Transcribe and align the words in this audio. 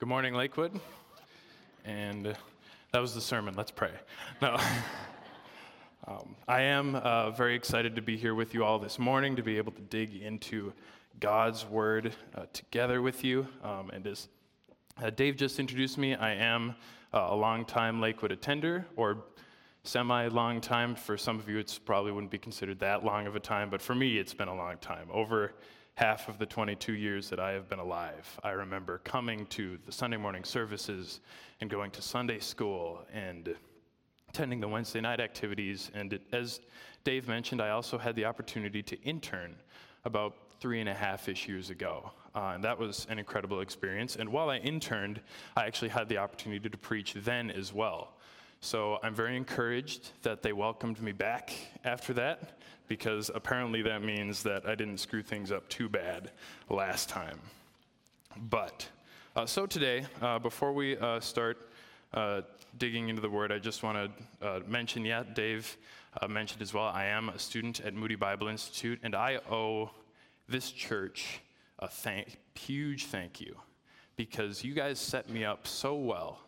Good 0.00 0.08
morning, 0.08 0.32
Lakewood. 0.34 0.78
And 1.84 2.28
uh, 2.28 2.34
that 2.92 3.00
was 3.00 3.16
the 3.16 3.20
sermon. 3.20 3.54
Let's 3.56 3.72
pray. 3.72 3.90
No. 4.40 4.56
um, 6.06 6.36
I 6.46 6.60
am 6.60 6.94
uh, 6.94 7.32
very 7.32 7.56
excited 7.56 7.96
to 7.96 8.02
be 8.02 8.16
here 8.16 8.36
with 8.36 8.54
you 8.54 8.62
all 8.62 8.78
this 8.78 9.00
morning 9.00 9.34
to 9.34 9.42
be 9.42 9.56
able 9.56 9.72
to 9.72 9.80
dig 9.80 10.14
into 10.14 10.72
God's 11.18 11.66
Word 11.66 12.14
uh, 12.36 12.44
together 12.52 13.02
with 13.02 13.24
you. 13.24 13.48
Um, 13.64 13.90
and 13.90 14.06
as 14.06 14.28
uh, 15.02 15.10
Dave 15.10 15.34
just 15.34 15.58
introduced 15.58 15.98
me, 15.98 16.14
I 16.14 16.32
am 16.32 16.76
uh, 17.12 17.26
a 17.30 17.34
long-time 17.34 18.00
Lakewood 18.00 18.30
attender, 18.30 18.86
or 18.94 19.24
semi 19.82 20.28
long 20.28 20.60
time. 20.60 20.94
For 20.94 21.18
some 21.18 21.40
of 21.40 21.48
you, 21.48 21.58
it 21.58 21.76
probably 21.84 22.12
wouldn't 22.12 22.30
be 22.30 22.38
considered 22.38 22.78
that 22.78 23.04
long 23.04 23.26
of 23.26 23.34
a 23.34 23.40
time, 23.40 23.68
but 23.68 23.82
for 23.82 23.96
me, 23.96 24.16
it's 24.18 24.32
been 24.32 24.46
a 24.46 24.54
long 24.54 24.76
time. 24.78 25.08
Over 25.12 25.54
half 25.98 26.28
of 26.28 26.38
the 26.38 26.46
22 26.46 26.92
years 26.92 27.28
that 27.28 27.40
I 27.40 27.50
have 27.50 27.68
been 27.68 27.80
alive, 27.80 28.38
I 28.44 28.50
remember 28.50 28.98
coming 28.98 29.46
to 29.46 29.80
the 29.84 29.90
Sunday 29.90 30.16
morning 30.16 30.44
services 30.44 31.18
and 31.60 31.68
going 31.68 31.90
to 31.90 32.00
Sunday 32.00 32.38
school 32.38 33.04
and 33.12 33.52
attending 34.28 34.60
the 34.60 34.68
Wednesday 34.68 35.00
night 35.00 35.18
activities. 35.18 35.90
And 35.94 36.20
as 36.30 36.60
Dave 37.02 37.26
mentioned, 37.26 37.60
I 37.60 37.70
also 37.70 37.98
had 37.98 38.14
the 38.14 38.26
opportunity 38.26 38.80
to 38.80 39.02
intern 39.02 39.56
about 40.04 40.36
three 40.60 40.78
and 40.78 40.88
a 40.88 40.94
half 40.94 41.28
ish 41.28 41.48
years 41.48 41.68
ago. 41.68 42.12
Uh, 42.32 42.52
and 42.54 42.62
that 42.62 42.78
was 42.78 43.08
an 43.10 43.18
incredible 43.18 43.60
experience. 43.60 44.14
And 44.14 44.28
while 44.28 44.50
I 44.50 44.58
interned, 44.58 45.20
I 45.56 45.66
actually 45.66 45.88
had 45.88 46.08
the 46.08 46.18
opportunity 46.18 46.68
to 46.68 46.78
preach 46.78 47.14
then 47.14 47.50
as 47.50 47.72
well. 47.72 48.12
So 48.60 49.00
I'm 49.02 49.16
very 49.16 49.36
encouraged 49.36 50.10
that 50.22 50.42
they 50.42 50.52
welcomed 50.52 51.02
me 51.02 51.10
back 51.10 51.52
after 51.84 52.12
that, 52.14 52.57
because 52.88 53.30
apparently 53.34 53.82
that 53.82 54.02
means 54.02 54.42
that 54.42 54.66
I 54.66 54.74
didn't 54.74 54.98
screw 54.98 55.22
things 55.22 55.52
up 55.52 55.68
too 55.68 55.88
bad 55.88 56.30
last 56.70 57.08
time. 57.08 57.38
But, 58.50 58.88
uh, 59.36 59.46
so 59.46 59.66
today, 59.66 60.06
uh, 60.22 60.38
before 60.38 60.72
we 60.72 60.96
uh, 60.96 61.20
start 61.20 61.70
uh, 62.14 62.42
digging 62.78 63.10
into 63.10 63.20
the 63.20 63.28
word, 63.28 63.52
I 63.52 63.58
just 63.58 63.82
want 63.82 64.10
to 64.40 64.46
uh, 64.46 64.60
mention, 64.66 65.04
yeah, 65.04 65.22
Dave 65.34 65.76
uh, 66.20 66.28
mentioned 66.28 66.62
as 66.62 66.72
well, 66.72 66.84
I 66.84 67.04
am 67.04 67.28
a 67.28 67.38
student 67.38 67.80
at 67.80 67.94
Moody 67.94 68.14
Bible 68.14 68.48
Institute, 68.48 68.98
and 69.02 69.14
I 69.14 69.38
owe 69.50 69.90
this 70.48 70.70
church 70.70 71.40
a 71.78 71.88
thank, 71.88 72.38
huge 72.54 73.06
thank 73.06 73.40
you, 73.40 73.54
because 74.16 74.64
you 74.64 74.72
guys 74.72 74.98
set 74.98 75.28
me 75.28 75.44
up 75.44 75.66
so 75.66 75.94
well 75.94 76.40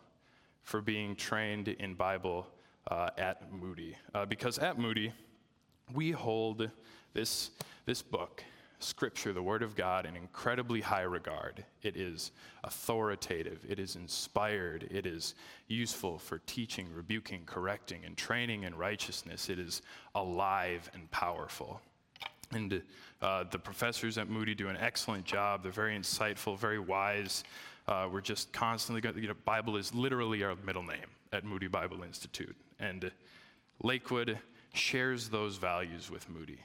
for 0.63 0.81
being 0.81 1.15
trained 1.15 1.67
in 1.67 1.93
Bible 1.93 2.47
at 3.17 3.51
Moody. 3.53 3.95
Because 4.27 4.57
at 4.57 4.77
Moody, 4.77 5.13
we 5.93 6.11
hold 6.11 6.69
this, 7.13 7.51
this 7.85 8.01
book, 8.01 8.43
Scripture, 8.79 9.31
the 9.33 9.43
Word 9.43 9.61
of 9.61 9.75
God, 9.75 10.05
in 10.05 10.15
incredibly 10.15 10.81
high 10.81 11.01
regard. 11.01 11.63
It 11.83 11.95
is 11.95 12.31
authoritative, 12.63 13.63
it 13.67 13.79
is 13.79 13.95
inspired, 13.95 14.87
it 14.91 15.05
is 15.05 15.35
useful 15.67 16.17
for 16.17 16.39
teaching, 16.45 16.87
rebuking, 16.93 17.43
correcting, 17.45 18.05
and 18.05 18.17
training 18.17 18.63
in 18.63 18.75
righteousness. 18.75 19.49
It 19.49 19.59
is 19.59 19.81
alive 20.15 20.89
and 20.93 21.09
powerful. 21.11 21.81
And 22.53 22.81
uh, 23.21 23.45
the 23.49 23.59
professors 23.59 24.17
at 24.17 24.29
Moody 24.29 24.55
do 24.55 24.67
an 24.67 24.77
excellent 24.77 25.25
job. 25.25 25.63
They're 25.63 25.71
very 25.71 25.97
insightful, 25.97 26.57
very 26.57 26.79
wise. 26.79 27.43
Uh, 27.87 28.09
we're 28.11 28.21
just 28.21 28.51
constantly 28.51 29.01
going, 29.01 29.17
you 29.17 29.27
know, 29.27 29.35
Bible 29.45 29.77
is 29.77 29.93
literally 29.93 30.43
our 30.43 30.55
middle 30.65 30.83
name 30.83 31.07
at 31.31 31.45
Moody 31.45 31.67
Bible 31.67 32.03
Institute. 32.03 32.55
And 32.79 33.11
Lakewood 33.83 34.37
shares 34.73 35.29
those 35.29 35.57
values 35.57 36.09
with 36.09 36.29
Moody. 36.29 36.59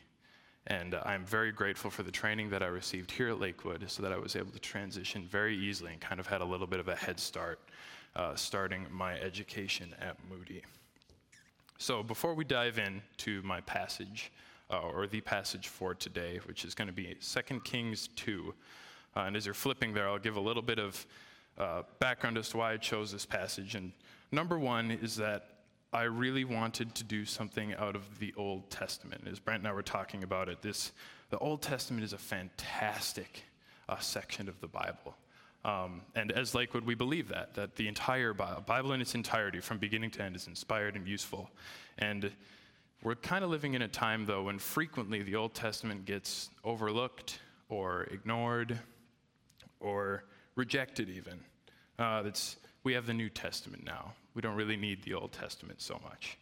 And 0.69 0.95
uh, 0.95 1.03
I'm 1.05 1.25
very 1.25 1.53
grateful 1.53 1.91
for 1.91 2.03
the 2.03 2.11
training 2.11 2.51
that 2.51 2.63
I 2.63 2.67
received 2.67 3.11
here 3.11 3.29
at 3.29 3.41
Lakewood 3.41 3.85
so 3.89 4.03
that 4.03 4.13
I 4.13 4.19
was 4.19 4.35
able 4.35 4.51
to 4.51 4.59
transition 4.59 5.25
very 5.25 5.57
easily 5.57 5.93
and 5.93 6.01
kind 6.01 6.19
of 6.19 6.27
had 6.27 6.41
a 6.41 6.45
little 6.45 6.67
bit 6.67 6.81
of 6.81 6.89
a 6.89 6.97
head 6.97 7.21
start 7.21 7.61
uh, 8.17 8.35
starting 8.35 8.87
my 8.91 9.15
education 9.21 9.95
at 10.01 10.17
Moody. 10.29 10.63
So 11.79 12.03
before 12.03 12.35
we 12.35 12.45
dive 12.45 12.79
into 12.79 13.43
my 13.43 13.61
passage, 13.61 14.33
uh, 14.71 14.81
or 14.81 15.07
the 15.07 15.21
passage 15.21 15.69
for 15.69 15.95
today, 15.95 16.41
which 16.47 16.65
is 16.65 16.75
going 16.75 16.89
to 16.89 16.95
be 16.95 17.15
2 17.21 17.61
Kings 17.61 18.09
2, 18.17 18.55
uh, 19.17 19.21
and 19.21 19.37
as 19.37 19.47
you're 19.47 19.55
flipping 19.55 19.93
there, 19.93 20.09
I'll 20.09 20.19
give 20.19 20.37
a 20.37 20.41
little 20.41 20.63
bit 20.63 20.79
of 20.79 21.07
uh, 21.59 21.83
background 22.01 22.37
as 22.39 22.49
to 22.51 22.57
why 22.57 22.73
I 22.73 22.77
chose 22.77 23.13
this 23.13 23.27
passage. 23.27 23.75
And 23.75 23.93
number 24.33 24.59
one 24.59 24.91
is 24.91 25.17
that 25.17 25.56
I 25.93 26.03
really 26.03 26.45
wanted 26.45 26.95
to 26.97 27.05
do 27.05 27.25
something 27.25 27.75
out 27.75 27.97
of 27.97 28.19
the 28.19 28.35
Old 28.37 28.71
Testament. 28.71 29.23
As 29.31 29.39
Brent 29.39 29.61
and 29.61 29.69
I 29.69 29.73
were 29.73 29.83
talking 29.83 30.23
about 30.23 30.49
it, 30.49 30.61
this, 30.61 30.93
the 31.31 31.39
Old 31.39 31.63
Testament 31.63 32.05
is 32.05 32.13
a 32.13 32.19
fantastic 32.19 33.45
uh, 33.89 33.99
section 33.99 34.49
of 34.49 34.61
the 34.61 34.67
Bible. 34.67 35.17
Um, 35.65 36.03
and 36.15 36.31
as 36.33 36.55
Lakewood, 36.55 36.85
we 36.85 36.95
believe 36.95 37.29
that, 37.29 37.55
that 37.55 37.77
the 37.77 37.89
entire 37.89 38.33
Bible, 38.33 38.63
Bible 38.63 38.93
in 38.93 39.01
its 39.01 39.15
entirety, 39.15 39.61
from 39.61 39.79
beginning 39.79 40.11
to 40.13 40.23
end, 40.23 40.37
is 40.37 40.47
inspired 40.47 40.97
and 40.97 41.07
useful. 41.07 41.51
And 41.99 42.31
we're 43.03 43.15
kind 43.17 43.45
of 43.45 43.51
living 43.51 43.75
in 43.75 43.83
a 43.83 43.89
time, 43.89 44.27
though, 44.27 44.45
when 44.45 44.59
frequently 44.59 45.23
the 45.23 45.35
Old 45.35 45.55
Testament 45.55 46.05
gets 46.05 46.51
overlooked 46.65 47.41
or 47.69 48.05
ignored 48.05 48.79
or 49.81 50.25
rejected, 50.55 51.09
even. 51.11 51.41
Uh, 51.99 52.31
we 52.85 52.93
have 52.93 53.07
the 53.07 53.15
New 53.15 53.29
Testament 53.29 53.85
now. 53.85 54.13
We 54.37 54.43
don't 54.43 54.55
really 54.55 54.77
need 54.77 55.03
the 55.03 55.15
Old 55.15 55.33
Testament 55.33 55.81
so 55.81 55.99
much. 56.05 56.37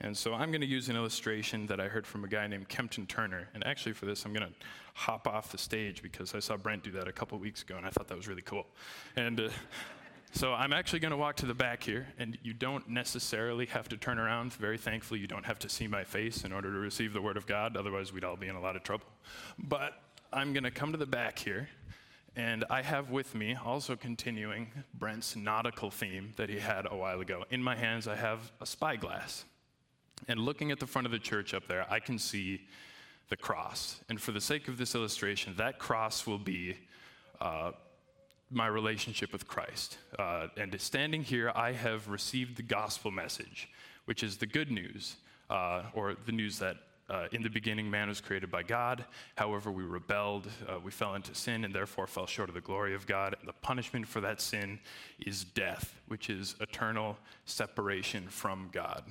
And 0.00 0.14
so 0.16 0.34
I'm 0.34 0.50
going 0.50 0.60
to 0.60 0.66
use 0.66 0.88
an 0.88 0.96
illustration 0.96 1.66
that 1.68 1.80
I 1.80 1.88
heard 1.88 2.06
from 2.06 2.22
a 2.22 2.28
guy 2.28 2.46
named 2.46 2.68
Kempton 2.68 3.06
Turner. 3.06 3.48
And 3.54 3.66
actually, 3.66 3.92
for 3.94 4.04
this, 4.06 4.24
I'm 4.26 4.32
going 4.32 4.46
to 4.46 4.54
hop 4.92 5.26
off 5.26 5.50
the 5.50 5.56
stage 5.56 6.02
because 6.02 6.34
I 6.34 6.40
saw 6.40 6.58
Brent 6.58 6.82
do 6.82 6.90
that 6.92 7.08
a 7.08 7.12
couple 7.12 7.38
weeks 7.38 7.62
ago, 7.62 7.76
and 7.78 7.86
I 7.86 7.90
thought 7.90 8.08
that 8.08 8.16
was 8.16 8.28
really 8.28 8.42
cool. 8.42 8.66
And 9.16 9.40
uh, 9.40 9.48
so 10.32 10.52
I'm 10.52 10.74
actually 10.74 10.98
going 10.98 11.12
to 11.12 11.16
walk 11.16 11.36
to 11.36 11.46
the 11.46 11.54
back 11.54 11.82
here, 11.82 12.08
and 12.18 12.36
you 12.42 12.52
don't 12.52 12.88
necessarily 12.90 13.66
have 13.66 13.88
to 13.88 13.96
turn 13.96 14.18
around. 14.18 14.52
Very 14.52 14.76
thankfully, 14.76 15.20
you 15.20 15.26
don't 15.26 15.46
have 15.46 15.60
to 15.60 15.68
see 15.70 15.86
my 15.86 16.04
face 16.04 16.44
in 16.44 16.52
order 16.52 16.72
to 16.72 16.78
receive 16.78 17.14
the 17.14 17.22
Word 17.22 17.38
of 17.38 17.46
God. 17.46 17.76
Otherwise, 17.76 18.12
we'd 18.12 18.24
all 18.24 18.36
be 18.36 18.48
in 18.48 18.56
a 18.56 18.60
lot 18.60 18.76
of 18.76 18.82
trouble. 18.82 19.06
But 19.58 20.02
I'm 20.32 20.52
going 20.52 20.64
to 20.64 20.70
come 20.70 20.92
to 20.92 20.98
the 20.98 21.06
back 21.06 21.38
here, 21.38 21.68
and 22.36 22.64
I 22.68 22.82
have 22.82 23.10
with 23.10 23.34
me, 23.34 23.54
also 23.54 23.94
continuing 23.94 24.70
Brent's 24.92 25.36
nautical 25.36 25.90
theme 25.90 26.32
that 26.36 26.48
he 26.48 26.58
had 26.58 26.86
a 26.90 26.96
while 26.96 27.20
ago. 27.20 27.44
In 27.50 27.62
my 27.62 27.76
hands, 27.76 28.08
I 28.08 28.16
have 28.16 28.50
a 28.60 28.66
spyglass. 28.66 29.44
And 30.26 30.40
looking 30.40 30.72
at 30.72 30.80
the 30.80 30.86
front 30.86 31.06
of 31.06 31.12
the 31.12 31.18
church 31.18 31.54
up 31.54 31.66
there, 31.68 31.86
I 31.90 32.00
can 32.00 32.18
see 32.18 32.62
the 33.28 33.36
cross. 33.36 34.00
And 34.08 34.20
for 34.20 34.32
the 34.32 34.40
sake 34.40 34.68
of 34.68 34.78
this 34.78 34.94
illustration, 34.94 35.54
that 35.56 35.78
cross 35.78 36.26
will 36.26 36.38
be 36.38 36.76
uh, 37.40 37.72
my 38.50 38.66
relationship 38.66 39.32
with 39.32 39.46
Christ. 39.46 39.98
Uh, 40.18 40.48
and 40.56 40.78
standing 40.80 41.22
here, 41.22 41.52
I 41.54 41.72
have 41.72 42.08
received 42.08 42.56
the 42.56 42.62
gospel 42.62 43.10
message, 43.10 43.68
which 44.06 44.22
is 44.22 44.36
the 44.38 44.46
good 44.46 44.70
news, 44.70 45.16
uh, 45.50 45.82
or 45.94 46.16
the 46.26 46.32
news 46.32 46.58
that 46.58 46.76
uh, 47.10 47.26
in 47.32 47.42
the 47.42 47.50
beginning 47.50 47.90
man 47.90 48.08
was 48.08 48.20
created 48.20 48.50
by 48.50 48.62
God. 48.62 49.04
However, 49.36 49.70
we 49.70 49.82
rebelled, 49.82 50.48
uh, 50.68 50.78
we 50.80 50.90
fell 50.90 51.14
into 51.14 51.34
sin, 51.34 51.64
and 51.64 51.74
therefore 51.74 52.06
fell 52.06 52.26
short 52.26 52.48
of 52.48 52.54
the 52.54 52.60
glory 52.60 52.94
of 52.94 53.06
God. 53.06 53.36
And 53.38 53.48
the 53.48 53.52
punishment 53.52 54.08
for 54.08 54.20
that 54.22 54.40
sin 54.40 54.80
is 55.18 55.44
death, 55.44 56.00
which 56.08 56.30
is 56.30 56.54
eternal 56.60 57.18
separation 57.44 58.28
from 58.28 58.70
God. 58.72 59.04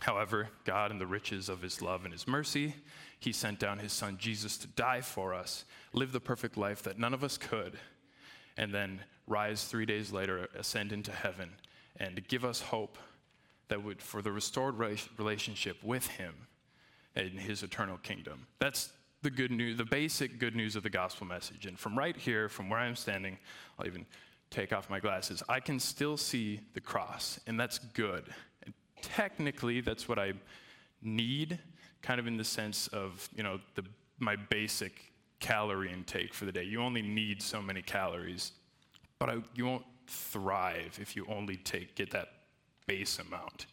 However, 0.00 0.48
God, 0.64 0.90
in 0.90 0.98
the 0.98 1.06
riches 1.06 1.48
of 1.48 1.62
his 1.62 1.80
love 1.80 2.04
and 2.04 2.12
his 2.12 2.28
mercy, 2.28 2.74
he 3.18 3.32
sent 3.32 3.58
down 3.58 3.78
his 3.78 3.92
son 3.92 4.18
Jesus 4.18 4.58
to 4.58 4.66
die 4.66 5.00
for 5.00 5.32
us, 5.32 5.64
live 5.94 6.12
the 6.12 6.20
perfect 6.20 6.58
life 6.58 6.82
that 6.82 6.98
none 6.98 7.14
of 7.14 7.24
us 7.24 7.38
could 7.38 7.78
and 8.56 8.72
then 8.72 9.00
rise 9.26 9.64
three 9.64 9.86
days 9.86 10.12
later, 10.12 10.48
ascend 10.54 10.92
into 10.92 11.10
heaven, 11.10 11.50
and 11.96 12.26
give 12.28 12.44
us 12.44 12.60
hope 12.60 12.98
that 13.68 13.82
would 13.82 14.02
for 14.02 14.20
the 14.20 14.30
restored 14.30 14.76
relationship 15.16 15.82
with 15.82 16.06
Him 16.06 16.34
in 17.16 17.38
His 17.38 17.62
eternal 17.62 17.98
kingdom. 17.98 18.46
That's 18.58 18.92
the 19.22 19.30
good 19.30 19.50
news, 19.50 19.78
the 19.78 19.84
basic 19.84 20.38
good 20.38 20.54
news 20.54 20.76
of 20.76 20.82
the 20.82 20.90
gospel 20.90 21.26
message. 21.26 21.66
And 21.66 21.78
from 21.78 21.96
right 21.96 22.16
here, 22.16 22.48
from 22.48 22.68
where 22.68 22.78
I'm 22.78 22.96
standing, 22.96 23.38
I'll 23.78 23.86
even 23.86 24.06
take 24.50 24.72
off 24.72 24.88
my 24.88 25.00
glasses, 25.00 25.42
I 25.48 25.60
can 25.60 25.80
still 25.80 26.16
see 26.16 26.60
the 26.74 26.80
cross, 26.80 27.40
and 27.46 27.58
that's 27.58 27.78
good. 27.78 28.24
And 28.64 28.74
technically, 29.02 29.80
that's 29.80 30.08
what 30.08 30.18
I 30.18 30.34
need, 31.02 31.58
kind 32.02 32.20
of 32.20 32.26
in 32.26 32.36
the 32.36 32.44
sense 32.44 32.86
of, 32.88 33.28
you 33.34 33.42
know, 33.42 33.58
the, 33.74 33.84
my 34.18 34.36
basic 34.36 35.12
calorie 35.40 35.92
intake 35.92 36.32
for 36.32 36.44
the 36.44 36.52
day. 36.52 36.62
You 36.62 36.80
only 36.82 37.02
need 37.02 37.42
so 37.42 37.60
many 37.60 37.82
calories, 37.82 38.52
but 39.18 39.28
I, 39.28 39.38
you 39.54 39.66
won't 39.66 39.84
thrive 40.06 40.98
if 41.00 41.16
you 41.16 41.26
only 41.28 41.56
take 41.56 41.94
get 41.94 42.10
that 42.12 42.28
base 42.86 43.18
amount. 43.18 43.66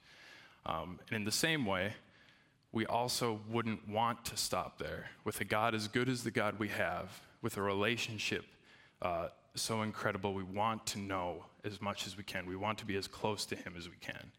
Um, 0.65 0.99
and 1.09 1.17
in 1.17 1.25
the 1.25 1.31
same 1.31 1.65
way, 1.65 1.93
we 2.71 2.85
also 2.85 3.39
wouldn't 3.49 3.87
want 3.87 4.23
to 4.25 4.37
stop 4.37 4.77
there. 4.77 5.09
With 5.23 5.41
a 5.41 5.45
God 5.45 5.75
as 5.75 5.87
good 5.87 6.07
as 6.07 6.23
the 6.23 6.31
God 6.31 6.57
we 6.59 6.69
have, 6.69 7.21
with 7.41 7.57
a 7.57 7.61
relationship 7.61 8.45
uh, 9.01 9.27
so 9.55 9.81
incredible, 9.81 10.33
we 10.33 10.43
want 10.43 10.85
to 10.87 10.99
know 10.99 11.45
as 11.65 11.81
much 11.81 12.07
as 12.07 12.17
we 12.17 12.23
can. 12.23 12.45
We 12.45 12.55
want 12.55 12.77
to 12.79 12.85
be 12.85 12.95
as 12.95 13.07
close 13.07 13.45
to 13.47 13.55
Him 13.55 13.73
as 13.77 13.89
we 13.89 13.95
can. 13.99 14.31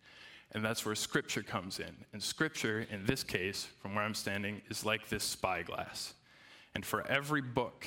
And 0.52 0.64
that's 0.64 0.84
where 0.84 0.94
Scripture 0.94 1.42
comes 1.42 1.78
in. 1.78 1.94
And 2.12 2.22
Scripture, 2.22 2.86
in 2.90 3.04
this 3.04 3.22
case, 3.22 3.68
from 3.80 3.94
where 3.94 4.04
I'm 4.04 4.14
standing, 4.14 4.62
is 4.70 4.84
like 4.84 5.08
this 5.08 5.24
spyglass. 5.24 6.14
And 6.74 6.84
for 6.84 7.06
every 7.06 7.42
book 7.42 7.86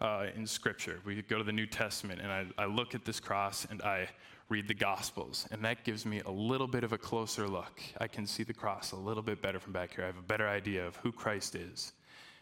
uh, 0.00 0.26
in 0.34 0.46
Scripture. 0.46 1.00
We 1.04 1.20
go 1.22 1.38
to 1.38 1.44
the 1.44 1.52
New 1.52 1.66
Testament, 1.66 2.20
and 2.20 2.32
I, 2.32 2.46
I 2.56 2.66
look 2.66 2.94
at 2.94 3.04
this 3.04 3.20
cross 3.20 3.66
and 3.70 3.82
I 3.82 4.08
read 4.50 4.66
the 4.66 4.74
Gospels, 4.74 5.46
and 5.52 5.64
that 5.64 5.84
gives 5.84 6.04
me 6.04 6.20
a 6.26 6.30
little 6.30 6.66
bit 6.66 6.82
of 6.82 6.92
a 6.92 6.98
closer 6.98 7.46
look. 7.46 7.80
I 7.98 8.08
can 8.08 8.26
see 8.26 8.42
the 8.42 8.52
cross 8.52 8.90
a 8.90 8.96
little 8.96 9.22
bit 9.22 9.40
better 9.40 9.60
from 9.60 9.72
back 9.72 9.94
here. 9.94 10.02
I 10.02 10.08
have 10.08 10.18
a 10.18 10.22
better 10.22 10.48
idea 10.48 10.84
of 10.84 10.96
who 10.96 11.12
Christ 11.12 11.54
is 11.54 11.92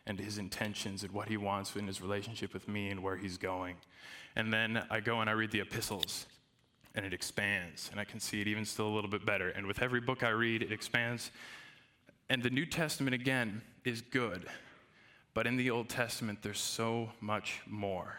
and 0.06 0.18
his 0.18 0.38
intentions 0.38 1.02
and 1.02 1.12
what 1.12 1.28
he 1.28 1.36
wants 1.36 1.76
in 1.76 1.86
his 1.86 2.00
relationship 2.00 2.54
with 2.54 2.66
me 2.66 2.88
and 2.88 3.02
where 3.02 3.16
he's 3.16 3.36
going. 3.36 3.76
And 4.36 4.50
then 4.50 4.82
I 4.90 5.00
go 5.00 5.20
and 5.20 5.28
I 5.28 5.34
read 5.34 5.50
the 5.50 5.60
epistles, 5.60 6.26
and 6.94 7.04
it 7.04 7.12
expands, 7.12 7.90
and 7.90 8.00
I 8.00 8.04
can 8.04 8.20
see 8.20 8.40
it 8.40 8.48
even 8.48 8.64
still 8.64 8.88
a 8.88 8.94
little 8.94 9.10
bit 9.10 9.26
better. 9.26 9.50
And 9.50 9.66
with 9.66 9.82
every 9.82 10.00
book 10.00 10.22
I 10.22 10.30
read, 10.30 10.62
it 10.62 10.72
expands. 10.72 11.30
And 12.30 12.42
the 12.42 12.50
New 12.50 12.64
Testament, 12.64 13.14
again, 13.14 13.60
is 13.84 14.00
good. 14.00 14.46
But 15.34 15.46
in 15.46 15.58
the 15.58 15.70
Old 15.70 15.90
Testament, 15.90 16.38
there's 16.40 16.58
so 16.58 17.10
much 17.20 17.60
more. 17.66 18.16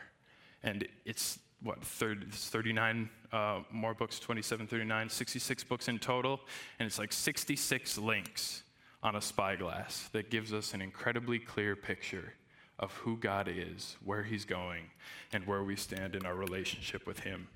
And 0.62 0.88
it's 1.06 1.40
what, 1.62 1.84
30, 1.84 2.28
39 2.32 3.10
uh, 3.32 3.60
more 3.72 3.94
books, 3.94 4.20
27, 4.20 4.68
39, 4.68 5.10
66 5.10 5.64
books 5.66 5.88
in 5.88 6.00
total. 6.00 6.40
And 6.80 6.88
it's 6.88 6.98
like 6.98 7.14
66 7.14 7.98
links 7.98 8.64
on 9.04 9.16
a 9.16 9.22
spyglass 9.22 10.10
that 10.14 10.30
gives 10.30 10.54
us 10.54 10.74
an 10.74 10.82
incredibly 10.82 11.40
clear 11.40 11.76
picture 11.76 12.34
of 12.80 12.94
who 12.94 13.18
God 13.18 13.50
is, 13.54 13.98
where 14.04 14.24
He's 14.24 14.46
going, 14.46 14.86
and 15.34 15.46
where 15.46 15.64
we 15.64 15.76
stand 15.76 16.16
in 16.16 16.26
our 16.26 16.36
relationship 16.36 17.06
with 17.06 17.20
Him 17.20 17.48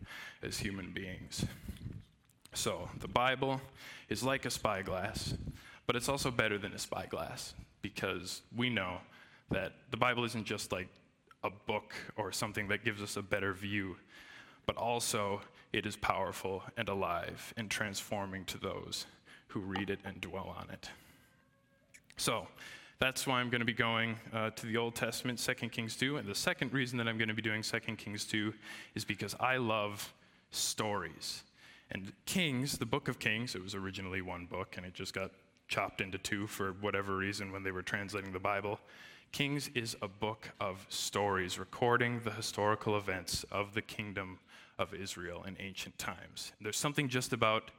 as 0.42 0.60
human 0.60 0.92
beings. 0.92 1.46
So, 2.54 2.90
the 3.00 3.08
Bible 3.08 3.62
is 4.10 4.22
like 4.22 4.46
a 4.46 4.50
spyglass, 4.50 5.34
but 5.88 5.96
it's 5.96 6.10
also 6.10 6.30
better 6.30 6.58
than 6.58 6.74
a 6.74 6.78
spyglass 6.78 7.54
because 7.82 8.42
we 8.56 8.70
know 8.70 8.98
that 9.50 9.74
the 9.92 9.98
Bible 9.98 10.24
isn't 10.26 10.46
just 10.46 10.72
like 10.72 10.88
a 11.44 11.50
book 11.50 11.94
or 12.16 12.32
something 12.32 12.68
that 12.70 12.84
gives 12.84 13.02
us 13.02 13.18
a 13.18 13.22
better 13.22 13.54
view, 13.54 13.98
but 14.66 14.78
also 14.78 15.42
it 15.72 15.86
is 15.86 15.96
powerful 15.96 16.64
and 16.78 16.90
alive 16.90 17.54
and 17.58 17.70
transforming 17.70 18.46
to 18.46 18.58
those 18.58 19.06
who 19.48 19.60
read 19.60 19.90
it 19.90 20.00
and 20.06 20.22
dwell 20.22 20.56
on 20.58 20.70
it. 20.70 20.90
So, 22.18 22.48
that's 23.00 23.28
why 23.28 23.42
I'm 23.42 23.50
going 23.50 23.60
to 23.60 23.66
be 23.66 23.74
going 23.74 24.16
uh, 24.32 24.52
to 24.52 24.66
the 24.66 24.78
Old 24.78 24.96
Testament, 24.96 25.38
2 25.38 25.54
Kings 25.70 25.98
2. 25.98 26.18
And 26.18 26.28
the 26.28 26.36
second 26.36 26.72
reason 26.72 26.98
that 27.00 27.08
I'm 27.08 27.18
going 27.18 27.28
to 27.28 27.34
be 27.34 27.42
doing 27.42 27.62
2 27.62 27.80
Kings 27.98 28.24
2 28.24 28.54
is 28.96 29.04
because 29.04 29.36
I 29.42 29.58
love 29.58 30.14
stories. 30.52 31.44
And 31.92 32.14
Kings, 32.26 32.78
the 32.78 32.86
book 32.86 33.10
of 33.10 33.20
Kings, 33.20 33.56
it 33.56 33.64
was 33.64 33.76
originally 33.76 34.22
one 34.22 34.46
book 34.46 34.76
and 34.78 34.86
it 34.86 34.94
just 34.94 35.14
got 35.14 35.32
chopped 35.68 36.02
into 36.02 36.18
two 36.18 36.48
for 36.48 36.74
whatever 36.80 37.18
reason 37.18 37.52
when 37.52 37.64
they 37.64 37.72
were 37.72 37.82
translating 37.82 38.32
the 38.32 38.40
Bible. 38.40 38.80
Kings 39.34 39.72
is 39.74 39.98
a 40.00 40.08
book 40.08 40.52
of 40.62 40.86
stories 40.90 41.58
recording 41.58 42.22
the 42.24 42.30
historical 42.30 42.96
events 42.96 43.44
of 43.52 43.74
the 43.74 43.82
kingdom 43.82 44.38
of 44.78 44.94
Israel 44.94 45.44
in 45.48 45.58
ancient 45.60 45.98
times. 45.98 46.54
There's 46.62 46.78
something 46.78 47.10
just 47.10 47.34
about 47.34 47.72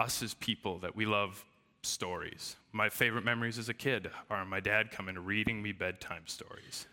us 0.00 0.24
as 0.24 0.34
people 0.34 0.80
that 0.80 0.96
we 0.96 1.06
love 1.06 1.44
stories. 1.82 2.56
My 2.72 2.88
favorite 2.88 3.24
memories 3.24 3.58
as 3.58 3.68
a 3.68 3.74
kid 3.74 4.10
are 4.28 4.44
my 4.44 4.58
dad 4.58 4.90
coming 4.90 5.16
reading 5.16 5.62
me 5.62 5.70
bedtime 5.70 6.24
stories. 6.26 6.88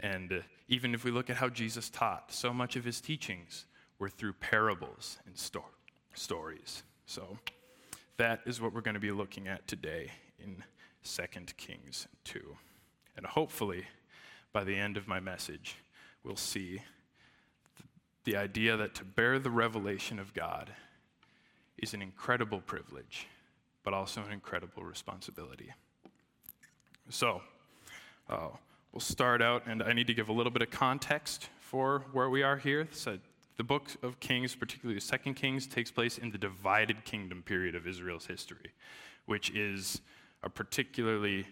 And 0.00 0.30
uh, 0.30 0.40
even 0.68 0.92
if 0.92 1.02
we 1.04 1.10
look 1.10 1.30
at 1.30 1.36
how 1.36 1.48
Jesus 1.48 1.88
taught, 1.88 2.34
so 2.34 2.52
much 2.52 2.76
of 2.76 2.84
his 2.84 3.00
teachings 3.00 3.64
were 3.98 4.10
through 4.10 4.34
parables 4.34 5.16
and 5.24 5.34
sto- 5.34 5.64
stories. 6.12 6.82
So 7.06 7.38
that 8.18 8.40
is 8.44 8.60
what 8.60 8.74
we're 8.74 8.82
going 8.82 8.92
to 8.92 9.00
be 9.00 9.12
looking 9.12 9.48
at 9.48 9.66
today 9.66 10.10
in 10.38 10.62
2 11.02 11.22
Kings 11.56 12.06
2. 12.24 12.54
And 13.16 13.26
hopefully, 13.26 13.84
by 14.52 14.64
the 14.64 14.76
end 14.76 14.96
of 14.96 15.06
my 15.06 15.20
message, 15.20 15.76
we'll 16.24 16.36
see 16.36 16.82
the 18.24 18.36
idea 18.36 18.76
that 18.76 18.94
to 18.96 19.04
bear 19.04 19.38
the 19.38 19.50
revelation 19.50 20.18
of 20.18 20.34
God 20.34 20.70
is 21.78 21.94
an 21.94 22.02
incredible 22.02 22.60
privilege, 22.60 23.26
but 23.82 23.94
also 23.94 24.22
an 24.22 24.32
incredible 24.32 24.84
responsibility. 24.84 25.72
So, 27.08 27.40
uh, 28.28 28.48
we'll 28.92 29.00
start 29.00 29.42
out, 29.42 29.66
and 29.66 29.82
I 29.82 29.92
need 29.92 30.06
to 30.06 30.14
give 30.14 30.28
a 30.28 30.32
little 30.32 30.52
bit 30.52 30.62
of 30.62 30.70
context 30.70 31.48
for 31.58 32.04
where 32.12 32.30
we 32.30 32.42
are 32.42 32.56
here. 32.56 32.88
So, 32.90 33.18
the 33.56 33.64
book 33.64 33.90
of 34.02 34.20
Kings, 34.20 34.54
particularly 34.54 35.00
Second 35.00 35.34
Kings, 35.34 35.66
takes 35.66 35.90
place 35.90 36.18
in 36.18 36.30
the 36.30 36.38
divided 36.38 37.04
kingdom 37.04 37.42
period 37.42 37.74
of 37.74 37.86
Israel's 37.86 38.26
history, 38.26 38.72
which 39.26 39.50
is 39.50 40.00
a 40.42 40.48
particularly 40.48 41.46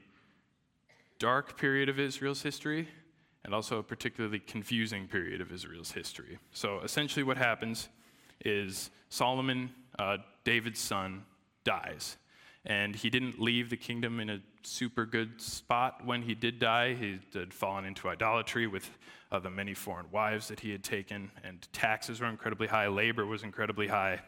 dark 1.18 1.58
period 1.58 1.88
of 1.88 1.98
Israel's 1.98 2.42
history 2.42 2.88
and 3.44 3.54
also 3.54 3.78
a 3.78 3.82
particularly 3.82 4.38
confusing 4.38 5.06
period 5.06 5.40
of 5.40 5.52
Israel's 5.52 5.92
history. 5.92 6.38
So 6.52 6.80
essentially, 6.80 7.22
what 7.22 7.36
happens 7.36 7.88
is 8.44 8.90
Solomon, 9.08 9.70
uh, 9.98 10.18
David's 10.44 10.80
son, 10.80 11.24
dies. 11.64 12.16
And 12.66 12.94
he 12.94 13.08
didn't 13.08 13.40
leave 13.40 13.70
the 13.70 13.76
kingdom 13.76 14.20
in 14.20 14.30
a 14.30 14.40
super 14.62 15.06
good 15.06 15.40
spot 15.40 16.04
when 16.04 16.22
he 16.22 16.34
did 16.34 16.58
die. 16.58 16.94
He 16.94 17.18
had 17.32 17.54
fallen 17.54 17.84
into 17.84 18.08
idolatry 18.08 18.66
with 18.66 18.90
uh, 19.32 19.38
the 19.38 19.50
many 19.50 19.74
foreign 19.74 20.10
wives 20.10 20.48
that 20.48 20.60
he 20.60 20.70
had 20.70 20.82
taken, 20.82 21.30
and 21.44 21.66
taxes 21.72 22.20
were 22.20 22.28
incredibly 22.28 22.66
high, 22.66 22.88
labor 22.88 23.26
was 23.26 23.42
incredibly 23.42 23.88
high. 23.88 24.20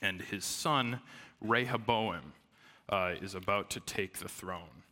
And 0.00 0.20
his 0.20 0.44
son, 0.44 1.00
Rehoboam, 1.40 2.32
uh, 2.88 3.14
is 3.20 3.34
about 3.34 3.70
to 3.70 3.80
take 3.80 4.18
the 4.18 4.28
throne. 4.28 4.82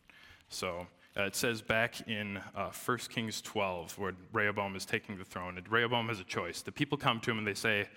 So 0.49 0.87
uh, 1.17 1.23
it 1.23 1.35
says 1.35 1.61
back 1.61 2.07
in 2.07 2.37
uh, 2.55 2.71
1 2.85 2.97
Kings 3.09 3.41
12, 3.41 3.97
where 3.99 4.13
Rehoboam 4.31 4.75
is 4.75 4.85
taking 4.85 5.17
the 5.17 5.25
throne, 5.25 5.57
and 5.57 5.69
Rehoboam 5.69 6.07
has 6.07 6.19
a 6.19 6.23
choice. 6.23 6.61
The 6.61 6.71
people 6.71 6.97
come 6.97 7.19
to 7.21 7.31
him 7.31 7.37
and 7.37 7.47
they 7.47 7.53
say, 7.53 7.87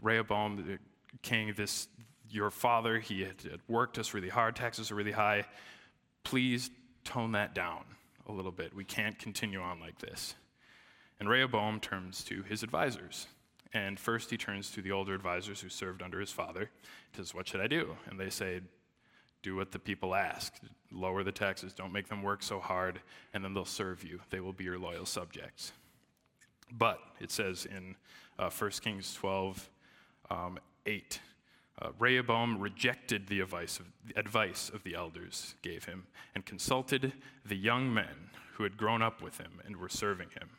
Rehoboam, 0.00 0.56
the 0.56 0.78
king, 1.22 1.52
this 1.56 1.88
your 2.30 2.50
father, 2.50 3.00
he 3.00 3.22
had, 3.22 3.42
had 3.42 3.60
worked 3.68 3.98
us 3.98 4.14
really 4.14 4.28
hard, 4.28 4.54
taxes 4.54 4.90
are 4.90 4.94
really 4.94 5.10
high. 5.10 5.44
Please 6.22 6.70
tone 7.02 7.32
that 7.32 7.54
down 7.54 7.84
a 8.28 8.32
little 8.32 8.52
bit. 8.52 8.74
We 8.74 8.84
can't 8.84 9.18
continue 9.18 9.60
on 9.60 9.80
like 9.80 9.98
this. 9.98 10.34
And 11.18 11.28
Rehoboam 11.28 11.80
turns 11.80 12.22
to 12.24 12.42
his 12.42 12.62
advisors. 12.62 13.26
And 13.72 13.98
first 13.98 14.30
he 14.30 14.36
turns 14.36 14.70
to 14.72 14.82
the 14.82 14.92
older 14.92 15.14
advisors 15.14 15.60
who 15.60 15.68
served 15.68 16.02
under 16.02 16.20
his 16.20 16.30
father. 16.30 16.70
He 17.12 17.16
says, 17.16 17.34
What 17.34 17.48
should 17.48 17.60
I 17.60 17.66
do? 17.66 17.96
And 18.06 18.18
they 18.18 18.30
say, 18.30 18.60
do 19.42 19.56
what 19.56 19.72
the 19.72 19.78
people 19.78 20.14
ask. 20.14 20.54
Lower 20.92 21.22
the 21.22 21.32
taxes. 21.32 21.72
Don't 21.72 21.92
make 21.92 22.08
them 22.08 22.22
work 22.22 22.42
so 22.42 22.60
hard, 22.60 23.00
and 23.32 23.44
then 23.44 23.54
they'll 23.54 23.64
serve 23.64 24.04
you. 24.04 24.20
They 24.30 24.40
will 24.40 24.52
be 24.52 24.64
your 24.64 24.78
loyal 24.78 25.06
subjects. 25.06 25.72
But 26.72 26.98
it 27.20 27.30
says 27.30 27.66
in 27.66 27.96
uh, 28.38 28.50
1 28.50 28.70
Kings 28.82 29.14
12, 29.14 29.70
um, 30.30 30.58
8, 30.86 31.20
uh, 31.80 31.88
Rehoboam 31.98 32.58
rejected 32.58 33.26
the 33.28 33.40
advice, 33.40 33.78
of, 33.78 33.86
the 34.06 34.18
advice 34.18 34.70
of 34.72 34.82
the 34.82 34.94
elders 34.94 35.54
gave 35.62 35.84
him 35.84 36.06
and 36.34 36.44
consulted 36.44 37.12
the 37.44 37.56
young 37.56 37.92
men 37.92 38.30
who 38.54 38.64
had 38.64 38.76
grown 38.76 39.00
up 39.00 39.22
with 39.22 39.38
him 39.38 39.60
and 39.64 39.76
were 39.76 39.88
serving 39.88 40.28
him. 40.38 40.50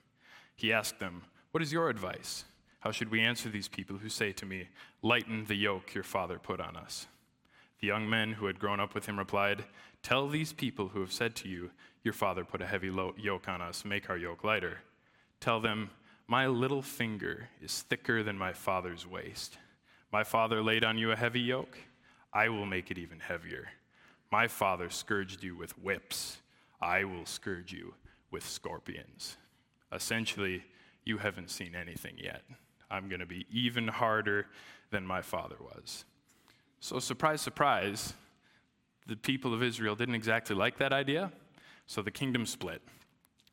He 0.55 0.73
asked 0.73 0.99
them, 0.99 1.23
What 1.51 1.61
is 1.61 1.71
your 1.71 1.89
advice? 1.89 2.45
How 2.79 2.91
should 2.91 3.11
we 3.11 3.21
answer 3.21 3.49
these 3.49 3.67
people 3.67 3.97
who 3.97 4.09
say 4.09 4.31
to 4.33 4.45
me, 4.45 4.67
Lighten 5.03 5.45
the 5.45 5.55
yoke 5.55 5.93
your 5.93 6.03
father 6.03 6.39
put 6.39 6.59
on 6.59 6.75
us? 6.75 7.07
The 7.81 7.87
young 7.87 8.07
men 8.07 8.33
who 8.33 8.45
had 8.45 8.59
grown 8.59 8.79
up 8.79 8.93
with 8.93 9.07
him 9.07 9.17
replied, 9.17 9.65
Tell 10.03 10.27
these 10.27 10.53
people 10.53 10.89
who 10.89 11.01
have 11.01 11.11
said 11.11 11.35
to 11.37 11.49
you, 11.49 11.71
Your 12.03 12.13
father 12.13 12.45
put 12.45 12.61
a 12.61 12.67
heavy 12.67 12.91
yoke 13.17 13.49
on 13.49 13.61
us, 13.61 13.83
make 13.83 14.09
our 14.09 14.17
yoke 14.17 14.43
lighter. 14.43 14.81
Tell 15.39 15.59
them, 15.59 15.89
My 16.27 16.45
little 16.45 16.83
finger 16.83 17.49
is 17.59 17.81
thicker 17.81 18.21
than 18.21 18.37
my 18.37 18.53
father's 18.53 19.07
waist. 19.07 19.57
My 20.11 20.23
father 20.23 20.61
laid 20.61 20.83
on 20.83 20.97
you 20.97 21.11
a 21.11 21.15
heavy 21.15 21.41
yoke, 21.41 21.77
I 22.33 22.49
will 22.49 22.65
make 22.65 22.91
it 22.91 22.97
even 22.97 23.19
heavier. 23.19 23.69
My 24.31 24.47
father 24.47 24.89
scourged 24.89 25.43
you 25.43 25.55
with 25.55 25.77
whips, 25.79 26.37
I 26.81 27.03
will 27.03 27.25
scourge 27.25 27.73
you 27.73 27.95
with 28.29 28.47
scorpions. 28.47 29.37
Essentially, 29.91 30.63
you 31.03 31.17
haven't 31.17 31.49
seen 31.49 31.75
anything 31.75 32.15
yet. 32.17 32.43
I'm 32.89 33.09
going 33.09 33.19
to 33.19 33.25
be 33.25 33.45
even 33.51 33.87
harder 33.87 34.47
than 34.91 35.05
my 35.05 35.21
father 35.21 35.57
was. 35.59 36.05
So, 36.83 36.97
surprise, 36.97 37.41
surprise, 37.41 38.15
the 39.05 39.15
people 39.15 39.53
of 39.53 39.61
Israel 39.61 39.95
didn't 39.95 40.15
exactly 40.15 40.55
like 40.55 40.79
that 40.79 40.91
idea, 40.91 41.31
so 41.85 42.01
the 42.01 42.09
kingdom 42.09 42.43
split. 42.47 42.81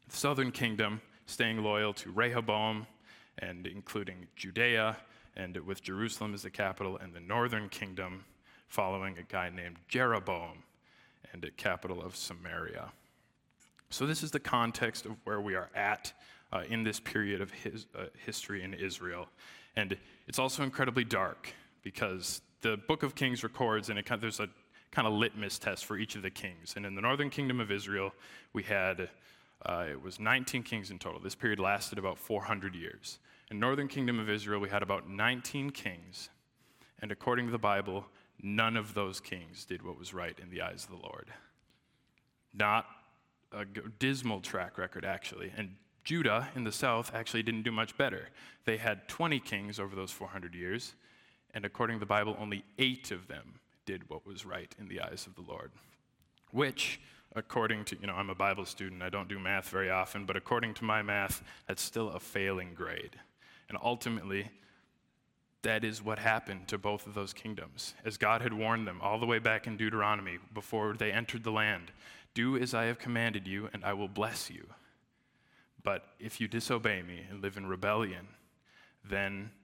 The 0.09 0.17
southern 0.17 0.51
kingdom 0.51 1.03
staying 1.27 1.63
loyal 1.63 1.93
to 1.93 2.11
Rehoboam 2.11 2.87
and 3.37 3.67
including 3.67 4.29
Judea 4.35 4.97
and 5.37 5.59
with 5.59 5.83
Jerusalem 5.83 6.33
as 6.33 6.43
the 6.43 6.51
capital, 6.51 6.97
and 6.97 7.13
the 7.13 7.21
northern 7.21 7.69
kingdom 7.69 8.25
following 8.67 9.19
a 9.19 9.23
guy 9.23 9.51
named 9.51 9.77
Jeroboam 9.89 10.63
and 11.35 11.45
a 11.45 11.51
capital 11.51 12.03
of 12.03 12.17
Samaria. 12.17 12.91
So, 13.91 14.07
this 14.07 14.23
is 14.23 14.31
the 14.31 14.41
context 14.41 15.05
of 15.05 15.17
where 15.25 15.43
we 15.43 15.55
are 15.55 15.69
at 15.75 16.15
uh, 16.51 16.63
in 16.71 16.83
this 16.83 16.99
period 16.99 17.43
of 17.43 17.51
his, 17.51 17.87
uh, 17.95 18.05
history 18.25 18.63
in 18.63 18.73
Israel. 18.73 19.29
And 19.77 19.99
it's 20.27 20.39
also 20.39 20.63
incredibly 20.63 21.05
dark 21.05 21.53
because 21.83 22.41
the 22.61 22.77
book 22.77 23.03
of 23.03 23.15
Kings 23.15 23.43
records, 23.43 23.91
and 23.91 23.99
it, 23.99 24.09
there's 24.21 24.41
a 24.41 24.49
kind 24.91 25.07
of 25.07 25.15
litmus 25.15 25.59
test 25.59 25.85
for 25.85 25.97
each 25.99 26.17
of 26.17 26.23
the 26.23 26.31
kings. 26.31 26.75
And 26.77 26.87
in 26.87 26.95
the 26.95 27.03
northern 27.03 27.31
kingdom 27.31 27.61
of 27.61 27.71
Israel, 27.71 28.13
we 28.53 28.63
had 28.63 29.09
Uh, 29.67 29.87
it 29.91 30.01
was 30.01 30.21
19 30.21 30.63
kings 30.63 30.91
in 30.91 30.99
total. 30.99 31.21
This 31.21 31.35
period 31.35 31.59
lasted 31.59 31.99
about 31.99 32.19
400 32.19 32.75
years. 32.75 33.19
In 33.51 33.59
northern 33.59 33.89
kingdom 33.89 34.21
of 34.21 34.31
Israel, 34.31 34.61
we 34.61 34.69
had 34.69 34.83
about 34.83 35.09
19 35.09 35.71
kings, 35.71 36.31
and 37.03 37.11
according 37.11 37.47
to 37.47 37.53
the 37.53 37.59
Bible, 37.59 38.07
none 38.41 38.77
of 38.77 38.95
those 38.95 39.21
kings 39.21 39.65
did 39.65 39.83
what 39.83 39.99
was 39.99 40.15
right 40.15 40.39
in 40.39 40.51
the 40.51 40.63
eyes 40.63 40.85
of 40.85 40.91
the 40.91 41.07
Lord. 41.07 41.33
Not 42.55 42.87
a 43.51 43.65
dismal 43.99 44.41
track 44.41 44.79
record, 44.79 45.05
actually. 45.05 45.53
And 45.57 45.75
Judah 46.05 46.49
in 46.55 46.65
the 46.65 46.73
south 46.73 47.13
actually 47.13 47.43
didn't 47.43 47.65
do 47.65 47.73
much 47.73 47.97
better. 47.97 48.29
They 48.65 48.77
had 48.77 49.09
20 49.09 49.41
kings 49.41 49.81
over 49.81 49.97
those 49.97 50.13
400 50.13 50.55
years, 50.55 50.95
and 51.55 51.65
according 51.65 51.97
to 51.97 52.01
the 52.01 52.07
Bible, 52.07 52.37
only 52.39 52.65
eight 52.79 53.11
of 53.11 53.29
them 53.29 53.61
did 53.87 54.09
what 54.09 54.27
was 54.27 54.45
right 54.45 54.75
in 54.79 54.89
the 54.89 55.01
eyes 55.01 55.27
of 55.27 55.35
the 55.35 55.51
Lord. 55.51 55.71
Which, 56.51 57.01
according 57.35 57.85
to, 57.87 57.97
you 58.01 58.07
know, 58.07 58.15
I'm 58.15 58.31
a 58.31 58.35
Bible 58.35 58.65
student, 58.65 59.03
I 59.03 59.09
don't 59.09 59.29
do 59.29 59.39
math 59.39 59.69
very 59.69 59.91
often, 59.91 60.25
but 60.25 60.37
according 60.37 60.75
to 60.75 60.85
my 60.85 61.03
math, 61.03 61.43
that's 61.67 61.83
still 61.83 62.11
a 62.11 62.21
failing 62.21 62.75
grade. 62.75 63.17
And 63.69 63.79
ultimately, 63.83 64.51
that 65.63 65.85
is 65.85 66.03
what 66.03 66.19
happened 66.19 66.69
to 66.69 66.79
both 66.79 67.07
of 67.07 67.15
those 67.15 67.33
kingdoms. 67.33 67.95
As 68.05 68.17
God 68.17 68.43
had 68.43 68.53
warned 68.53 68.87
them 68.87 69.01
all 69.03 69.19
the 69.19 69.27
way 69.27 69.39
back 69.39 69.67
in 69.67 69.77
Deuteronomy 69.77 70.39
before 70.55 70.95
they 70.95 71.13
entered 71.13 71.45
the 71.45 71.51
land 71.51 71.93
do 72.35 72.57
as 72.57 72.73
I 72.73 72.85
have 72.85 73.01
commanded 73.01 73.49
you, 73.49 73.69
and 73.73 73.85
I 73.85 73.95
will 73.95 74.07
bless 74.07 74.49
you. 74.49 74.69
But 75.83 76.05
if 76.21 76.41
you 76.41 76.47
disobey 76.47 77.03
me 77.03 77.27
and 77.29 77.43
live 77.43 77.57
in 77.57 77.67
rebellion, 77.67 78.29
then 79.05 79.51
the 79.51 79.58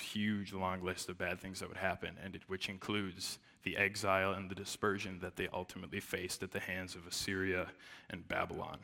huge 0.00 0.52
long 0.52 0.82
list 0.82 1.08
of 1.08 1.18
bad 1.18 1.40
things 1.40 1.60
that 1.60 1.68
would 1.68 1.78
happen, 1.78 2.16
and 2.22 2.34
it, 2.34 2.42
which 2.46 2.68
includes 2.68 3.38
the 3.62 3.76
exile 3.76 4.32
and 4.32 4.50
the 4.50 4.54
dispersion 4.54 5.18
that 5.20 5.36
they 5.36 5.48
ultimately 5.52 6.00
faced 6.00 6.42
at 6.42 6.52
the 6.52 6.60
hands 6.60 6.94
of 6.94 7.06
Assyria 7.06 7.66
and 8.10 8.26
Babylon. 8.28 8.78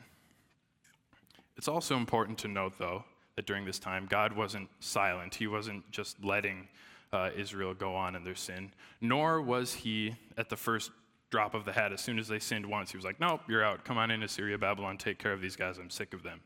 It's 1.57 1.67
also 1.67 1.95
important 1.95 2.37
to 2.39 2.47
note, 2.47 2.73
though, 2.77 3.03
that 3.35 3.45
during 3.45 3.65
this 3.65 3.79
time, 3.79 4.07
God 4.09 4.33
wasn't 4.33 4.69
silent. 4.79 5.35
He 5.35 5.47
wasn't 5.47 5.89
just 5.91 6.23
letting 6.23 6.67
uh, 7.13 7.29
Israel 7.35 7.73
go 7.73 7.95
on 7.95 8.15
in 8.15 8.23
their 8.23 8.35
sin, 8.35 8.71
nor 9.01 9.41
was 9.41 9.73
he 9.73 10.15
at 10.37 10.49
the 10.49 10.55
first 10.55 10.91
drop 11.29 11.53
of 11.53 11.65
the 11.65 11.71
hat. 11.71 11.91
As 11.91 12.01
soon 12.01 12.19
as 12.19 12.27
they 12.27 12.39
sinned 12.39 12.65
once, 12.65 12.91
he 12.91 12.97
was 12.97 13.05
like, 13.05 13.19
Nope, 13.19 13.41
you're 13.47 13.63
out. 13.63 13.85
Come 13.85 13.97
on 13.97 14.11
into 14.11 14.25
Assyria, 14.25 14.57
Babylon, 14.57 14.97
take 14.97 15.17
care 15.19 15.33
of 15.33 15.41
these 15.41 15.55
guys. 15.55 15.77
I'm 15.77 15.89
sick 15.89 16.13
of 16.13 16.23
them. 16.23 16.41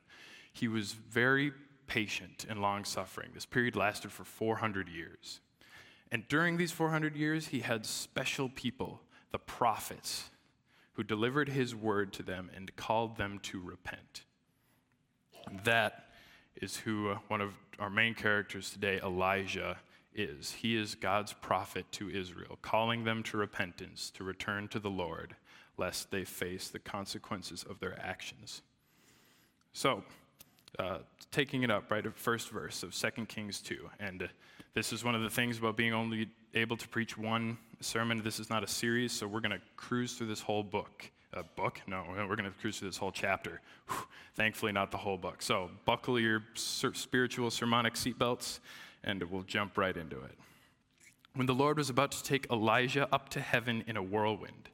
He 0.53 0.68
was 0.68 0.94
very 0.94 1.51
patient 1.89 2.46
and 2.48 2.62
long 2.62 2.86
suffering. 2.86 3.31
This 3.34 3.46
period 3.46 3.75
lasted 3.75 4.12
for 4.12 4.24
400 4.24 4.88
years. 4.88 5.41
And 6.12 6.27
during 6.27 6.55
these 6.55 6.72
400 6.72 7.15
years, 7.15 7.48
he 7.48 7.60
had 7.60 7.86
special 7.86 8.48
people, 8.48 9.01
the 9.31 9.39
prophets, 9.39 10.29
who 10.93 11.03
delivered 11.03 11.50
his 11.50 11.75
word 11.75 12.13
to 12.13 12.24
them 12.24 12.50
and 12.55 12.75
called 12.75 13.17
them 13.17 13.39
to 13.43 13.60
repent. 13.60 14.24
That 15.63 16.10
is 16.55 16.77
who 16.77 17.10
uh, 17.10 17.17
one 17.27 17.41
of 17.41 17.53
our 17.79 17.89
main 17.89 18.13
characters 18.13 18.69
today, 18.69 19.00
Elijah, 19.03 19.77
is. 20.13 20.51
He 20.51 20.75
is 20.75 20.96
God's 20.96 21.34
prophet 21.34 21.86
to 21.93 22.10
Israel, 22.10 22.58
calling 22.62 23.03
them 23.03 23.24
to 23.24 23.38
repentance, 23.38 24.12
to 24.12 24.24
return 24.24 24.67
to 24.69 24.79
the 24.79 24.89
Lord, 24.89 25.36
lest 25.77 26.12
they 26.12 26.25
face 26.25 26.67
the 26.67 26.79
consequences 26.79 27.63
of 27.63 27.79
their 27.79 27.98
actions. 28.01 28.62
So, 29.72 30.03
uh, 30.80 31.00
taking 31.32 31.64
it 31.64 31.70
up 31.70 31.92
right 31.92 32.06
at 32.06 32.18
first 32.18 32.50
verse 32.50 32.84
of 32.84 32.96
2 32.96 33.26
Kings 33.26 33.62
2, 33.62 33.90
and 34.00 34.24
uh, 34.24 34.28
this 34.74 34.94
is 34.94 35.04
one 35.04 35.14
of 35.14 35.22
the 35.22 35.30
things 35.30 35.58
about 35.58 35.76
being 35.76 35.94
only 35.94 36.30
able 36.54 36.78
to 36.78 36.88
preach 36.88 37.18
one 37.18 37.58
sermon. 37.82 38.22
This 38.24 38.40
is 38.40 38.50
not 38.50 38.64
a 38.64 38.68
series, 38.68 39.12
so 39.12 39.28
we're 39.28 39.42
going 39.42 39.52
to 39.52 39.62
cruise 39.76 40.14
through 40.14 40.28
this 40.28 40.42
whole 40.42 40.64
book. 40.64 41.12
A 41.34 41.44
book? 41.44 41.80
No, 41.86 42.04
we're 42.08 42.36
going 42.36 42.50
to 42.50 42.58
cruise 42.60 42.80
through 42.80 42.90
this 42.90 42.98
whole 42.98 43.12
chapter. 43.12 43.62
Whew, 43.88 44.08
thankfully, 44.36 44.72
not 44.72 44.90
the 44.90 44.98
whole 44.98 45.18
book. 45.18 45.44
So, 45.44 45.70
buckle 45.86 46.20
your 46.20 46.44
spiritual 46.56 47.52
sermonic 47.52 47.94
seatbelts 47.94 48.60
and 49.04 49.22
we'll 49.24 49.44
jump 49.44 49.78
right 49.78 49.96
into 49.96 50.18
it. 50.22 50.38
When 51.36 51.46
the 51.46 51.54
Lord 51.54 51.78
was 51.78 51.90
about 51.90 52.12
to 52.14 52.24
take 52.24 52.48
Elijah 52.52 53.08
up 53.12 53.30
to 53.30 53.42
heaven 53.42 53.84
in 53.86 53.96
a 53.96 54.04
whirlwind, 54.04 54.70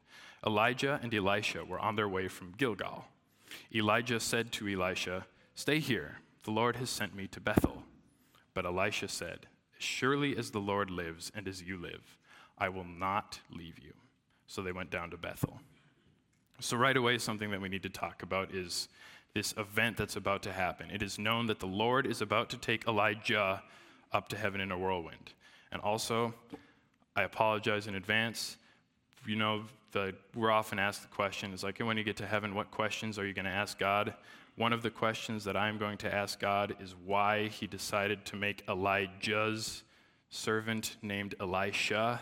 Elijah 0.45 0.99
and 1.03 1.13
Elisha 1.13 1.65
were 1.65 1.79
on 1.79 1.95
their 1.95 2.07
way 2.07 2.27
from 2.27 2.53
Gilgal. 2.57 3.05
Elijah 3.73 4.19
said 4.19 4.51
to 4.53 4.67
Elisha, 4.67 5.25
Stay 5.55 5.79
here, 5.79 6.19
the 6.43 6.51
Lord 6.51 6.75
has 6.75 6.89
sent 6.89 7.15
me 7.15 7.27
to 7.27 7.39
Bethel. 7.39 7.83
But 8.53 8.65
Elisha 8.65 9.07
said, 9.07 9.47
surely 9.79 10.37
as 10.37 10.51
the 10.51 10.59
Lord 10.59 10.91
lives 10.91 11.31
and 11.33 11.47
as 11.47 11.63
you 11.63 11.77
live, 11.77 12.17
I 12.57 12.69
will 12.69 12.85
not 12.85 13.39
leave 13.49 13.79
you. 13.79 13.93
So 14.47 14.61
they 14.61 14.71
went 14.71 14.91
down 14.91 15.09
to 15.11 15.17
Bethel. 15.17 15.59
So, 16.59 16.77
right 16.77 16.95
away, 16.95 17.17
something 17.17 17.51
that 17.51 17.59
we 17.59 17.67
need 17.67 17.83
to 17.83 17.89
talk 17.89 18.23
about 18.23 18.53
is 18.53 18.87
this 19.33 19.53
event 19.57 19.97
that's 19.97 20.15
about 20.15 20.41
to 20.43 20.53
happen. 20.53 20.89
It 20.89 21.01
is 21.01 21.19
known 21.19 21.47
that 21.47 21.59
the 21.59 21.67
Lord 21.67 22.07
is 22.07 22.21
about 22.21 22.49
to 22.51 22.57
take 22.57 22.87
Elijah 22.87 23.61
up 24.13 24.29
to 24.29 24.37
heaven 24.37 24.61
in 24.61 24.71
a 24.71 24.77
whirlwind. 24.77 25.33
And 25.73 25.81
also, 25.81 26.33
I 27.13 27.23
apologize 27.23 27.87
in 27.87 27.95
advance. 27.95 28.55
You 29.25 29.35
know, 29.35 29.63
the, 29.91 30.15
we're 30.33 30.51
often 30.51 30.79
asked 30.79 31.01
the 31.01 31.09
question 31.09 31.51
is 31.51 31.63
like, 31.63 31.79
when 31.79 31.97
you 31.97 32.03
get 32.03 32.15
to 32.17 32.25
heaven, 32.25 32.55
what 32.55 32.71
questions 32.71 33.19
are 33.19 33.25
you 33.25 33.33
going 33.33 33.45
to 33.45 33.51
ask 33.51 33.77
God? 33.77 34.13
One 34.57 34.71
of 34.71 34.83
the 34.83 34.89
questions 34.89 35.43
that 35.43 35.57
I'm 35.57 35.77
going 35.77 35.97
to 35.97 36.13
ask 36.13 36.39
God 36.39 36.75
is 36.79 36.95
why 37.05 37.49
he 37.49 37.67
decided 37.67 38.25
to 38.27 38.37
make 38.37 38.63
Elijah's 38.69 39.83
servant 40.29 40.95
named 41.01 41.35
Elisha. 41.41 42.21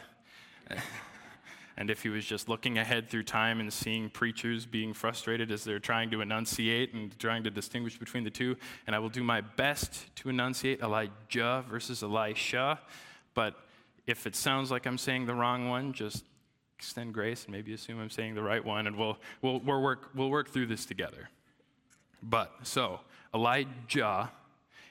and 1.77 1.91
if 1.91 2.01
he 2.01 2.09
was 2.09 2.25
just 2.25 2.49
looking 2.49 2.79
ahead 2.79 3.07
through 3.07 3.23
time 3.23 3.59
and 3.59 3.71
seeing 3.71 4.09
preachers 4.09 4.65
being 4.65 4.93
frustrated 4.93 5.51
as 5.51 5.63
they're 5.63 5.77
trying 5.77 6.09
to 6.09 6.21
enunciate 6.21 6.95
and 6.95 7.17
trying 7.19 7.43
to 7.43 7.51
distinguish 7.51 7.99
between 7.99 8.23
the 8.23 8.31
two, 8.31 8.55
and 8.87 8.95
I 8.95 8.99
will 8.99 9.09
do 9.09 9.23
my 9.23 9.41
best 9.41 10.15
to 10.15 10.29
enunciate 10.29 10.81
Elijah 10.81 11.63
versus 11.69 12.01
Elisha, 12.01 12.79
but 13.35 13.55
if 14.07 14.25
it 14.25 14.35
sounds 14.35 14.71
like 14.71 14.87
I'm 14.87 14.97
saying 14.97 15.27
the 15.27 15.35
wrong 15.35 15.69
one, 15.69 15.93
just 15.93 16.25
extend 16.79 17.13
grace 17.13 17.45
and 17.45 17.53
maybe 17.53 17.73
assume 17.73 17.99
I'm 17.99 18.09
saying 18.09 18.33
the 18.33 18.41
right 18.41 18.63
one, 18.65 18.87
and 18.87 18.95
we'll, 18.95 19.19
we'll, 19.43 19.59
we'll, 19.59 19.81
work, 19.81 20.09
we'll 20.15 20.31
work 20.31 20.49
through 20.49 20.65
this 20.65 20.87
together. 20.87 21.29
But, 22.23 22.51
so, 22.63 23.01
Elijah 23.33 24.31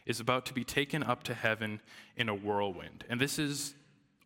is 0.05 0.21
about 0.21 0.47
to 0.47 0.55
be 0.55 0.65
taken 0.65 1.03
up 1.03 1.23
to 1.25 1.35
heaven 1.35 1.81
in 2.17 2.29
a 2.29 2.35
whirlwind. 2.35 3.05
And 3.09 3.21
this 3.21 3.39
is 3.39 3.75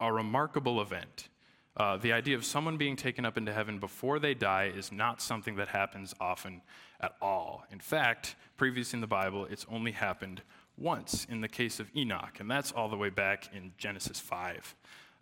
a 0.01 0.13
remarkable 0.13 0.81
event. 0.81 1.29
Uh, 1.77 1.99
the 1.99 2.13
idea 2.13 2.35
of 2.35 2.45
someone 2.45 2.77
being 2.77 2.97
taken 2.97 3.25
up 3.25 3.37
into 3.37 3.53
heaven 3.53 3.79
before 3.79 4.19
they 4.19 4.35
die 4.35 4.73
is 4.75 4.91
not 4.91 5.21
something 5.21 5.57
that 5.57 5.69
happens 5.69 6.15
often 6.21 6.63
at 7.01 7.15
all. 7.21 7.65
In 7.71 7.79
fact, 7.79 8.35
previously 8.57 8.97
in 8.97 9.03
the 9.03 9.07
Bible, 9.07 9.45
it's 9.45 9.67
only 9.71 9.93
happened 9.93 10.41
once 10.79 11.27
in 11.31 11.43
the 11.43 11.49
case 11.49 11.79
of 11.79 11.91
Enoch, 11.95 12.41
and 12.41 12.51
that's 12.51 12.73
all 12.73 12.89
the 12.89 12.97
way 12.97 13.11
back 13.11 13.55
in 13.55 13.73
Genesis 13.79 14.19
5. 14.19 14.75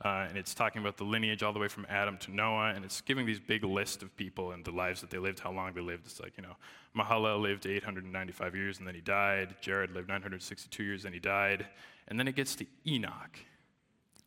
Uh, 0.04 0.26
and 0.28 0.36
it's 0.36 0.52
talking 0.52 0.82
about 0.82 0.98
the 0.98 1.04
lineage 1.04 1.42
all 1.42 1.52
the 1.54 1.58
way 1.58 1.68
from 1.68 1.86
Adam 1.88 2.18
to 2.18 2.30
Noah, 2.30 2.74
and 2.74 2.84
it's 2.84 3.00
giving 3.00 3.24
these 3.24 3.40
big 3.40 3.64
list 3.64 4.02
of 4.02 4.14
people 4.16 4.52
and 4.52 4.62
the 4.62 4.70
lives 4.70 5.00
that 5.00 5.08
they 5.08 5.16
lived, 5.16 5.40
how 5.40 5.50
long 5.50 5.72
they 5.72 5.80
lived. 5.80 6.04
It's 6.04 6.20
like, 6.20 6.36
you 6.36 6.42
know, 6.42 6.56
Mahalalel 6.94 7.40
lived 7.40 7.66
895 7.66 8.54
years 8.54 8.78
and 8.78 8.86
then 8.86 8.94
he 8.94 9.00
died. 9.00 9.54
Jared 9.62 9.92
lived 9.92 10.08
962 10.08 10.82
years 10.82 11.06
and 11.06 11.14
he 11.14 11.20
died. 11.20 11.66
And 12.06 12.18
then 12.18 12.28
it 12.28 12.36
gets 12.36 12.54
to 12.56 12.66
Enoch. 12.86 13.38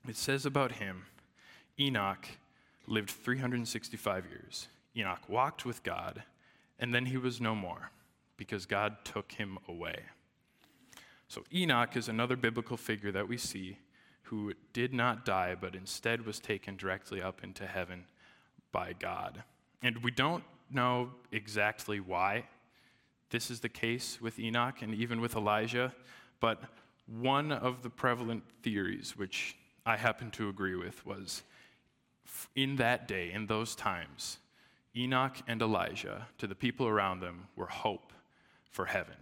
It 0.08 0.18
says 0.18 0.48
about 0.48 0.74
him, 0.74 1.06
Enoch 1.80 2.28
lived 2.88 3.12
365 3.12 4.26
years. 4.26 4.68
Enoch 4.96 5.30
walked 5.30 5.64
with 5.64 5.84
God, 5.84 6.24
and 6.80 6.94
then 6.94 7.06
he 7.06 7.18
was 7.18 7.40
no 7.40 7.54
more 7.54 7.92
because 8.36 8.66
God 8.66 8.98
took 9.04 9.34
him 9.34 9.60
away. 9.68 10.00
So, 11.28 11.44
Enoch 11.54 11.96
is 11.96 12.08
another 12.08 12.36
biblical 12.36 12.78
figure 12.78 13.12
that 13.12 13.28
we 13.28 13.38
see 13.38 13.78
who 14.30 14.54
did 14.74 14.94
not 14.94 15.26
die, 15.26 15.56
but 15.60 15.76
instead 15.76 16.26
was 16.26 16.40
taken 16.40 16.76
directly 16.76 17.22
up 17.22 17.44
into 17.44 17.66
heaven 17.66 18.06
by 18.72 18.94
God. 18.94 19.44
And 19.82 20.04
we 20.04 20.12
don't 20.12 20.44
know 20.70 21.12
exactly 21.32 22.00
why 22.00 22.46
this 23.30 23.50
is 23.50 23.60
the 23.60 23.70
case 23.70 24.20
with 24.22 24.40
Enoch 24.40 24.82
and 24.82 24.94
even 24.94 25.22
with 25.22 25.36
Elijah, 25.36 25.94
but 26.40 26.62
one 27.06 27.52
of 27.52 27.84
the 27.84 27.90
prevalent 27.90 28.44
theories, 28.64 29.16
which 29.18 29.56
I 29.86 29.98
happen 29.98 30.32
to 30.32 30.50
agree 30.50 30.76
with, 30.76 31.06
was 31.06 31.44
in 32.56 32.76
that 32.78 33.08
day, 33.08 33.32
in 33.32 33.48
those 33.48 33.76
times, 33.76 34.40
Enoch 34.96 35.38
and 35.48 35.62
Elijah, 35.62 36.28
to 36.38 36.48
the 36.48 36.56
people 36.56 36.88
around 36.88 37.22
them, 37.22 37.48
were 37.56 37.68
hope 37.68 38.12
for 38.70 38.86
heaven 38.86 39.16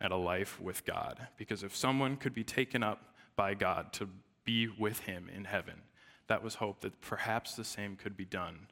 and 0.00 0.12
a 0.12 0.16
life 0.16 0.60
with 0.60 0.84
God. 0.84 1.28
Because 1.36 1.62
if 1.62 1.74
someone 1.74 2.16
could 2.16 2.34
be 2.34 2.44
taken 2.44 2.82
up 2.82 3.14
by 3.38 3.54
God 3.54 3.92
to 3.92 4.08
be 4.44 4.66
with 4.66 4.98
him 5.00 5.30
in 5.32 5.44
heaven, 5.44 5.82
that 6.26 6.42
was 6.42 6.56
hope 6.56 6.80
that 6.80 7.00
perhaps 7.00 7.54
the 7.54 7.62
same 7.62 7.94
could 7.94 8.16
be 8.16 8.24
done 8.24 8.66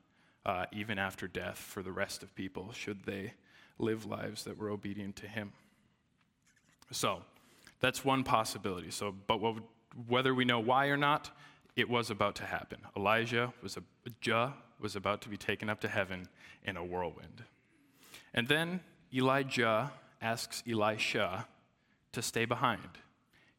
uh, 0.45 0.67
even 0.73 0.99
after 0.99 1.29
death 1.29 1.57
for 1.57 1.85
the 1.85 1.93
rest 1.93 2.25
of 2.25 2.35
people, 2.35 2.73
should 2.73 3.05
they 3.05 3.35
live 3.79 4.07
lives 4.07 4.43
that 4.43 4.59
were 4.59 4.69
obedient 4.69 5.15
to 5.17 5.29
him. 5.29 5.53
So, 6.91 7.23
that's 7.79 8.05
one 8.05 8.25
possibility. 8.25 8.91
So, 8.91 9.15
but 9.27 9.41
what, 9.41 9.57
whether 10.09 10.35
we 10.35 10.45
know 10.45 10.59
why 10.59 10.87
or 10.87 10.97
not, 10.97 11.31
it 11.77 11.89
was 11.89 12.11
about 12.11 12.35
to 12.37 12.45
happen. 12.45 12.79
Elijah 12.97 13.53
was 13.63 13.77
a 13.77 13.83
Jah 14.21 14.55
was 14.81 14.97
about 14.97 15.21
to 15.23 15.29
be 15.29 15.37
taken 15.37 15.71
up 15.71 15.81
to 15.81 15.89
heaven 15.89 16.29
in 16.65 16.77
a 16.77 16.85
whirlwind. 16.85 17.45
And 18.35 18.49
then 18.49 18.81
Elijah 19.15 19.93
asks 20.21 20.63
Elisha 20.69 21.47
to 22.13 22.23
stay 22.23 22.45
behind. 22.45 22.99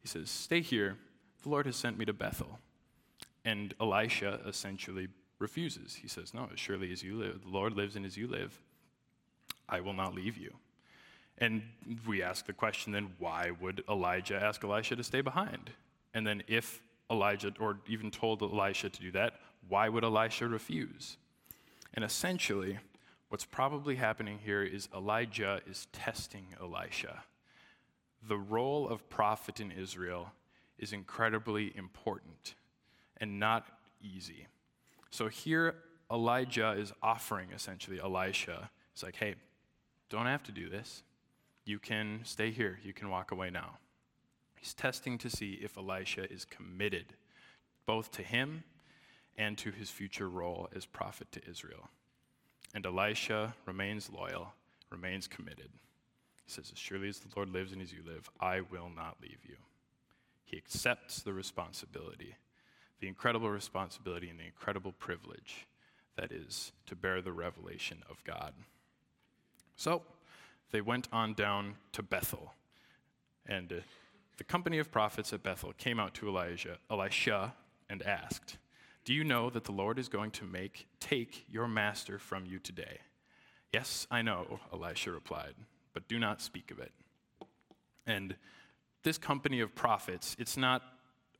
Says, 0.08 0.30
Stay 0.30 0.60
here. 0.60 0.96
The 1.42 1.48
Lord 1.48 1.66
has 1.66 1.76
sent 1.76 1.98
me 1.98 2.04
to 2.04 2.12
Bethel. 2.12 2.58
And 3.44 3.74
Elisha 3.80 4.40
essentially 4.46 5.08
refuses. 5.38 5.94
He 5.94 6.08
says, 6.08 6.34
No, 6.34 6.48
as 6.52 6.58
surely 6.58 6.92
as 6.92 7.02
you 7.02 7.16
live, 7.16 7.42
the 7.42 7.50
Lord 7.50 7.74
lives 7.74 7.96
and 7.96 8.04
as 8.04 8.16
you 8.16 8.26
live, 8.26 8.58
I 9.68 9.80
will 9.80 9.92
not 9.92 10.14
leave 10.14 10.36
you. 10.36 10.54
And 11.38 11.62
we 12.06 12.22
ask 12.22 12.46
the 12.46 12.52
question 12.52 12.92
then, 12.92 13.10
why 13.18 13.52
would 13.60 13.84
Elijah 13.88 14.42
ask 14.42 14.64
Elisha 14.64 14.96
to 14.96 15.04
stay 15.04 15.20
behind? 15.20 15.70
And 16.14 16.26
then, 16.26 16.42
if 16.48 16.82
Elijah, 17.10 17.52
or 17.60 17.78
even 17.86 18.10
told 18.10 18.42
Elisha 18.42 18.90
to 18.90 19.00
do 19.00 19.12
that, 19.12 19.34
why 19.68 19.88
would 19.88 20.04
Elisha 20.04 20.48
refuse? 20.48 21.16
And 21.94 22.04
essentially, 22.04 22.78
what's 23.28 23.44
probably 23.44 23.96
happening 23.96 24.40
here 24.44 24.62
is 24.62 24.88
Elijah 24.94 25.60
is 25.68 25.86
testing 25.92 26.46
Elisha. 26.60 27.22
The 28.26 28.36
role 28.36 28.88
of 28.88 29.08
prophet 29.08 29.60
in 29.60 29.70
Israel 29.70 30.32
is 30.78 30.92
incredibly 30.92 31.72
important 31.76 32.54
and 33.18 33.38
not 33.38 33.66
easy. 34.02 34.46
So 35.10 35.28
here, 35.28 35.74
Elijah 36.10 36.72
is 36.72 36.92
offering 37.02 37.50
essentially 37.54 38.00
Elisha. 38.00 38.70
It's 38.92 39.02
like, 39.02 39.16
hey, 39.16 39.34
don't 40.08 40.26
have 40.26 40.42
to 40.44 40.52
do 40.52 40.68
this. 40.68 41.02
You 41.64 41.78
can 41.78 42.20
stay 42.24 42.50
here. 42.50 42.78
You 42.82 42.92
can 42.92 43.10
walk 43.10 43.30
away 43.30 43.50
now. 43.50 43.78
He's 44.58 44.74
testing 44.74 45.18
to 45.18 45.30
see 45.30 45.58
if 45.62 45.76
Elisha 45.76 46.30
is 46.32 46.44
committed 46.44 47.06
both 47.86 48.10
to 48.12 48.22
him 48.22 48.64
and 49.36 49.56
to 49.58 49.70
his 49.70 49.90
future 49.90 50.28
role 50.28 50.68
as 50.74 50.84
prophet 50.84 51.30
to 51.32 51.40
Israel. 51.48 51.88
And 52.74 52.84
Elisha 52.84 53.54
remains 53.66 54.10
loyal, 54.10 54.52
remains 54.90 55.26
committed. 55.26 55.70
He 56.48 56.54
says, 56.54 56.70
As 56.72 56.78
surely 56.78 57.10
as 57.10 57.18
the 57.18 57.28
Lord 57.36 57.50
lives 57.50 57.72
and 57.72 57.82
as 57.82 57.92
you 57.92 58.00
live, 58.06 58.30
I 58.40 58.62
will 58.62 58.90
not 58.94 59.18
leave 59.20 59.44
you. 59.46 59.56
He 60.44 60.56
accepts 60.56 61.20
the 61.20 61.34
responsibility, 61.34 62.36
the 63.00 63.06
incredible 63.06 63.50
responsibility 63.50 64.30
and 64.30 64.40
the 64.40 64.46
incredible 64.46 64.92
privilege 64.92 65.66
that 66.16 66.32
is 66.32 66.72
to 66.86 66.96
bear 66.96 67.20
the 67.20 67.32
revelation 67.32 68.02
of 68.08 68.24
God. 68.24 68.54
So 69.76 70.02
they 70.70 70.80
went 70.80 71.06
on 71.12 71.34
down 71.34 71.74
to 71.92 72.02
Bethel. 72.02 72.54
And 73.44 73.70
uh, 73.70 73.76
the 74.38 74.44
company 74.44 74.78
of 74.78 74.90
prophets 74.90 75.34
at 75.34 75.42
Bethel 75.42 75.74
came 75.76 76.00
out 76.00 76.14
to 76.14 76.28
Elijah, 76.28 76.78
Elisha 76.90 77.52
and 77.90 78.02
asked, 78.02 78.56
Do 79.04 79.12
you 79.12 79.22
know 79.22 79.50
that 79.50 79.64
the 79.64 79.72
Lord 79.72 79.98
is 79.98 80.08
going 80.08 80.30
to 80.32 80.46
make 80.46 80.86
take 80.98 81.44
your 81.50 81.68
master 81.68 82.18
from 82.18 82.46
you 82.46 82.58
today? 82.58 83.00
Yes, 83.70 84.06
I 84.10 84.22
know, 84.22 84.60
Elisha 84.72 85.10
replied, 85.10 85.54
but 85.98 86.06
do 86.06 86.20
not 86.20 86.40
speak 86.40 86.70
of 86.70 86.78
it. 86.78 86.92
And 88.06 88.36
this 89.02 89.18
company 89.18 89.58
of 89.58 89.74
prophets, 89.74 90.36
it's 90.38 90.56
not 90.56 90.80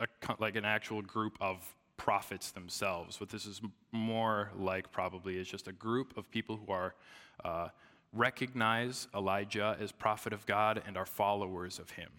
a, 0.00 0.08
like 0.40 0.56
an 0.56 0.64
actual 0.64 1.00
group 1.00 1.38
of 1.40 1.76
prophets 1.96 2.50
themselves. 2.50 3.20
What 3.20 3.28
this 3.28 3.46
is 3.46 3.60
more 3.92 4.50
like 4.58 4.90
probably 4.90 5.38
is 5.38 5.46
just 5.46 5.68
a 5.68 5.72
group 5.72 6.16
of 6.16 6.28
people 6.28 6.56
who 6.56 6.72
are 6.72 6.96
uh, 7.44 7.68
recognize 8.12 9.06
Elijah 9.14 9.76
as 9.78 9.92
prophet 9.92 10.32
of 10.32 10.44
God 10.44 10.82
and 10.84 10.96
are 10.96 11.06
followers 11.06 11.78
of 11.78 11.90
him. 11.90 12.10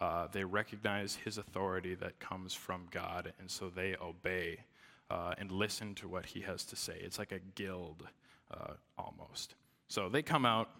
Uh, 0.00 0.28
they 0.32 0.42
recognize 0.42 1.16
his 1.16 1.36
authority 1.36 1.94
that 1.96 2.18
comes 2.18 2.54
from 2.54 2.88
God, 2.90 3.34
and 3.38 3.50
so 3.50 3.68
they 3.68 3.94
obey 4.00 4.56
uh, 5.10 5.34
and 5.36 5.52
listen 5.52 5.94
to 5.96 6.08
what 6.08 6.24
he 6.24 6.40
has 6.40 6.64
to 6.64 6.76
say. 6.76 6.96
It's 6.98 7.18
like 7.18 7.32
a 7.32 7.40
guild 7.54 8.08
uh, 8.50 8.72
almost. 8.96 9.54
So 9.88 10.08
they 10.08 10.22
come 10.22 10.46
out 10.46 10.70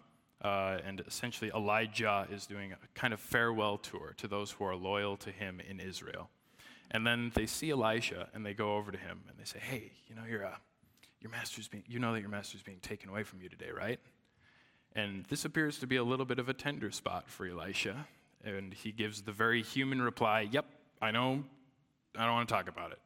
uh, 0.43 0.77
and 0.85 1.01
essentially, 1.07 1.51
Elijah 1.55 2.27
is 2.31 2.45
doing 2.45 2.73
a 2.73 2.77
kind 2.93 3.13
of 3.13 3.19
farewell 3.19 3.77
tour 3.77 4.13
to 4.17 4.27
those 4.27 4.51
who 4.51 4.65
are 4.65 4.75
loyal 4.75 5.17
to 5.17 5.31
him 5.31 5.61
in 5.67 5.79
Israel. 5.79 6.29
And 6.91 7.05
then 7.05 7.31
they 7.33 7.45
see 7.45 7.71
Elisha 7.71 8.27
and 8.33 8.45
they 8.45 8.53
go 8.53 8.75
over 8.75 8.91
to 8.91 8.97
him 8.97 9.21
and 9.29 9.39
they 9.39 9.45
say, 9.45 9.59
Hey, 9.59 9.91
you 10.07 10.15
know, 10.15 10.23
your, 10.29 10.45
uh, 10.45 10.55
your 11.19 11.31
master's 11.31 11.67
being, 11.67 11.83
you 11.87 11.99
know 11.99 12.13
that 12.13 12.19
your 12.19 12.29
master's 12.29 12.61
being 12.61 12.79
taken 12.79 13.09
away 13.09 13.23
from 13.23 13.41
you 13.41 13.49
today, 13.49 13.69
right? 13.75 13.99
And 14.95 15.25
this 15.25 15.45
appears 15.45 15.79
to 15.79 15.87
be 15.87 15.95
a 15.95 16.03
little 16.03 16.25
bit 16.25 16.39
of 16.39 16.47
a 16.47 16.53
tender 16.53 16.91
spot 16.91 17.29
for 17.29 17.47
Elisha. 17.47 18.07
And 18.43 18.73
he 18.73 18.91
gives 18.91 19.23
the 19.23 19.31
very 19.31 19.63
human 19.63 20.01
reply, 20.01 20.47
Yep, 20.51 20.65
I 21.01 21.11
know. 21.11 21.43
I 22.17 22.25
don't 22.25 22.33
want 22.33 22.47
to 22.47 22.53
talk 22.53 22.69
about 22.69 22.91
it. 22.91 22.99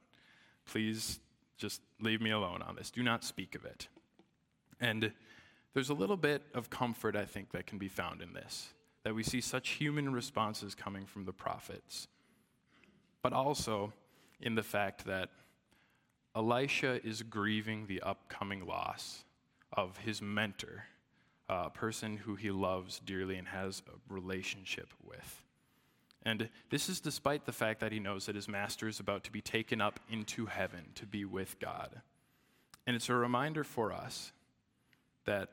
Please 0.65 1.19
just 1.57 1.81
leave 1.99 2.21
me 2.21 2.31
alone 2.31 2.61
on 2.61 2.75
this. 2.75 2.91
Do 2.91 3.01
not 3.01 3.23
speak 3.23 3.55
of 3.55 3.65
it. 3.65 3.87
And 4.79 5.11
there's 5.73 5.89
a 5.89 5.93
little 5.93 6.17
bit 6.17 6.43
of 6.53 6.69
comfort, 6.69 7.15
I 7.15 7.25
think, 7.25 7.51
that 7.51 7.67
can 7.67 7.77
be 7.77 7.87
found 7.87 8.21
in 8.21 8.33
this, 8.33 8.69
that 9.03 9.15
we 9.15 9.23
see 9.23 9.41
such 9.41 9.69
human 9.69 10.11
responses 10.11 10.75
coming 10.75 11.05
from 11.05 11.25
the 11.25 11.33
prophets, 11.33 12.07
but 13.21 13.33
also 13.33 13.93
in 14.41 14.55
the 14.55 14.63
fact 14.63 15.05
that 15.05 15.29
Elisha 16.35 17.05
is 17.05 17.21
grieving 17.23 17.87
the 17.87 18.01
upcoming 18.01 18.65
loss 18.65 19.23
of 19.73 19.97
his 19.97 20.21
mentor, 20.21 20.85
a 21.47 21.69
person 21.69 22.17
who 22.17 22.35
he 22.35 22.51
loves 22.51 22.99
dearly 22.99 23.35
and 23.35 23.47
has 23.47 23.81
a 23.87 24.13
relationship 24.13 24.93
with. 25.03 25.43
And 26.23 26.49
this 26.69 26.89
is 26.89 26.99
despite 26.99 27.45
the 27.45 27.51
fact 27.51 27.79
that 27.79 27.91
he 27.91 27.99
knows 27.99 28.25
that 28.25 28.35
his 28.35 28.47
master 28.47 28.87
is 28.87 28.99
about 28.99 29.23
to 29.23 29.31
be 29.31 29.41
taken 29.41 29.81
up 29.81 29.99
into 30.09 30.45
heaven 30.45 30.87
to 30.95 31.05
be 31.05 31.25
with 31.25 31.59
God. 31.59 32.01
And 32.85 32.95
it's 32.95 33.09
a 33.09 33.13
reminder 33.13 33.63
for 33.63 33.93
us 33.93 34.31
that 35.25 35.49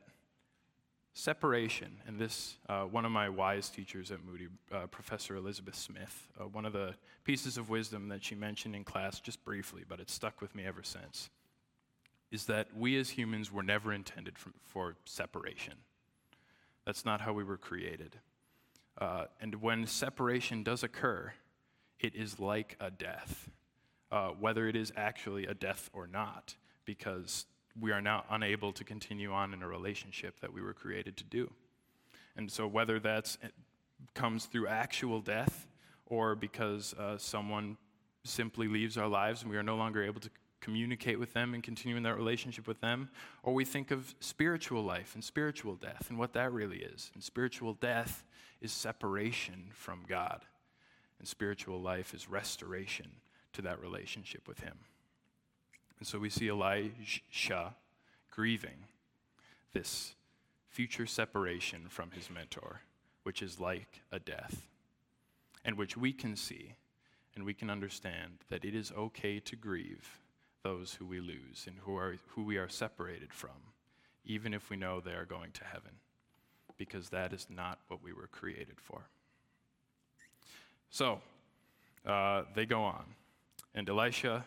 separation, 1.17 1.97
and 2.07 2.19
this, 2.19 2.59
uh, 2.69 2.83
one 2.83 3.07
of 3.07 3.11
my 3.11 3.27
wise 3.27 3.71
teachers 3.71 4.11
at 4.11 4.23
Moody, 4.23 4.49
uh, 4.71 4.87
Professor 4.89 5.35
Elizabeth 5.35 5.75
Smith, 5.75 6.29
uh, 6.39 6.45
one 6.45 6.67
of 6.67 6.75
the 6.75 6.95
pieces 7.25 7.57
of 7.57 7.71
wisdom 7.71 8.09
that 8.09 8.23
she 8.23 8.35
mentioned 8.35 8.77
in 8.77 8.85
class 8.85 9.19
just 9.19 9.43
briefly, 9.43 9.83
but 9.89 9.99
it's 9.99 10.13
stuck 10.13 10.43
with 10.43 10.55
me 10.55 10.67
ever 10.67 10.83
since, 10.83 11.31
is 12.31 12.45
that 12.45 12.69
we 12.77 12.99
as 12.99 13.09
humans 13.09 13.51
were 13.51 13.63
never 13.63 13.95
intended 13.95 14.35
for, 14.63 14.95
separation. 15.07 15.73
That's 16.85 17.07
not 17.07 17.23
how 17.23 17.33
we 17.33 17.45
were 17.45 17.57
created. 17.57 18.17
Uh, 18.99 19.25
and 19.41 19.63
when 19.63 19.87
separation 19.87 20.63
does 20.63 20.83
occur, 20.83 21.33
it 21.99 22.15
is 22.15 22.39
like 22.39 22.77
a 22.79 22.91
death, 22.91 23.49
uh, 24.13 24.29
whether 24.39 24.69
it 24.69 24.77
is 24.77 24.93
actually 24.99 25.47
a 25.47 25.55
death 25.55 25.89
or 25.95 26.07
not, 26.07 26.57
because 26.85 27.47
we 27.81 27.93
are 27.93 28.01
now 28.01 28.25
unable 28.31 28.73
to 28.73 28.85
continue 28.85 29.33
on 29.33 29.53
in 29.53 29.63
a 29.63 29.69
relationship 29.69 30.41
that 30.41 30.53
we 30.53 30.61
were 30.61 30.73
created 30.73 31.17
to 31.19 31.25
do. 31.25 31.51
And 32.37 32.51
so, 32.51 32.67
whether 32.67 32.99
that 33.01 33.37
comes 34.15 34.47
through 34.47 34.69
actual 34.69 35.21
death 35.21 35.67
or 36.07 36.35
because 36.35 36.95
uh, 36.95 37.19
someone 37.19 37.77
simply 38.25 38.69
leaves 38.69 38.97
our 38.97 39.09
lives 39.09 39.43
and 39.43 39.51
we 39.51 39.57
are 39.57 39.63
no 39.63 39.77
longer 39.77 40.03
able 40.03 40.21
to 40.21 40.31
communicate 40.61 41.19
with 41.19 41.33
them 41.33 41.55
and 41.55 41.63
continue 41.63 41.97
in 41.97 42.03
that 42.03 42.17
relationship 42.17 42.67
with 42.67 42.81
them, 42.81 43.09
or 43.43 43.55
we 43.55 43.65
think 43.65 43.91
of 43.91 44.15
spiritual 44.21 44.83
life 44.83 45.15
and 45.15 45.23
spiritual 45.23 45.77
death 45.77 46.07
and 46.09 46.19
what 46.19 46.33
that 46.33 46.53
really 46.53 46.79
is. 46.79 47.11
And 47.15 47.23
spiritual 47.23 47.75
death 47.75 48.25
is 48.61 48.73
separation 48.73 49.71
from 49.73 50.05
God, 50.09 50.45
and 51.19 51.29
spiritual 51.29 51.81
life 51.81 52.15
is 52.15 52.29
restoration 52.29 53.07
to 53.53 53.63
that 53.63 53.81
relationship 53.81 54.49
with 54.49 54.61
Him. 54.61 54.79
And 55.99 56.07
so 56.07 56.19
we 56.19 56.31
see 56.31 56.49
Elisha 56.49 57.75
grieving 58.31 58.85
this 59.73 60.15
future 60.69 61.07
separation 61.07 61.87
from 61.89 62.11
his 62.11 62.31
mentor, 62.31 62.83
which 63.23 63.43
is 63.43 63.59
like 63.59 64.03
a 64.13 64.19
death, 64.19 64.67
and 65.65 65.77
which 65.77 65.97
we 65.97 66.13
can 66.13 66.37
see 66.37 66.75
and 67.35 67.45
we 67.45 67.55
can 67.55 67.71
understand 67.71 68.39
that 68.49 68.65
it 68.65 68.75
is 68.75 68.93
okay 68.97 69.39
to 69.41 69.57
grieve 69.57 70.21
those 70.63 70.95
who 70.95 71.05
we 71.07 71.21
lose 71.21 71.65
and 71.67 71.77
who, 71.85 71.97
are, 71.97 72.17
who 72.29 72.43
we 72.43 72.57
are 72.57 72.69
separated 72.69 73.33
from, 73.33 73.51
even 74.25 74.55
if 74.55 74.71
we 74.71 74.77
know 74.77 75.01
they 75.01 75.13
are 75.13 75.27
going 75.27 75.53
to 75.53 75.65
heaven, 75.65 75.93
because 76.79 77.11
that 77.11 77.33
is 77.33 77.47
not 77.49 77.79
what 77.89 78.03
we 78.03 78.13
were 78.13 78.27
created 78.27 78.81
for. 78.81 79.03
So, 80.91 81.21
uh, 82.07 82.45
they 82.55 82.65
go 82.65 82.83
on. 82.83 83.05
And 83.75 83.89
Elisha, 83.89 84.45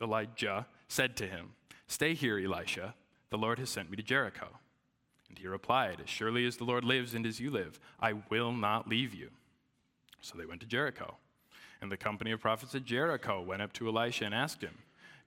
Elijah 0.00 0.66
said 0.92 1.16
to 1.16 1.26
him, 1.26 1.54
Stay 1.86 2.14
here, 2.14 2.38
Elisha. 2.38 2.94
The 3.30 3.38
Lord 3.38 3.58
has 3.58 3.70
sent 3.70 3.90
me 3.90 3.96
to 3.96 4.02
Jericho. 4.02 4.48
And 5.28 5.38
he 5.38 5.46
replied, 5.46 6.02
As 6.02 6.10
surely 6.10 6.46
as 6.46 6.58
the 6.58 6.64
Lord 6.64 6.84
lives 6.84 7.14
and 7.14 7.24
as 7.26 7.40
you 7.40 7.50
live, 7.50 7.80
I 7.98 8.12
will 8.30 8.52
not 8.52 8.88
leave 8.88 9.14
you. 9.14 9.30
So 10.20 10.36
they 10.36 10.44
went 10.44 10.60
to 10.60 10.66
Jericho. 10.66 11.16
And 11.80 11.90
the 11.90 11.96
company 11.96 12.30
of 12.30 12.40
prophets 12.40 12.74
at 12.74 12.84
Jericho 12.84 13.40
went 13.40 13.62
up 13.62 13.72
to 13.74 13.88
Elisha 13.88 14.26
and 14.26 14.34
asked 14.34 14.60
him, 14.60 14.78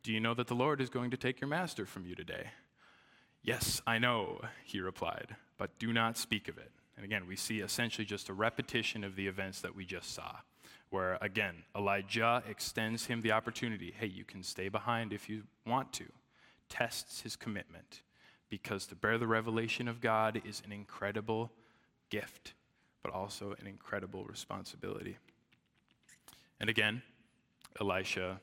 Do 0.04 0.14
you 0.14 0.20
know 0.20 0.36
that 0.36 0.48
the 0.48 0.54
Lord 0.54 0.80
is 0.80 0.90
going 0.90 1.10
to 1.12 1.18
take 1.18 1.42
your 1.42 1.50
master 1.50 1.86
from 1.86 2.06
you 2.06 2.14
today? 2.14 2.52
Yes, 3.42 3.82
I 3.88 3.98
know, 3.98 4.42
he 4.64 4.80
replied, 4.80 5.36
but 5.58 5.78
do 5.80 5.92
not 5.92 6.18
speak 6.18 6.48
of 6.48 6.58
it. 6.58 6.72
And 6.96 7.04
again, 7.04 7.28
we 7.28 7.36
see 7.36 7.60
essentially 7.60 8.06
just 8.06 8.30
a 8.30 8.34
repetition 8.34 9.04
of 9.04 9.16
the 9.16 9.28
events 9.28 9.62
that 9.62 9.76
we 9.76 9.86
just 9.86 10.14
saw 10.14 10.38
where 10.96 11.18
again, 11.20 11.56
Elijah 11.76 12.42
extends 12.50 13.06
him 13.06 13.20
the 13.20 13.34
opportunity 13.34 13.94
hey, 14.00 14.08
you 14.08 14.24
can 14.24 14.42
stay 14.42 14.70
behind 14.70 15.12
if 15.12 15.28
you 15.28 15.44
want 15.68 15.92
to, 15.92 16.06
tests 16.70 17.20
his 17.20 17.36
commitment, 17.36 18.02
because 18.50 18.86
to 18.88 18.96
bear 18.96 19.18
the 19.18 19.28
revelation 19.28 19.90
of 19.90 20.00
God 20.00 20.42
is 20.46 20.62
an 20.66 20.72
incredible 20.72 21.52
gift, 22.10 22.54
but 23.04 23.14
also 23.14 23.56
an 23.60 23.68
incredible 23.68 24.24
responsibility. 24.24 25.18
And 26.62 26.70
again, 26.70 27.02
Elisha 27.82 28.40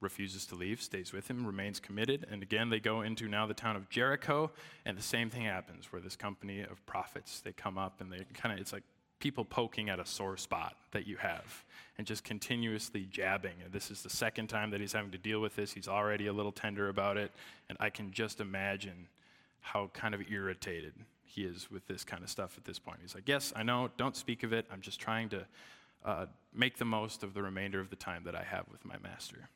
refuses 0.00 0.46
to 0.46 0.54
leave, 0.54 0.80
stays 0.80 1.12
with 1.12 1.28
him, 1.28 1.46
remains 1.46 1.78
committed. 1.80 2.26
And 2.30 2.42
again, 2.42 2.70
they 2.70 2.80
go 2.80 3.02
into 3.02 3.28
now 3.28 3.46
the 3.46 3.52
town 3.52 3.76
of 3.76 3.90
Jericho, 3.90 4.50
and 4.86 4.96
the 4.96 5.02
same 5.02 5.28
thing 5.28 5.42
happens 5.42 5.92
where 5.92 6.00
this 6.00 6.16
company 6.16 6.62
of 6.62 6.84
prophets, 6.86 7.42
they 7.42 7.52
come 7.52 7.76
up 7.76 8.00
and 8.00 8.10
they 8.10 8.24
kind 8.32 8.54
of, 8.54 8.58
it's 8.58 8.72
like 8.72 8.84
people 9.20 9.44
poking 9.44 9.88
at 9.88 10.00
a 10.00 10.06
sore 10.06 10.36
spot 10.36 10.76
that 10.92 11.06
you 11.06 11.16
have 11.16 11.64
and 11.98 12.06
just 12.06 12.24
continuously 12.24 13.06
jabbing. 13.10 13.54
And 13.62 13.72
this 13.72 13.90
is 13.90 14.02
the 14.02 14.10
second 14.10 14.48
time 14.48 14.70
that 14.70 14.80
he's 14.80 14.94
having 14.94 15.10
to 15.12 15.18
deal 15.18 15.40
with 15.40 15.54
this. 15.54 15.72
He's 15.72 15.88
already 15.88 16.26
a 16.26 16.32
little 16.32 16.52
tender 16.52 16.88
about 16.88 17.16
it. 17.16 17.30
And 17.68 17.76
I 17.78 17.90
can 17.90 18.10
just 18.10 18.40
imagine 18.40 19.06
how 19.60 19.90
kind 19.92 20.14
of 20.14 20.22
irritated 20.30 20.94
he 21.22 21.44
is 21.44 21.70
with 21.70 21.86
this 21.86 22.02
kind 22.02 22.24
of 22.24 22.30
stuff 22.30 22.54
at 22.56 22.64
this 22.64 22.78
point. 22.78 22.98
He's 23.02 23.14
like, 23.14 23.28
Yes, 23.28 23.52
I 23.54 23.62
know, 23.62 23.90
don't 23.96 24.16
speak 24.16 24.42
of 24.42 24.52
it. 24.52 24.66
I'm 24.72 24.80
just 24.80 24.98
trying 24.98 25.28
to 25.28 25.46
uh, 26.04 26.26
make 26.54 26.78
the 26.78 26.84
most 26.84 27.22
of 27.22 27.34
the 27.34 27.42
remainder 27.42 27.80
of 27.80 27.90
the 27.90 27.96
time 27.96 28.22
that 28.24 28.34
I 28.34 28.42
have 28.42 28.64
with 28.72 28.84
my 28.84 28.96
master. 29.02 29.48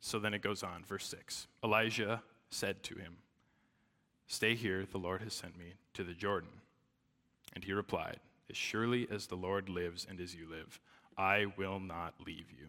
So 0.00 0.18
then 0.18 0.34
it 0.34 0.40
goes 0.40 0.62
on, 0.62 0.84
verse 0.86 1.06
6. 1.06 1.46
Elijah 1.62 2.22
said 2.50 2.82
to 2.84 2.94
him, 2.94 3.16
Stay 4.28 4.54
here, 4.54 4.84
the 4.90 4.98
Lord 4.98 5.22
has 5.22 5.34
sent 5.34 5.58
me 5.58 5.74
to 5.94 6.02
the 6.02 6.12
Jordan. 6.12 6.48
And 7.56 7.64
he 7.64 7.72
replied, 7.72 8.20
As 8.50 8.56
surely 8.56 9.08
as 9.10 9.26
the 9.26 9.34
Lord 9.34 9.70
lives 9.70 10.06
and 10.08 10.20
as 10.20 10.34
you 10.34 10.48
live, 10.48 10.78
I 11.16 11.46
will 11.56 11.80
not 11.80 12.14
leave 12.24 12.52
you. 12.52 12.66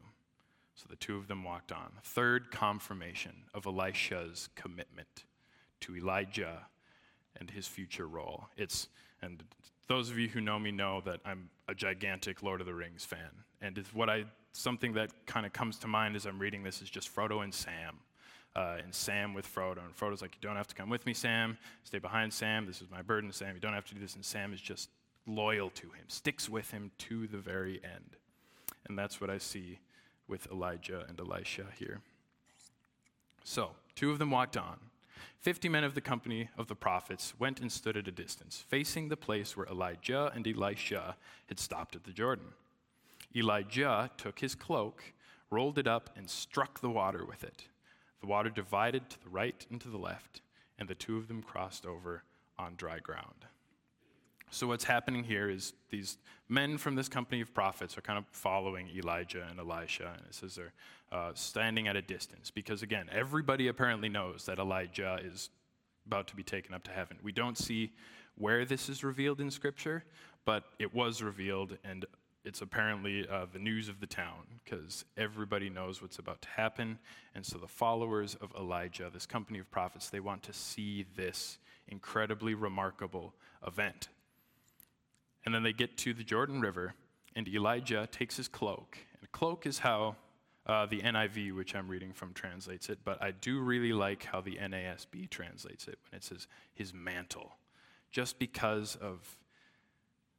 So 0.76 0.86
the 0.89 0.95
two 0.95 1.17
of 1.17 1.28
them 1.28 1.43
walked 1.43 1.73
on. 1.73 1.91
Third 2.04 2.52
confirmation 2.52 3.34
of 3.54 3.65
Elisha's 3.67 4.47
commitment 4.56 5.26
to 5.82 5.97
Elijah 5.97 6.67
and 7.36 7.50
his 7.50 7.67
future 7.67 8.08
role. 8.08 8.45
It's, 8.56 8.88
and 9.21 9.43
those 9.88 10.10
of 10.10 10.17
you 10.17 10.30
who 10.30 10.39
know 10.39 10.58
me 10.58 10.71
know 10.71 11.02
that 11.02 11.19
I'm 11.26 11.50
a 11.67 11.76
gigantic 11.76 12.41
Lord 12.41 12.62
of 12.62 12.67
the 12.67 12.73
Rings 12.73 13.04
fan. 13.04 13.43
And 13.62 13.78
it's 13.78 13.93
what 13.93 14.10
I, 14.10 14.23
something 14.54 14.93
that 14.93 15.12
kind 15.26 15.45
of 15.45 15.52
comes 15.52 15.80
to 15.80 15.88
mind 15.88 16.15
as 16.15 16.26
I'm 16.26 16.39
reading 16.39 16.63
this 16.63 16.82
is 16.82 16.89
just 16.89 17.13
Frodo 17.13 17.43
and 17.43 17.54
Sam. 17.54 17.97
Uh, 18.55 18.77
and 18.83 18.93
Sam 18.93 19.33
with 19.33 19.45
Frodo. 19.45 19.86
And 19.86 19.95
Frodo's 19.95 20.21
like, 20.21 20.36
You 20.36 20.47
don't 20.47 20.57
have 20.57 20.67
to 20.67 20.75
come 20.75 20.89
with 20.89 21.05
me, 21.05 21.13
Sam. 21.13 21.57
Stay 21.83 21.99
behind, 21.99 22.33
Sam. 22.33 22.65
This 22.65 22.81
is 22.81 22.89
my 22.89 23.01
burden, 23.01 23.31
Sam. 23.31 23.53
You 23.53 23.62
don't 23.62 23.73
have 23.73 23.86
to 23.86 23.93
do 23.93 23.99
this. 23.99 24.15
And 24.15 24.25
Sam 24.25 24.53
is 24.53 24.62
just 24.62 24.89
loyal 25.27 25.69
to 25.71 25.88
him, 25.88 26.05
sticks 26.07 26.49
with 26.49 26.71
him 26.71 26.91
to 26.97 27.27
the 27.27 27.38
very 27.38 27.81
end. 27.83 28.15
And 28.88 28.97
that's 28.97 29.21
what 29.21 29.29
I 29.29 29.38
see 29.38 29.79
with 30.27 30.47
Elijah 30.51 31.05
and 31.07 31.19
Elisha 31.19 31.65
here. 31.77 32.01
So, 33.43 33.71
two 33.95 34.12
of 34.12 34.19
them 34.19 34.31
walked 34.31 34.57
on. 34.57 34.77
Fifty 35.39 35.69
men 35.69 35.83
of 35.83 35.93
the 35.93 36.01
company 36.01 36.49
of 36.57 36.67
the 36.67 36.75
prophets 36.75 37.33
went 37.39 37.62
and 37.62 37.71
stood 37.71 37.95
at 37.95 38.07
a 38.07 38.12
distance, 38.12 38.63
facing 38.67 39.07
the 39.07 39.17
place 39.17 39.55
where 39.55 39.67
Elijah 39.67 40.31
and 40.33 40.47
Elisha 40.47 41.15
had 41.47 41.60
stopped 41.60 41.95
at 41.95 42.03
the 42.03 42.12
Jordan. 42.12 42.47
Elijah 43.36 44.10
took 44.17 44.39
his 44.39 44.55
cloak, 44.55 45.13
rolled 45.49 45.77
it 45.77 45.88
up, 45.88 46.10
and 46.15 46.29
struck 46.29 46.81
the 46.81 46.89
water 46.89 47.23
with 47.23 47.43
it. 47.43 47.63
The 48.21 48.27
water 48.27 48.49
divided 48.49 49.10
to 49.10 49.23
the 49.23 49.30
right 49.30 49.65
and 49.69 49.80
to 49.82 49.89
the 49.89 49.97
left, 49.97 50.41
and 50.80 50.88
the 50.88 50.95
two 50.95 51.17
of 51.17 51.27
them 51.27 51.41
crossed 51.41 51.86
over 51.86 52.23
on 52.58 52.75
dry 52.75 52.99
ground. 52.99 53.45
So, 54.49 54.67
what's 54.67 54.86
happening 54.86 55.23
here 55.23 55.49
is 55.49 55.73
these 55.89 56.17
men 56.47 56.77
from 56.77 56.95
this 56.95 57.10
company 57.10 57.41
of 57.41 57.53
prophets 57.53 57.97
are 57.97 58.01
kind 58.01 58.17
of 58.17 58.25
following 58.32 58.89
Elijah 58.95 59.45
and 59.49 59.60
Elisha, 59.60 60.13
and 60.17 60.25
it 60.25 60.34
says 60.34 60.56
they're 60.56 60.73
uh, 61.12 61.32
standing 61.34 61.88
at 61.88 61.95
a 61.95 62.01
distance 62.01 62.49
because, 62.49 62.82
again, 62.82 63.10
everybody 63.12 63.67
apparently 63.67 64.10
knows 64.10 64.45
that 64.45 64.58
Elijah 64.58 65.19
is 65.21 65.49
about 66.06 66.27
to 66.27 66.36
be 66.36 66.43
taken 66.43 66.73
up 66.73 66.84
to 66.84 66.91
heaven. 66.91 67.17
We 67.21 67.34
don't 67.34 67.58
see 67.58 67.91
where 68.36 68.63
this 68.63 68.88
is 68.88 69.03
revealed 69.03 69.41
in 69.41 69.51
Scripture, 69.51 70.06
but 70.45 70.63
it 70.80 70.93
was 70.93 71.21
revealed, 71.21 71.77
and 71.84 72.06
it's 72.47 72.62
apparently 72.62 73.27
uh, 73.27 73.45
the 73.51 73.60
news 73.60 73.89
of 73.89 73.99
the 73.99 74.07
town 74.07 74.47
because 74.63 75.03
everybody 75.17 75.69
knows 75.69 76.01
what's 76.01 76.17
about 76.17 76.41
to 76.43 76.47
happen. 76.47 76.97
And 77.36 77.45
so 77.45 77.57
the 77.57 77.67
followers 77.67 78.36
of 78.36 78.53
Elijah, 78.57 79.12
this 79.13 79.25
company 79.25 79.60
of 79.60 79.69
prophets, 79.69 80.10
they 80.10 80.21
want 80.21 80.43
to 80.43 80.53
see 80.53 81.05
this 81.17 81.57
incredibly 81.89 82.53
remarkable 82.53 83.33
event. 83.65 84.07
And 85.45 85.53
then 85.53 85.63
they 85.63 85.73
get 85.73 85.97
to 85.99 86.13
the 86.13 86.23
Jordan 86.23 86.62
River, 86.62 86.93
and 87.36 87.47
Elijah 87.49 88.07
takes 88.10 88.38
his 88.38 88.47
cloak. 88.47 88.97
And 89.19 89.29
cloak 89.33 89.65
is 89.65 89.79
how 89.79 90.15
uh, 90.65 90.86
the 90.86 91.01
NIV, 91.01 91.53
which 91.53 91.75
I'm 91.75 91.89
reading 91.89 92.13
from, 92.13 92.33
translates 92.33 92.89
it, 92.89 92.99
but 93.03 93.21
I 93.21 93.31
do 93.31 93.60
really 93.60 93.91
like 93.91 94.23
how 94.23 94.39
the 94.39 94.55
NASB 94.55 95.29
translates 95.29 95.88
it 95.88 95.99
when 96.10 96.17
it 96.17 96.23
says 96.23 96.47
his 96.73 96.93
mantle, 96.93 97.57
just 98.10 98.39
because 98.39 98.95
of 98.95 99.38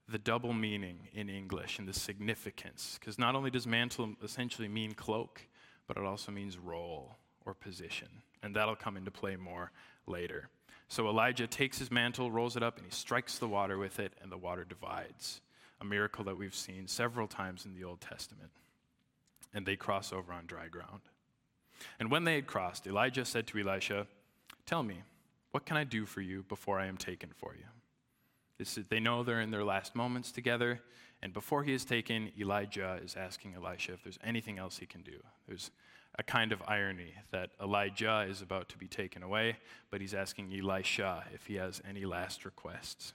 the 0.09 0.19
double 0.19 0.53
meaning 0.53 1.09
in 1.13 1.29
English 1.29 1.79
and 1.79 1.87
the 1.87 1.93
significance. 1.93 2.97
Because 2.99 3.19
not 3.19 3.35
only 3.35 3.51
does 3.51 3.67
mantle 3.67 4.15
essentially 4.23 4.69
mean 4.69 4.93
cloak, 4.93 5.43
but 5.87 5.97
it 5.97 6.05
also 6.05 6.33
means 6.33 6.59
role 6.59 7.17
or 7.45 7.55
position. 7.55 8.09
And 8.43 8.55
that'll 8.55 8.77
come 8.77 8.97
into 8.97 9.11
play 9.11 9.37
more 9.37 9.71
later. 10.07 10.49
So 10.89 11.09
Elijah 11.09 11.47
takes 11.47 11.79
his 11.79 11.91
mantle, 11.91 12.31
rolls 12.31 12.57
it 12.57 12.63
up, 12.63 12.79
and 12.79 12.87
he 12.87 12.93
strikes 12.93 13.39
the 13.39 13.49
water 13.49 13.77
with 13.77 13.99
it, 13.99 14.15
and 14.23 14.33
the 14.33 14.39
water 14.39 14.65
divides. 14.65 15.43
A 15.81 15.85
miracle 15.85 16.25
that 16.25 16.39
we've 16.39 16.55
seen 16.55 16.89
several 16.89 17.29
times 17.29 17.67
in 17.67 17.75
the 17.75 17.85
Old 17.85 18.01
Testament. 18.01 18.51
And 19.53 19.67
they 19.67 19.77
cross 19.77 20.13
over 20.13 20.33
on 20.33 20.47
dry 20.47 20.69
ground. 20.69 21.03
And 22.01 22.11
when 22.11 22.25
they 22.25 22.35
had 22.35 22.47
crossed, 22.47 22.87
Elijah 22.87 23.25
said 23.25 23.47
to 23.49 23.59
Elisha, 23.59 24.07
Tell 24.67 24.83
me, 24.83 25.03
what 25.53 25.65
can 25.65 25.77
I 25.77 25.85
do 25.85 26.05
for 26.05 26.21
you 26.21 26.45
before 26.49 26.79
I 26.79 26.87
am 26.87 26.97
taken 26.97 27.31
for 27.35 27.55
you? 27.55 27.65
Is, 28.59 28.79
they 28.89 29.01
know 29.01 29.23
they're 29.23 29.41
in 29.41 29.51
their 29.51 29.65
last 29.65 29.95
moments 29.95 30.33
together, 30.33 30.81
and 31.23 31.33
before 31.33 31.63
he 31.63 31.73
is 31.73 31.85
taken, 31.85 32.33
Elijah 32.39 32.99
is 33.03 33.17
asking 33.17 33.55
Elisha 33.55 33.93
if 33.93 34.03
there's 34.03 34.19
anything 34.23 34.59
else 34.59 34.79
he 34.79 34.87
can 34.87 35.03
do. 35.03 35.21
There's 35.47 35.71
a 36.19 36.23
kind 36.25 36.51
of 36.51 36.63
irony 36.67 37.15
that 37.31 37.51
Elijah 37.63 38.27
is 38.29 38.43
about 38.43 38.69
to 38.71 38.79
be 38.79 38.89
taken 38.89 39.23
away, 39.23 39.59
but 39.91 40.01
he's 40.01 40.15
asking 40.15 40.53
Elisha 40.53 41.25
if 41.33 41.47
he 41.47 41.55
has 41.55 41.81
any 41.89 42.05
last 42.05 42.45
requests. 42.45 43.15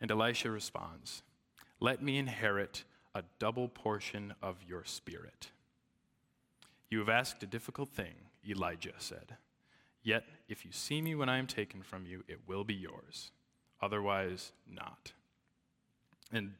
And 0.00 0.10
Elisha 0.10 0.50
responds, 0.50 1.22
Let 1.78 2.02
me 2.02 2.18
inherit 2.18 2.82
a 3.14 3.22
double 3.38 3.68
portion 3.68 4.34
of 4.42 4.56
your 4.66 4.84
spirit. 4.84 5.50
You 6.90 6.98
have 6.98 7.08
asked 7.08 7.42
a 7.44 7.46
difficult 7.46 7.90
thing, 7.90 8.14
Elijah 8.48 8.94
said. 8.98 9.36
Yet, 10.02 10.24
if 10.48 10.64
you 10.64 10.72
see 10.72 11.00
me 11.00 11.14
when 11.14 11.28
I 11.28 11.38
am 11.38 11.46
taken 11.46 11.82
from 11.82 12.06
you, 12.06 12.24
it 12.28 12.40
will 12.46 12.64
be 12.64 12.74
yours 12.74 13.30
otherwise 13.84 14.52
not. 14.70 15.12
And 16.32 16.52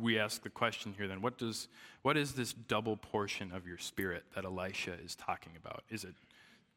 we 0.00 0.18
ask 0.18 0.42
the 0.42 0.48
question 0.48 0.94
here 0.96 1.06
then 1.06 1.20
what 1.20 1.36
does 1.36 1.68
what 2.02 2.16
is 2.16 2.32
this 2.32 2.52
double 2.52 2.96
portion 2.96 3.52
of 3.52 3.66
your 3.66 3.78
spirit 3.78 4.24
that 4.34 4.44
Elisha 4.44 4.94
is 5.04 5.14
talking 5.14 5.52
about? 5.56 5.82
Is 5.90 6.04
it 6.04 6.14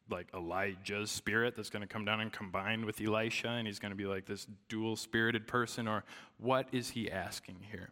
like 0.10 0.28
Elijah's 0.34 1.12
spirit 1.12 1.56
that's 1.56 1.70
going 1.70 1.82
to 1.82 1.88
come 1.88 2.06
down 2.06 2.22
and 2.22 2.32
combine 2.32 2.86
with 2.86 3.02
Elisha 3.02 3.50
and 3.50 3.68
he's 3.68 3.80
going 3.80 3.92
to 3.92 3.98
be 3.98 4.06
like 4.06 4.26
this 4.26 4.48
dual 4.70 4.96
spirited 4.96 5.48
person 5.48 5.88
or 5.88 6.04
what 6.38 6.68
is 6.72 6.92
he 6.92 7.12
asking 7.12 7.58
here? 7.72 7.90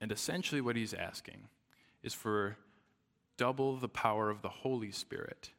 And 0.00 0.12
essentially 0.12 0.60
what 0.60 0.76
he's 0.76 0.94
asking 0.94 1.48
is 2.02 2.14
for 2.14 2.56
double 3.36 3.76
the 3.76 3.88
power 3.88 4.30
of 4.30 4.42
the 4.42 4.48
Holy 4.48 4.90
Spirit 4.90 5.50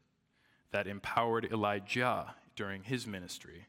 that 0.72 0.88
empowered 0.88 1.46
Elijah 1.52 2.36
during 2.56 2.84
his 2.84 3.08
ministry 3.08 3.68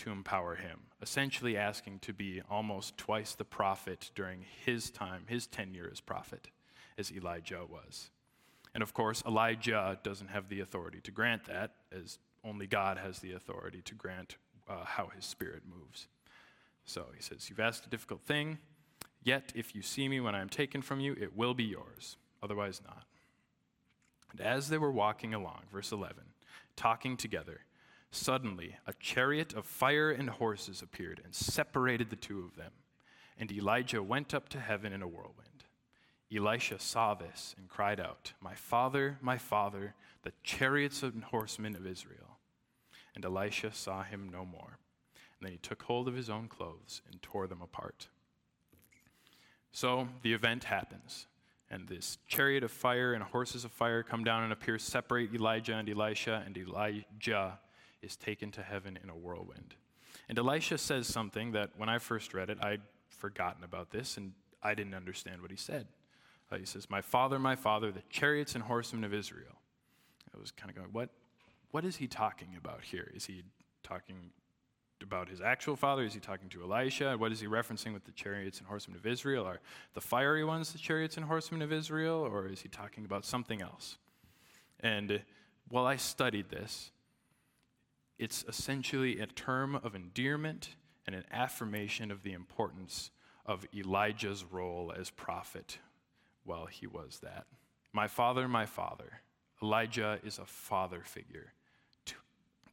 to 0.00 0.10
empower 0.10 0.54
him, 0.54 0.80
essentially 1.02 1.56
asking 1.56 1.98
to 2.00 2.12
be 2.12 2.40
almost 2.50 2.96
twice 2.96 3.34
the 3.34 3.44
prophet 3.44 4.10
during 4.14 4.44
his 4.64 4.90
time, 4.90 5.24
his 5.26 5.46
tenure 5.46 5.88
as 5.92 6.00
prophet, 6.00 6.48
as 6.96 7.12
Elijah 7.12 7.64
was. 7.68 8.10
And 8.74 8.82
of 8.82 8.94
course, 8.94 9.22
Elijah 9.26 9.98
doesn't 10.02 10.28
have 10.28 10.48
the 10.48 10.60
authority 10.60 11.00
to 11.02 11.10
grant 11.10 11.44
that, 11.46 11.72
as 11.92 12.18
only 12.42 12.66
God 12.66 12.96
has 12.96 13.18
the 13.18 13.32
authority 13.32 13.82
to 13.82 13.94
grant 13.94 14.36
uh, 14.68 14.84
how 14.84 15.08
his 15.14 15.26
spirit 15.26 15.62
moves. 15.68 16.08
So 16.84 17.06
he 17.14 17.22
says, 17.22 17.50
You've 17.50 17.60
asked 17.60 17.86
a 17.86 17.90
difficult 17.90 18.22
thing, 18.22 18.58
yet 19.22 19.52
if 19.54 19.74
you 19.74 19.82
see 19.82 20.08
me 20.08 20.20
when 20.20 20.34
I 20.34 20.40
am 20.40 20.48
taken 20.48 20.80
from 20.80 21.00
you, 21.00 21.14
it 21.20 21.36
will 21.36 21.52
be 21.52 21.64
yours, 21.64 22.16
otherwise 22.42 22.80
not. 22.86 23.04
And 24.32 24.40
as 24.40 24.68
they 24.68 24.78
were 24.78 24.92
walking 24.92 25.34
along, 25.34 25.62
verse 25.70 25.92
11, 25.92 26.22
talking 26.76 27.16
together, 27.16 27.60
Suddenly, 28.12 28.76
a 28.86 28.92
chariot 28.94 29.52
of 29.54 29.64
fire 29.64 30.10
and 30.10 30.28
horses 30.28 30.82
appeared 30.82 31.20
and 31.24 31.34
separated 31.34 32.10
the 32.10 32.16
two 32.16 32.40
of 32.40 32.56
them. 32.56 32.72
And 33.38 33.52
Elijah 33.52 34.02
went 34.02 34.34
up 34.34 34.48
to 34.50 34.60
heaven 34.60 34.92
in 34.92 35.02
a 35.02 35.08
whirlwind. 35.08 35.64
Elisha 36.34 36.78
saw 36.78 37.14
this 37.14 37.54
and 37.58 37.68
cried 37.68 38.00
out, 38.00 38.32
My 38.40 38.54
father, 38.54 39.18
my 39.20 39.38
father, 39.38 39.94
the 40.22 40.32
chariots 40.42 41.02
and 41.02 41.24
horsemen 41.24 41.74
of 41.74 41.86
Israel. 41.86 42.38
And 43.14 43.24
Elisha 43.24 43.72
saw 43.72 44.02
him 44.02 44.28
no 44.28 44.44
more. 44.44 44.78
And 45.38 45.46
then 45.46 45.52
he 45.52 45.58
took 45.58 45.82
hold 45.82 46.06
of 46.06 46.14
his 46.14 46.30
own 46.30 46.48
clothes 46.48 47.02
and 47.10 47.22
tore 47.22 47.46
them 47.46 47.62
apart. 47.62 48.08
So 49.72 50.08
the 50.22 50.32
event 50.32 50.64
happens. 50.64 51.26
And 51.70 51.88
this 51.88 52.18
chariot 52.26 52.64
of 52.64 52.72
fire 52.72 53.14
and 53.14 53.22
horses 53.22 53.64
of 53.64 53.72
fire 53.72 54.02
come 54.02 54.24
down 54.24 54.42
and 54.42 54.52
appear, 54.52 54.78
separate 54.78 55.32
Elijah 55.32 55.76
and 55.76 55.88
Elisha, 55.88 56.42
and 56.44 56.56
Elijah 56.58 57.58
is 58.02 58.16
taken 58.16 58.50
to 58.52 58.62
heaven 58.62 58.98
in 59.02 59.10
a 59.10 59.16
whirlwind. 59.16 59.74
And 60.28 60.38
Elisha 60.38 60.78
says 60.78 61.06
something 61.06 61.52
that 61.52 61.70
when 61.76 61.88
I 61.88 61.98
first 61.98 62.34
read 62.34 62.50
it, 62.50 62.58
I'd 62.62 62.82
forgotten 63.08 63.64
about 63.64 63.90
this 63.90 64.16
and 64.16 64.32
I 64.62 64.74
didn't 64.74 64.94
understand 64.94 65.42
what 65.42 65.50
he 65.50 65.56
said. 65.56 65.86
Uh, 66.50 66.56
he 66.56 66.64
says, 66.64 66.90
My 66.90 67.00
father, 67.00 67.38
my 67.38 67.56
father, 67.56 67.92
the 67.92 68.02
chariots 68.10 68.54
and 68.54 68.64
horsemen 68.64 69.04
of 69.04 69.14
Israel. 69.14 69.60
I 70.34 70.38
was 70.38 70.50
kind 70.50 70.70
of 70.70 70.76
going, 70.76 70.88
what, 70.92 71.10
what 71.70 71.84
is 71.84 71.96
he 71.96 72.06
talking 72.06 72.56
about 72.56 72.82
here? 72.82 73.10
Is 73.14 73.26
he 73.26 73.42
talking 73.82 74.30
about 75.02 75.28
his 75.28 75.40
actual 75.40 75.76
father? 75.76 76.04
Is 76.04 76.14
he 76.14 76.20
talking 76.20 76.48
to 76.50 76.62
Elisha? 76.62 77.16
What 77.16 77.32
is 77.32 77.40
he 77.40 77.46
referencing 77.46 77.92
with 77.92 78.04
the 78.04 78.12
chariots 78.12 78.58
and 78.58 78.66
horsemen 78.66 78.98
of 78.98 79.06
Israel? 79.06 79.46
Are 79.46 79.60
the 79.94 80.00
fiery 80.00 80.44
ones 80.44 80.72
the 80.72 80.78
chariots 80.78 81.16
and 81.16 81.26
horsemen 81.26 81.62
of 81.62 81.72
Israel? 81.72 82.18
Or 82.18 82.46
is 82.46 82.60
he 82.60 82.68
talking 82.68 83.04
about 83.04 83.24
something 83.24 83.62
else? 83.62 83.96
And 84.80 85.22
while 85.68 85.86
I 85.86 85.96
studied 85.96 86.50
this, 86.50 86.90
it's 88.20 88.44
essentially 88.46 89.18
a 89.18 89.26
term 89.26 89.74
of 89.74 89.94
endearment 89.94 90.76
and 91.06 91.16
an 91.16 91.24
affirmation 91.32 92.10
of 92.10 92.22
the 92.22 92.34
importance 92.34 93.10
of 93.46 93.64
Elijah's 93.74 94.44
role 94.44 94.92
as 94.94 95.08
prophet 95.08 95.78
while 96.44 96.66
he 96.66 96.86
was 96.86 97.20
that. 97.22 97.46
My 97.94 98.06
father, 98.06 98.46
my 98.46 98.66
father. 98.66 99.22
Elijah 99.62 100.18
is 100.22 100.38
a 100.38 100.44
father 100.44 101.00
figure 101.02 101.54
to, 102.04 102.14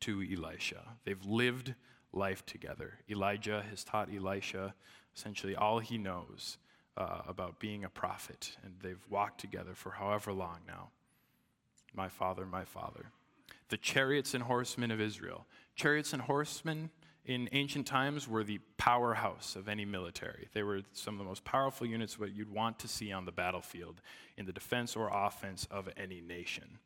to 0.02 0.22
Elisha. 0.22 0.84
They've 1.06 1.26
lived 1.26 1.76
life 2.12 2.46
together. 2.46 2.96
Elijah 3.10 3.64
has 3.70 3.86
taught 3.86 4.10
Elisha 4.14 4.76
essentially 5.16 5.56
all 5.56 5.80
he 5.80 5.98
knows 5.98 6.58
uh, 6.98 7.22
about 7.26 7.60
being 7.60 7.86
a 7.86 7.90
prophet, 7.90 8.58
and 8.64 8.74
they've 8.82 9.06
walked 9.10 9.40
together 9.40 9.76
for 9.76 9.92
however 9.92 10.34
long 10.34 10.60
now. 10.68 10.90
My 11.96 12.10
father, 12.10 12.46
my 12.46 12.66
father. 12.66 13.12
The 13.70 13.78
chariots 13.78 14.34
and 14.34 14.44
horsemen 14.44 14.92
of 14.92 15.02
Israel. 15.02 15.46
Chariots 15.76 16.14
and 16.14 16.22
horsemen 16.22 16.90
in 17.26 17.50
ancient 17.52 17.86
times 17.86 18.28
were 18.28 18.44
the 18.44 18.60
powerhouse 18.78 19.58
of 19.58 19.68
any 19.68 19.84
military. 19.84 20.48
They 20.54 20.64
were 20.64 20.82
some 20.94 21.16
of 21.16 21.20
the 21.20 21.26
most 21.26 21.44
powerful 21.44 21.86
units 21.86 22.18
what 22.18 22.34
you'd 22.34 22.52
want 22.52 22.80
to 22.80 22.88
see 22.88 23.12
on 23.12 23.26
the 23.26 23.34
battlefield 23.34 24.02
in 24.38 24.46
the 24.46 24.54
defense 24.54 24.96
or 24.96 25.10
offense 25.14 25.68
of 25.70 25.90
any 25.98 26.22
nation. 26.22 26.80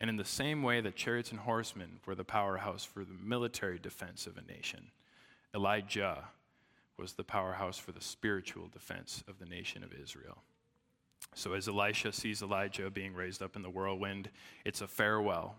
And 0.00 0.08
in 0.08 0.16
the 0.16 0.24
same 0.24 0.62
way 0.62 0.80
that 0.80 0.94
chariots 0.94 1.32
and 1.32 1.40
horsemen 1.40 1.98
were 2.06 2.14
the 2.14 2.24
powerhouse 2.24 2.84
for 2.84 3.04
the 3.04 3.14
military 3.20 3.78
defense 3.78 4.26
of 4.26 4.36
a 4.36 4.42
nation, 4.42 4.90
Elijah 5.54 6.24
was 6.96 7.14
the 7.14 7.24
powerhouse 7.24 7.78
for 7.78 7.92
the 7.92 8.00
spiritual 8.00 8.68
defense 8.68 9.24
of 9.26 9.38
the 9.38 9.46
nation 9.46 9.82
of 9.82 9.92
Israel. 9.92 10.38
So 11.34 11.54
as 11.54 11.66
Elisha 11.66 12.12
sees 12.12 12.42
Elijah 12.42 12.90
being 12.90 13.14
raised 13.14 13.42
up 13.42 13.56
in 13.56 13.62
the 13.62 13.70
whirlwind, 13.70 14.30
it's 14.64 14.80
a 14.80 14.86
farewell 14.86 15.56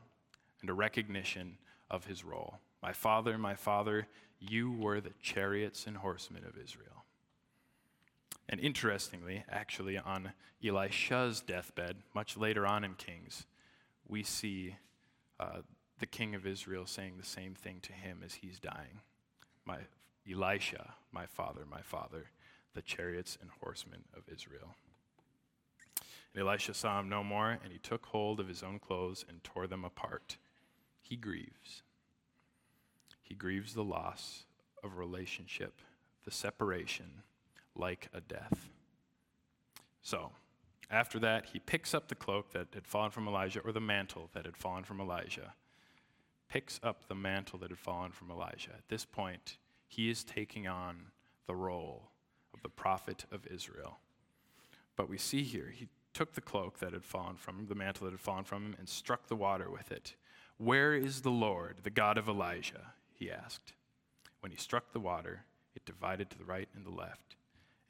and 0.62 0.70
a 0.70 0.74
recognition 0.74 1.58
of 1.90 2.06
his 2.06 2.24
role. 2.24 2.60
My 2.82 2.94
father, 2.94 3.38
my 3.38 3.56
father, 3.56 4.08
you 4.40 4.72
were 4.72 5.02
the 5.02 5.14
chariots 5.22 5.88
and 5.88 5.98
horsemen 5.98 6.44
of 6.44 6.58
Israel. 6.62 7.06
And 8.50 8.60
interestingly, 8.60 9.44
actually, 9.50 9.98
on 9.98 10.32
Elisha's 10.64 11.42
deathbed, 11.42 11.98
much 12.14 12.38
later 12.38 12.66
on 12.66 12.84
in 12.84 12.94
Kings, 12.94 13.46
we 14.08 14.24
see 14.24 14.76
uh, 15.40 15.62
the 16.00 16.06
king 16.06 16.34
of 16.36 16.48
Israel 16.48 16.86
saying 16.86 17.16
the 17.18 17.26
same 17.26 17.56
thing 17.56 17.80
to 17.82 17.94
him 17.94 18.22
as 18.24 18.36
he's 18.36 18.60
dying. 18.60 19.02
My 19.66 19.80
Elisha, 20.30 20.94
my 21.12 21.26
father, 21.26 21.66
my 21.70 21.82
father, 21.82 22.30
the 22.74 22.82
chariots 22.82 23.38
and 23.42 23.50
horsemen 23.62 24.04
of 24.16 24.24
Israel. 24.34 24.76
And 26.34 26.48
Elisha 26.48 26.74
saw 26.74 27.00
him 27.00 27.10
no 27.10 27.24
more, 27.24 27.58
and 27.64 27.72
he 27.72 27.80
took 27.80 28.06
hold 28.06 28.40
of 28.40 28.48
his 28.48 28.64
own 28.64 28.80
clothes 28.80 29.26
and 29.28 29.44
tore 29.44 29.68
them 29.68 29.84
apart. 29.84 30.38
He 31.08 31.16
grieves. 31.16 31.84
He 33.22 33.34
grieves 33.34 33.74
the 33.74 33.84
loss 33.84 34.46
of 34.84 34.98
relationship, 34.98 35.82
the 36.26 36.32
separation, 36.32 37.24
like 37.76 38.10
a 38.14 38.20
death. 38.20 38.68
So, 40.02 40.32
after 40.90 41.20
that, 41.20 41.48
he 41.48 41.60
picks 41.60 41.94
up 41.94 42.08
the 42.08 42.16
cloak 42.16 42.52
that 42.52 42.68
had 42.74 42.88
fallen 42.88 43.12
from 43.12 43.28
Elijah, 43.28 43.62
or 43.62 43.72
the 43.72 43.80
mantle 43.80 44.30
that 44.34 44.46
had 44.46 44.58
fallen 44.58 44.84
from 44.84 45.00
Elijah. 45.00 45.54
Picks 46.50 46.80
up 46.84 47.08
the 47.08 47.16
mantle 47.16 47.60
that 47.60 47.70
had 47.70 47.80
fallen 47.80 48.12
from 48.12 48.32
Elijah. 48.32 48.72
At 48.72 48.90
this 48.90 49.06
point, 49.06 49.58
he 49.88 50.10
is 50.10 50.24
taking 50.24 50.68
on 50.68 51.12
the 51.46 51.56
role 51.56 52.12
of 52.54 52.62
the 52.64 52.70
prophet 52.70 53.26
of 53.32 53.48
Israel. 53.48 54.00
But 54.98 55.10
we 55.10 55.18
see 55.18 55.44
here, 55.44 55.72
he 55.74 55.88
took 56.14 56.34
the 56.34 56.42
cloak 56.42 56.80
that 56.80 56.94
had 56.94 57.06
fallen 57.06 57.36
from 57.36 57.60
him, 57.60 57.68
the 57.68 57.76
mantle 57.76 58.06
that 58.06 58.12
had 58.12 58.20
fallen 58.20 58.44
from 58.44 58.66
him, 58.66 58.76
and 58.80 58.90
struck 58.90 59.28
the 59.28 59.36
water 59.36 59.70
with 59.70 59.92
it. 59.92 60.16
Where 60.58 60.96
is 60.96 61.22
the 61.22 61.30
Lord, 61.30 61.78
the 61.84 61.90
God 61.92 62.18
of 62.18 62.28
Elijah? 62.28 62.94
he 63.14 63.32
asked. 63.32 63.74
When 64.40 64.52
he 64.52 64.58
struck 64.58 64.92
the 64.92 65.00
water, 65.00 65.46
it 65.76 65.86
divided 65.86 66.30
to 66.30 66.38
the 66.38 66.46
right 66.46 66.68
and 66.76 66.86
the 66.86 66.92
left, 66.92 67.36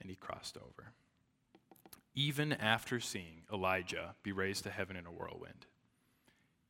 and 0.02 0.10
he 0.10 0.16
crossed 0.16 0.58
over. 0.58 0.92
Even 2.14 2.52
after 2.52 3.00
seeing 3.00 3.44
Elijah 3.52 4.16
be 4.24 4.32
raised 4.32 4.64
to 4.64 4.70
heaven 4.70 4.96
in 4.98 5.06
a 5.06 5.12
whirlwind, 5.12 5.66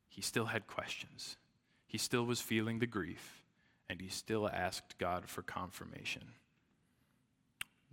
he 0.08 0.22
still 0.22 0.46
had 0.46 0.66
questions. 0.66 1.36
He 1.86 1.98
still 1.98 2.24
was 2.24 2.40
feeling 2.40 2.78
the 2.78 2.86
grief, 2.86 3.42
and 3.88 4.00
he 4.00 4.08
still 4.08 4.48
asked 4.48 4.98
God 4.98 5.28
for 5.28 5.42
confirmation. 5.42 6.34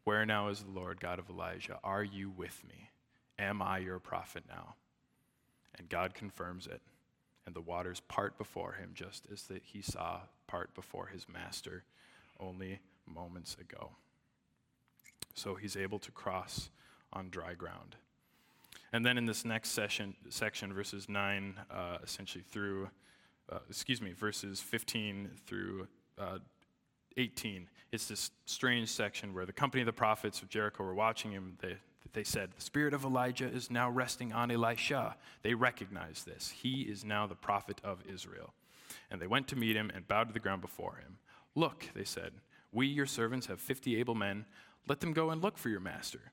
Where 0.04 0.26
now 0.26 0.50
is 0.50 0.62
the 0.62 0.70
Lord 0.70 1.00
God 1.00 1.18
of 1.18 1.30
Elijah? 1.30 1.80
Are 1.84 2.04
you 2.04 2.30
with 2.30 2.64
me? 2.68 2.92
Am 3.40 3.62
I 3.62 3.80
your 3.80 4.00
prophet 4.00 4.44
now? 4.48 4.76
And 5.78 5.90
God 5.90 6.14
confirms 6.14 6.68
it 6.68 6.82
and 7.46 7.56
the 7.56 7.62
waters 7.62 8.02
part 8.08 8.38
before 8.38 8.74
him, 8.74 8.92
just 8.94 9.28
as 9.32 9.44
that 9.44 9.64
he 9.64 9.82
saw 9.82 10.22
part 10.48 10.74
before 10.74 11.08
his 11.08 11.28
master 11.32 11.84
only 12.40 12.80
moments 13.06 13.56
ago. 13.60 13.92
So 15.34 15.56
he's 15.56 15.76
able 15.76 16.00
to 16.00 16.12
cross 16.12 16.70
on 17.14 17.30
dry 17.30 17.54
ground. 17.54 17.96
And 18.94 19.06
then 19.06 19.18
in 19.18 19.26
this 19.26 19.46
next 19.46 19.72
session, 19.72 20.16
section, 20.30 20.74
verses 20.74 21.10
9, 21.10 21.56
uh, 21.70 21.98
essentially 22.04 22.44
through, 22.50 22.90
uh, 23.52 23.60
excuse 23.70 24.02
me, 24.02 24.14
verses 24.14 24.62
15 24.62 25.32
through 25.46 25.88
uh, 26.18 26.40
18, 27.18 27.68
it's 27.92 28.08
this 28.08 28.32
strange 28.46 28.90
section 28.90 29.34
where 29.34 29.46
the 29.46 29.54
company 29.54 29.82
of 29.82 29.86
the 29.86 29.94
prophets 29.94 30.42
of 30.42 30.50
Jericho 30.50 30.84
were 30.84 30.94
watching 30.94 31.32
him. 31.32 31.58
They, 31.62 31.78
they 32.14 32.24
said, 32.24 32.52
The 32.56 32.62
spirit 32.62 32.94
of 32.94 33.04
Elijah 33.04 33.48
is 33.48 33.72
now 33.72 33.90
resting 33.90 34.34
on 34.34 34.52
Elisha. 34.52 35.16
They 35.44 35.54
recognize 35.54 36.24
this. 36.24 36.50
He 36.50 36.82
is 36.82 37.04
now 37.04 37.28
the 37.28 37.36
prophet 37.36 37.82
of 37.84 38.04
Israel. 38.12 38.54
And 39.12 39.22
they 39.22 39.28
went 39.28 39.48
to 39.50 39.56
meet 39.56 39.76
him 39.76 39.92
and 39.94 40.08
bowed 40.08 40.28
to 40.28 40.34
the 40.34 40.40
ground 40.40 40.62
before 40.62 40.96
him. 40.96 41.18
Look, 41.56 41.90
they 41.96 42.04
said, 42.04 42.32
we, 42.72 42.88
your 42.88 43.06
servants, 43.06 43.48
have 43.48 43.62
50 43.62 43.98
able 43.98 44.16
men. 44.16 44.46
Let 44.88 45.00
them 45.00 45.14
go 45.14 45.30
and 45.30 45.42
look 45.42 45.58
for 45.58 45.70
your 45.70 45.80
master. 45.80 46.32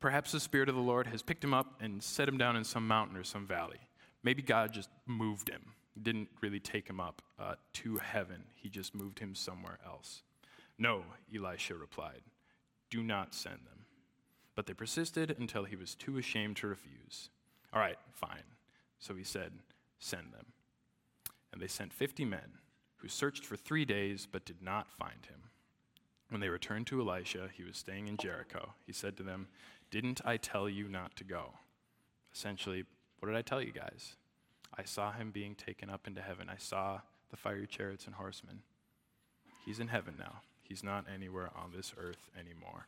Perhaps 0.00 0.32
the 0.32 0.40
Spirit 0.40 0.68
of 0.68 0.74
the 0.74 0.80
Lord 0.80 1.06
has 1.06 1.22
picked 1.22 1.44
him 1.44 1.54
up 1.54 1.80
and 1.80 2.02
set 2.02 2.28
him 2.28 2.36
down 2.36 2.56
in 2.56 2.64
some 2.64 2.86
mountain 2.86 3.16
or 3.16 3.24
some 3.24 3.46
valley. 3.46 3.80
Maybe 4.22 4.42
God 4.42 4.72
just 4.72 4.90
moved 5.06 5.48
him, 5.48 5.62
didn't 6.00 6.28
really 6.42 6.60
take 6.60 6.88
him 6.88 7.00
up 7.00 7.22
uh, 7.38 7.54
to 7.74 7.96
heaven. 7.96 8.42
He 8.56 8.68
just 8.68 8.94
moved 8.94 9.20
him 9.20 9.34
somewhere 9.34 9.78
else. 9.86 10.22
No, 10.78 11.04
Elisha 11.34 11.74
replied, 11.74 12.22
do 12.90 13.02
not 13.02 13.34
send 13.34 13.60
them. 13.64 13.85
But 14.56 14.66
they 14.66 14.74
persisted 14.74 15.36
until 15.38 15.64
he 15.64 15.76
was 15.76 15.94
too 15.94 16.18
ashamed 16.18 16.56
to 16.56 16.66
refuse. 16.66 17.28
All 17.72 17.80
right, 17.80 17.98
fine. 18.12 18.42
So 18.98 19.14
he 19.14 19.22
said, 19.22 19.52
Send 20.00 20.32
them. 20.32 20.46
And 21.52 21.62
they 21.62 21.68
sent 21.68 21.92
50 21.92 22.24
men, 22.24 22.58
who 22.96 23.08
searched 23.08 23.46
for 23.46 23.56
three 23.56 23.84
days 23.84 24.26
but 24.30 24.44
did 24.44 24.62
not 24.62 24.90
find 24.90 25.26
him. 25.26 25.50
When 26.28 26.40
they 26.40 26.48
returned 26.48 26.86
to 26.88 27.00
Elisha, 27.00 27.50
he 27.54 27.62
was 27.62 27.76
staying 27.76 28.08
in 28.08 28.16
Jericho. 28.16 28.72
He 28.84 28.92
said 28.92 29.16
to 29.16 29.22
them, 29.22 29.46
Didn't 29.90 30.20
I 30.24 30.38
tell 30.38 30.68
you 30.68 30.88
not 30.88 31.14
to 31.16 31.24
go? 31.24 31.52
Essentially, 32.34 32.84
what 33.18 33.28
did 33.28 33.36
I 33.36 33.42
tell 33.42 33.62
you 33.62 33.72
guys? 33.72 34.16
I 34.76 34.84
saw 34.84 35.12
him 35.12 35.30
being 35.30 35.54
taken 35.54 35.88
up 35.88 36.06
into 36.06 36.20
heaven. 36.20 36.48
I 36.50 36.58
saw 36.58 37.00
the 37.30 37.36
fiery 37.36 37.66
chariots 37.66 38.06
and 38.06 38.14
horsemen. 38.14 38.60
He's 39.64 39.80
in 39.80 39.88
heaven 39.88 40.14
now. 40.18 40.40
He's 40.62 40.82
not 40.82 41.06
anywhere 41.12 41.50
on 41.54 41.72
this 41.74 41.94
earth 41.96 42.28
anymore. 42.38 42.86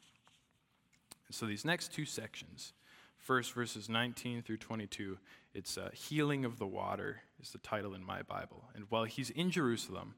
And 1.29 1.35
so 1.35 1.47
these 1.47 1.65
next 1.65 1.93
two 1.93 2.05
sections, 2.05 2.73
first 3.19 3.53
verses 3.53 3.89
19 3.89 4.43
through 4.43 4.57
22, 4.57 5.19
it's 5.55 5.77
uh, 5.77 5.91
Healing 5.93 6.45
of 6.45 6.59
the 6.59 6.67
Water 6.67 7.21
is 7.41 7.51
the 7.51 7.59
title 7.59 7.95
in 7.95 8.05
my 8.05 8.23
Bible. 8.23 8.65
And 8.75 8.87
while 8.89 9.05
he's 9.05 9.31
in 9.31 9.51
Jerusalem, 9.51 10.15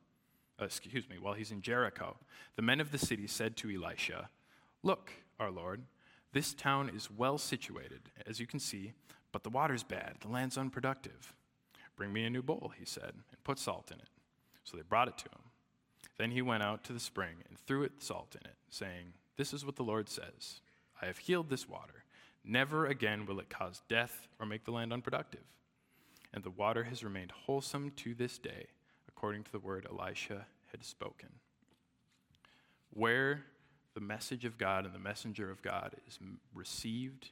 uh, 0.60 0.64
excuse 0.64 1.08
me, 1.08 1.16
while 1.18 1.34
he's 1.34 1.50
in 1.50 1.62
Jericho, 1.62 2.16
the 2.56 2.62
men 2.62 2.80
of 2.80 2.92
the 2.92 2.98
city 2.98 3.26
said 3.26 3.56
to 3.58 3.70
Elisha, 3.70 4.30
Look, 4.82 5.12
our 5.38 5.50
Lord, 5.50 5.82
this 6.32 6.54
town 6.54 6.90
is 6.94 7.10
well 7.10 7.38
situated, 7.38 8.02
as 8.26 8.38
you 8.38 8.46
can 8.46 8.60
see, 8.60 8.92
but 9.32 9.42
the 9.42 9.50
water's 9.50 9.82
bad, 9.82 10.16
the 10.20 10.28
land's 10.28 10.56
unproductive. 10.56 11.34
Bring 11.96 12.12
me 12.12 12.24
a 12.24 12.30
new 12.30 12.42
bowl, 12.42 12.72
he 12.78 12.84
said, 12.84 13.12
and 13.12 13.44
put 13.44 13.58
salt 13.58 13.90
in 13.90 13.98
it. 13.98 14.08
So 14.64 14.76
they 14.76 14.82
brought 14.82 15.08
it 15.08 15.18
to 15.18 15.24
him. 15.24 15.50
Then 16.18 16.30
he 16.30 16.42
went 16.42 16.62
out 16.62 16.84
to 16.84 16.92
the 16.92 17.00
spring 17.00 17.36
and 17.48 17.58
threw 17.58 17.82
it 17.82 17.92
salt 17.98 18.36
in 18.40 18.46
it, 18.48 18.56
saying, 18.68 19.14
This 19.36 19.52
is 19.52 19.66
what 19.66 19.76
the 19.76 19.82
Lord 19.82 20.08
says 20.08 20.60
I 21.02 21.06
have 21.06 21.18
healed 21.18 21.48
this 21.50 21.68
water. 21.68 22.04
Never 22.44 22.86
again 22.86 23.26
will 23.26 23.40
it 23.40 23.50
cause 23.50 23.82
death 23.88 24.28
or 24.38 24.46
make 24.46 24.64
the 24.64 24.70
land 24.70 24.92
unproductive. 24.92 25.44
And 26.32 26.44
the 26.44 26.50
water 26.50 26.84
has 26.84 27.04
remained 27.04 27.32
wholesome 27.32 27.92
to 27.96 28.14
this 28.14 28.38
day, 28.38 28.66
according 29.08 29.44
to 29.44 29.52
the 29.52 29.58
word 29.58 29.86
Elisha 29.90 30.46
had 30.72 30.84
spoken. 30.84 31.30
where 32.90 33.42
the 33.94 34.00
message 34.00 34.44
of 34.44 34.58
God 34.58 34.84
and 34.84 34.94
the 34.94 34.98
messenger 34.98 35.50
of 35.50 35.62
God 35.62 35.94
is 36.06 36.18
received 36.54 37.30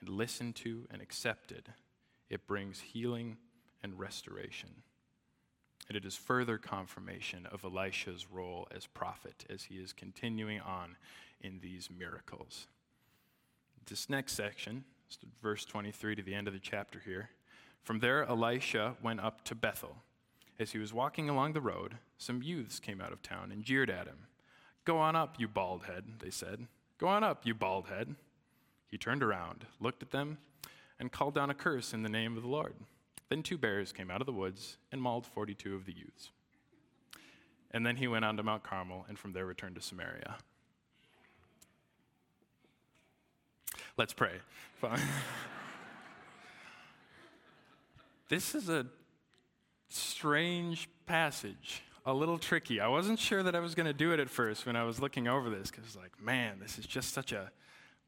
and 0.00 0.08
listened 0.08 0.56
to 0.56 0.86
and 0.90 1.02
accepted, 1.02 1.72
it 2.28 2.46
brings 2.46 2.80
healing 2.80 3.36
and 3.82 3.98
restoration. 3.98 4.70
And 5.88 5.96
it 5.96 6.04
is 6.04 6.16
further 6.16 6.56
confirmation 6.56 7.46
of 7.46 7.64
Elisha's 7.64 8.30
role 8.30 8.68
as 8.74 8.86
prophet 8.86 9.44
as 9.50 9.64
he 9.64 9.74
is 9.76 9.92
continuing 9.92 10.60
on 10.60 10.96
in 11.40 11.60
these 11.60 11.88
miracles. 11.90 12.68
This 13.90 14.08
next 14.08 14.34
section, 14.34 14.84
verse 15.42 15.64
23 15.64 16.14
to 16.14 16.22
the 16.22 16.32
end 16.32 16.46
of 16.46 16.54
the 16.54 16.60
chapter 16.60 17.02
here. 17.04 17.30
From 17.82 17.98
there, 17.98 18.24
Elisha 18.24 18.94
went 19.02 19.18
up 19.18 19.44
to 19.46 19.56
Bethel. 19.56 19.96
As 20.60 20.70
he 20.70 20.78
was 20.78 20.94
walking 20.94 21.28
along 21.28 21.54
the 21.54 21.60
road, 21.60 21.96
some 22.16 22.40
youths 22.40 22.78
came 22.78 23.00
out 23.00 23.12
of 23.12 23.20
town 23.20 23.50
and 23.50 23.64
jeered 23.64 23.90
at 23.90 24.06
him. 24.06 24.28
Go 24.84 24.98
on 24.98 25.16
up, 25.16 25.40
you 25.40 25.48
bald 25.48 25.86
head, 25.86 26.04
they 26.20 26.30
said. 26.30 26.68
Go 26.98 27.08
on 27.08 27.24
up, 27.24 27.44
you 27.44 27.52
bald 27.52 27.88
head. 27.88 28.14
He 28.86 28.96
turned 28.96 29.24
around, 29.24 29.66
looked 29.80 30.04
at 30.04 30.12
them, 30.12 30.38
and 31.00 31.10
called 31.10 31.34
down 31.34 31.50
a 31.50 31.54
curse 31.54 31.92
in 31.92 32.04
the 32.04 32.08
name 32.08 32.36
of 32.36 32.44
the 32.44 32.48
Lord. 32.48 32.74
Then 33.28 33.42
two 33.42 33.58
bears 33.58 33.90
came 33.90 34.08
out 34.08 34.20
of 34.20 34.26
the 34.26 34.32
woods 34.32 34.76
and 34.92 35.02
mauled 35.02 35.26
42 35.26 35.74
of 35.74 35.84
the 35.84 35.96
youths. 35.96 36.30
And 37.72 37.84
then 37.84 37.96
he 37.96 38.06
went 38.06 38.24
on 38.24 38.36
to 38.36 38.44
Mount 38.44 38.62
Carmel 38.62 39.04
and 39.08 39.18
from 39.18 39.32
there 39.32 39.46
returned 39.46 39.74
to 39.74 39.82
Samaria. 39.82 40.36
Let's 43.96 44.12
pray. 44.12 44.32
this 48.28 48.54
is 48.54 48.68
a 48.68 48.86
strange 49.88 50.88
passage, 51.06 51.82
a 52.06 52.14
little 52.14 52.38
tricky. 52.38 52.80
I 52.80 52.88
wasn't 52.88 53.18
sure 53.18 53.42
that 53.42 53.54
I 53.54 53.60
was 53.60 53.74
going 53.74 53.86
to 53.86 53.92
do 53.92 54.12
it 54.12 54.20
at 54.20 54.30
first 54.30 54.66
when 54.66 54.76
I 54.76 54.84
was 54.84 55.00
looking 55.00 55.28
over 55.28 55.50
this 55.50 55.70
because, 55.70 55.84
it's 55.84 55.96
like, 55.96 56.22
man, 56.22 56.58
this 56.60 56.78
is 56.78 56.86
just 56.86 57.12
such 57.12 57.32
a 57.32 57.50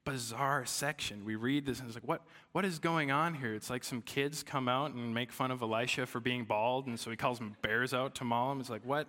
bizarre 0.04 0.64
section. 0.64 1.24
We 1.24 1.36
read 1.36 1.66
this 1.66 1.78
and 1.78 1.88
it's 1.88 1.96
like, 1.96 2.08
what, 2.08 2.22
what 2.52 2.64
is 2.64 2.78
going 2.78 3.10
on 3.10 3.34
here? 3.34 3.54
It's 3.54 3.70
like 3.70 3.84
some 3.84 4.02
kids 4.02 4.42
come 4.42 4.68
out 4.68 4.92
and 4.92 5.14
make 5.14 5.32
fun 5.32 5.50
of 5.50 5.62
Elisha 5.62 6.06
for 6.06 6.20
being 6.20 6.44
bald, 6.44 6.86
and 6.86 6.98
so 6.98 7.10
he 7.10 7.16
calls 7.16 7.38
them 7.38 7.56
bears 7.62 7.92
out 7.94 8.14
to 8.16 8.24
maul 8.24 8.52
him. 8.52 8.60
It's 8.60 8.70
like, 8.70 8.84
what? 8.84 9.06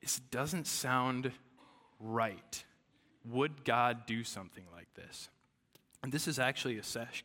This 0.00 0.20
doesn't 0.30 0.66
sound 0.66 1.32
right. 1.98 2.64
Would 3.24 3.64
God 3.64 4.06
do 4.06 4.22
something 4.22 4.64
like 4.72 4.92
this? 4.94 5.28
And 6.02 6.12
this 6.12 6.28
is 6.28 6.38
actually 6.38 6.78
a 6.78 6.82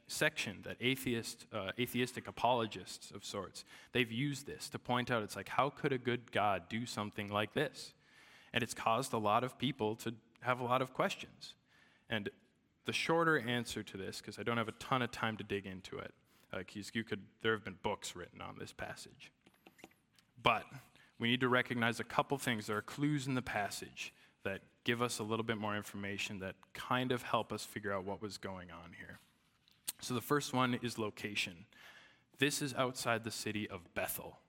section 0.07 0.59
that 0.63 0.77
atheist, 0.79 1.45
uh, 1.53 1.71
atheistic 1.79 2.27
apologists 2.27 3.11
of 3.11 3.23
sorts, 3.23 3.63
they've 3.91 4.11
used 4.11 4.47
this 4.47 4.69
to 4.69 4.79
point 4.79 5.11
out 5.11 5.21
it's 5.23 5.35
like, 5.35 5.49
how 5.49 5.69
could 5.69 5.91
a 5.91 5.97
good 5.97 6.31
God 6.31 6.63
do 6.69 6.85
something 6.85 7.29
like 7.29 7.53
this? 7.53 7.93
And 8.53 8.63
it's 8.63 8.73
caused 8.73 9.13
a 9.13 9.17
lot 9.17 9.43
of 9.43 9.57
people 9.57 9.95
to 9.97 10.13
have 10.41 10.59
a 10.59 10.63
lot 10.63 10.81
of 10.81 10.93
questions. 10.93 11.53
And 12.09 12.29
the 12.85 12.93
shorter 12.93 13.39
answer 13.39 13.83
to 13.83 13.97
this, 13.97 14.17
because 14.17 14.39
I 14.39 14.43
don't 14.43 14.57
have 14.57 14.67
a 14.67 14.73
ton 14.73 15.01
of 15.01 15.11
time 15.11 15.37
to 15.37 15.43
dig 15.43 15.65
into 15.65 15.97
it, 15.99 16.13
uh, 16.51 16.59
you 16.73 17.03
could, 17.03 17.21
there 17.41 17.53
have 17.53 17.63
been 17.63 17.77
books 17.83 18.15
written 18.15 18.41
on 18.41 18.55
this 18.59 18.73
passage. 18.73 19.31
But 20.41 20.63
we 21.19 21.29
need 21.29 21.41
to 21.41 21.49
recognize 21.49 21.99
a 21.99 22.03
couple 22.03 22.37
things. 22.37 22.67
There 22.67 22.77
are 22.77 22.81
clues 22.81 23.27
in 23.27 23.35
the 23.35 23.41
passage 23.41 24.13
that 24.43 24.61
give 24.83 25.01
us 25.01 25.19
a 25.19 25.23
little 25.23 25.43
bit 25.43 25.57
more 25.57 25.75
information 25.75 26.39
that 26.39 26.55
kind 26.73 27.11
of 27.11 27.23
help 27.23 27.51
us 27.53 27.63
figure 27.63 27.93
out 27.93 28.05
what 28.05 28.21
was 28.21 28.37
going 28.37 28.71
on 28.71 28.91
here. 28.97 29.19
So 29.99 30.13
the 30.13 30.21
first 30.21 30.53
one 30.53 30.79
is 30.81 30.97
location. 30.97 31.65
This 32.39 32.61
is 32.61 32.73
outside 32.73 33.23
the 33.23 33.31
city 33.31 33.69
of 33.69 33.93
Bethel. 33.93 34.39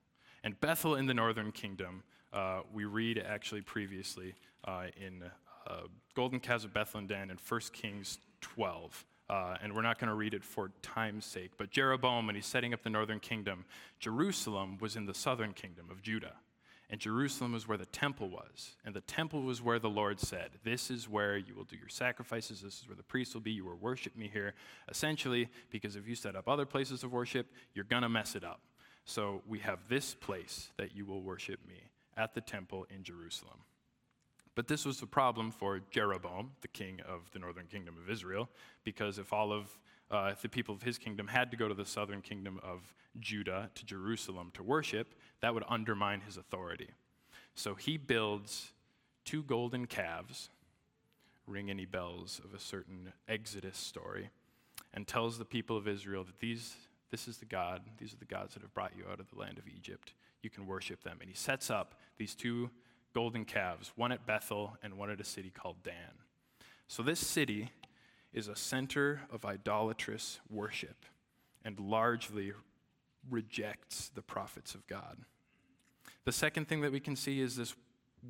And 0.42 0.59
Bethel 0.61 0.94
in 0.94 1.07
the 1.07 1.14
northern 1.14 1.52
kingdom, 1.52 2.02
uh, 2.33 2.61
we 2.72 2.85
read 2.87 3.18
actually 3.18 3.61
previously 3.61 4.35
uh, 4.64 4.87
in 4.96 5.24
uh, 5.66 5.83
Golden 6.14 6.40
Calves 6.40 6.64
of 6.64 6.94
and 6.94 7.09
Dan 7.09 7.31
in 7.31 7.37
1 7.46 7.61
Kings 7.72 8.18
12. 8.40 9.05
Uh, 9.28 9.57
and 9.62 9.74
we're 9.74 9.83
not 9.83 9.98
going 9.98 10.09
to 10.09 10.14
read 10.14 10.35
it 10.35 10.44
for 10.44 10.70
time's 10.83 11.24
sake, 11.24 11.52
but 11.57 11.70
Jeroboam, 11.70 12.26
when 12.26 12.35
he's 12.35 12.46
setting 12.46 12.74
up 12.74 12.83
the 12.83 12.90
northern 12.90 13.20
kingdom, 13.20 13.64
Jerusalem 13.98 14.78
was 14.81 14.96
in 14.96 15.07
the 15.07 15.14
southern 15.14 15.52
kingdom 15.52 15.87
of 15.90 16.02
Judah. 16.02 16.35
And 16.92 17.00
Jerusalem 17.00 17.52
was 17.52 17.66
where 17.66 17.78
the 17.78 17.87
temple 17.87 18.28
was. 18.28 18.76
And 18.85 18.94
the 18.94 19.00
temple 19.00 19.40
was 19.42 19.62
where 19.62 19.78
the 19.78 19.88
Lord 19.88 20.20
said, 20.20 20.50
This 20.62 20.90
is 20.90 21.09
where 21.09 21.38
you 21.38 21.55
will 21.55 21.64
do 21.64 21.74
your 21.74 21.88
sacrifices. 21.88 22.61
This 22.61 22.81
is 22.81 22.87
where 22.87 22.94
the 22.94 23.02
priests 23.02 23.33
will 23.33 23.40
be. 23.40 23.50
You 23.50 23.64
will 23.64 23.78
worship 23.78 24.14
me 24.14 24.28
here. 24.31 24.52
Essentially, 24.90 25.48
because 25.70 25.96
if 25.96 26.07
you 26.07 26.14
set 26.14 26.37
up 26.37 26.46
other 26.46 26.66
places 26.66 27.02
of 27.02 27.11
worship, 27.11 27.46
you're 27.72 27.87
going 27.87 28.02
to 28.02 28.11
mess 28.11 28.37
it 28.37 28.44
up. 28.44 28.61
So 29.07 29.40
we 29.48 29.61
have 29.61 29.78
this 29.88 30.12
place 30.12 30.70
that 30.76 30.94
you 30.94 31.07
will 31.07 31.22
worship 31.22 31.61
me 31.66 31.81
at 32.14 32.35
the 32.35 32.42
temple 32.42 32.87
in 32.94 33.02
Jerusalem. 33.02 33.61
But 34.55 34.68
this 34.68 34.85
was 34.85 35.00
a 35.00 35.07
problem 35.07 35.50
for 35.50 35.81
Jeroboam, 35.90 36.50
the 36.61 36.68
king 36.68 37.00
of 37.09 37.22
the 37.33 37.38
northern 37.38 37.68
kingdom 37.68 37.96
of 37.96 38.11
Israel, 38.11 38.50
because 38.85 39.18
if 39.18 39.33
all 39.33 39.50
of 39.50 39.78
uh, 40.12 40.29
if 40.31 40.42
the 40.42 40.48
people 40.48 40.75
of 40.75 40.83
his 40.83 40.98
kingdom 40.98 41.27
had 41.27 41.51
to 41.51 41.57
go 41.57 41.68
to 41.68 41.75
the 41.75 41.87
southern 41.87 42.20
kingdom 42.20 42.61
of 42.62 42.94
Judah 43.18 43.70
to 43.75 43.85
Jerusalem 43.85 44.51
to 44.55 44.62
worship, 44.62 45.14
that 45.40 45.55
would 45.55 45.64
undermine 45.68 46.20
his 46.20 46.37
authority. 46.37 46.90
So 47.55 47.75
he 47.75 47.96
builds 47.96 48.72
two 49.25 49.42
golden 49.42 49.87
calves, 49.87 50.51
ring 51.46 51.70
any 51.70 51.87
bells 51.87 52.40
of 52.44 52.55
a 52.55 52.59
certain 52.59 53.12
Exodus 53.29 53.79
story, 53.79 54.31
and 54.94 55.07
tells 55.07 55.38
the 55.38 55.44
people 55.44 55.77
of 55.77 55.88
Israel 55.88 56.25
that 56.25 56.40
these, 56.40 56.75
this 57.11 57.27
is 57.27 57.38
the 57.38 57.46
God, 57.46 57.83
these 57.98 58.12
are 58.12 58.18
the 58.18 58.25
gods 58.25 58.55
that 58.55 58.62
have 58.62 58.75
brought 58.75 58.92
you 58.96 59.05
out 59.11 59.20
of 59.20 59.31
the 59.31 59.38
land 59.38 59.59
of 59.59 59.64
Egypt. 59.66 60.12
You 60.42 60.51
can 60.51 60.66
worship 60.66 61.03
them. 61.03 61.18
And 61.20 61.29
he 61.31 61.37
sets 61.37 61.70
up 61.70 61.94
these 62.18 62.35
two 62.35 62.70
golden 63.14 63.44
calves, 63.44 63.92
one 63.96 64.12
at 64.12 64.27
Bethel 64.27 64.77
and 64.83 64.98
one 64.98 65.11
at 65.11 65.20
a 65.20 65.25
city 65.25 65.51
called 65.51 65.83
Dan. 65.83 65.94
So 66.88 67.03
this 67.03 67.20
city 67.20 67.70
is 68.33 68.49
a 68.49 68.57
center 68.57 69.23
of 69.33 69.45
idolatrous 69.45 70.40
worship 70.49 71.05
and 71.64 71.79
largely 71.79 72.53
rejects 73.31 74.11
the 74.14 74.23
prophets 74.23 74.75
of 74.75 74.87
God. 74.87 75.18
The 76.25 76.33
second 76.33 76.68
thing 76.68 76.81
that 76.81 76.92
we 76.92 77.01
can 77.01 77.16
see 77.16 77.40
is 77.40 77.57
this 77.57 77.75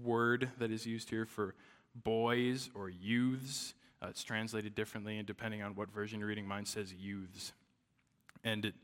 word 0.02 0.50
that 0.58 0.70
is 0.70 0.86
used 0.86 1.10
here 1.10 1.26
for 1.26 1.54
boys 1.94 2.70
or 2.74 2.88
youths. 2.88 3.74
Uh, 4.02 4.08
it's 4.08 4.24
translated 4.24 4.74
differently, 4.74 5.18
and 5.18 5.26
depending 5.26 5.62
on 5.62 5.74
what 5.74 5.90
version 5.90 6.18
you're 6.18 6.28
reading, 6.28 6.46
mine 6.46 6.64
says 6.64 6.92
youths. 6.92 7.52
And 8.44 8.64
it, 8.64 8.74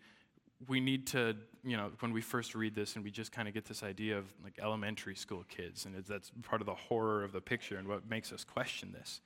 we 0.66 0.80
need 0.80 1.06
to, 1.08 1.36
you 1.64 1.76
know, 1.76 1.90
when 2.00 2.12
we 2.12 2.20
first 2.20 2.54
read 2.54 2.74
this 2.74 2.96
and 2.96 3.04
we 3.04 3.10
just 3.10 3.32
kind 3.32 3.48
of 3.48 3.54
get 3.54 3.64
this 3.64 3.82
idea 3.82 4.18
of 4.18 4.26
like 4.44 4.58
elementary 4.62 5.14
school 5.14 5.44
kids, 5.48 5.84
and 5.86 5.94
that's 6.06 6.30
part 6.42 6.60
of 6.60 6.66
the 6.66 6.74
horror 6.74 7.24
of 7.24 7.32
the 7.32 7.40
picture 7.40 7.76
and 7.76 7.88
what 7.88 8.08
makes 8.08 8.32
us 8.32 8.44
question 8.44 8.92
this. 8.92 9.20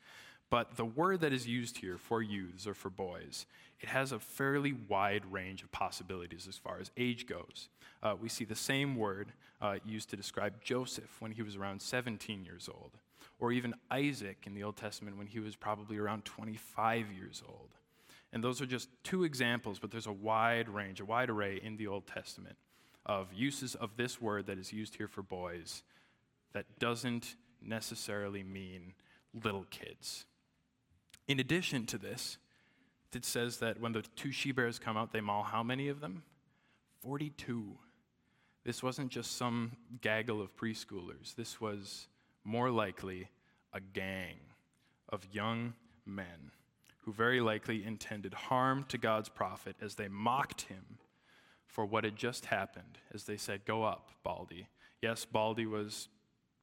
But 0.52 0.76
the 0.76 0.84
word 0.84 1.22
that 1.22 1.32
is 1.32 1.48
used 1.48 1.78
here 1.78 1.96
for 1.96 2.20
youths 2.20 2.66
or 2.66 2.74
for 2.74 2.90
boys, 2.90 3.46
it 3.80 3.88
has 3.88 4.12
a 4.12 4.18
fairly 4.18 4.74
wide 4.74 5.24
range 5.32 5.62
of 5.62 5.72
possibilities 5.72 6.46
as 6.46 6.58
far 6.58 6.76
as 6.78 6.90
age 6.98 7.26
goes. 7.26 7.70
Uh, 8.02 8.16
we 8.20 8.28
see 8.28 8.44
the 8.44 8.54
same 8.54 8.94
word 8.94 9.32
uh, 9.62 9.76
used 9.82 10.10
to 10.10 10.16
describe 10.16 10.62
Joseph 10.62 11.16
when 11.20 11.32
he 11.32 11.40
was 11.40 11.56
around 11.56 11.80
17 11.80 12.44
years 12.44 12.68
old, 12.70 12.90
or 13.40 13.50
even 13.50 13.72
Isaac 13.90 14.44
in 14.44 14.52
the 14.52 14.62
Old 14.62 14.76
Testament 14.76 15.16
when 15.16 15.26
he 15.26 15.40
was 15.40 15.56
probably 15.56 15.96
around 15.96 16.26
25 16.26 17.06
years 17.10 17.42
old. 17.48 17.70
And 18.30 18.44
those 18.44 18.60
are 18.60 18.66
just 18.66 18.90
two 19.04 19.24
examples, 19.24 19.78
but 19.78 19.90
there's 19.90 20.06
a 20.06 20.12
wide 20.12 20.68
range, 20.68 21.00
a 21.00 21.06
wide 21.06 21.30
array 21.30 21.62
in 21.64 21.78
the 21.78 21.86
Old 21.86 22.06
Testament 22.06 22.56
of 23.06 23.32
uses 23.32 23.74
of 23.74 23.96
this 23.96 24.20
word 24.20 24.48
that 24.48 24.58
is 24.58 24.70
used 24.70 24.96
here 24.96 25.08
for 25.08 25.22
boys 25.22 25.82
that 26.52 26.78
doesn't 26.78 27.36
necessarily 27.62 28.42
mean 28.42 28.92
little 29.32 29.64
kids. 29.70 30.26
In 31.28 31.40
addition 31.40 31.86
to 31.86 31.98
this, 31.98 32.38
it 33.14 33.24
says 33.24 33.58
that 33.58 33.80
when 33.80 33.92
the 33.92 34.02
two 34.16 34.32
she 34.32 34.52
bears 34.52 34.78
come 34.78 34.96
out, 34.96 35.12
they 35.12 35.20
maul 35.20 35.42
how 35.42 35.62
many 35.62 35.88
of 35.88 36.00
them? 36.00 36.22
42. 37.02 37.76
This 38.64 38.82
wasn't 38.82 39.10
just 39.10 39.36
some 39.36 39.72
gaggle 40.00 40.40
of 40.40 40.56
preschoolers. 40.56 41.34
This 41.34 41.60
was 41.60 42.06
more 42.44 42.70
likely 42.70 43.28
a 43.72 43.80
gang 43.80 44.36
of 45.08 45.26
young 45.32 45.74
men 46.06 46.52
who 47.04 47.12
very 47.12 47.40
likely 47.40 47.84
intended 47.84 48.34
harm 48.34 48.84
to 48.88 48.98
God's 48.98 49.28
prophet 49.28 49.76
as 49.80 49.96
they 49.96 50.08
mocked 50.08 50.62
him 50.62 50.98
for 51.66 51.84
what 51.84 52.04
had 52.04 52.16
just 52.16 52.46
happened, 52.46 52.98
as 53.12 53.24
they 53.24 53.36
said, 53.36 53.64
Go 53.64 53.82
up, 53.82 54.10
Baldy. 54.22 54.68
Yes, 55.00 55.24
Baldy 55.24 55.66
was 55.66 56.08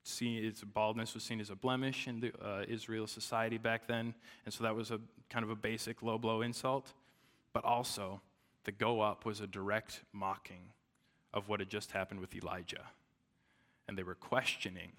seen, 0.03 0.43
its 0.43 0.63
baldness 0.63 1.13
was 1.13 1.23
seen 1.23 1.39
as 1.39 1.49
a 1.49 1.55
blemish 1.55 2.07
in 2.07 2.19
the, 2.19 2.31
uh, 2.43 2.63
Israel 2.67 3.07
society 3.07 3.57
back 3.57 3.87
then, 3.87 4.13
and 4.45 4.53
so 4.53 4.63
that 4.63 4.75
was 4.75 4.91
a 4.91 4.99
kind 5.29 5.43
of 5.43 5.49
a 5.49 5.55
basic 5.55 6.01
low 6.01 6.17
blow 6.17 6.41
insult. 6.41 6.93
But 7.53 7.65
also, 7.65 8.21
the 8.63 8.71
go 8.71 9.01
up 9.01 9.25
was 9.25 9.41
a 9.41 9.47
direct 9.47 10.01
mocking 10.13 10.71
of 11.33 11.47
what 11.47 11.59
had 11.59 11.69
just 11.69 11.91
happened 11.91 12.19
with 12.19 12.35
Elijah. 12.35 12.85
And 13.87 13.97
they 13.97 14.03
were 14.03 14.15
questioning 14.15 14.91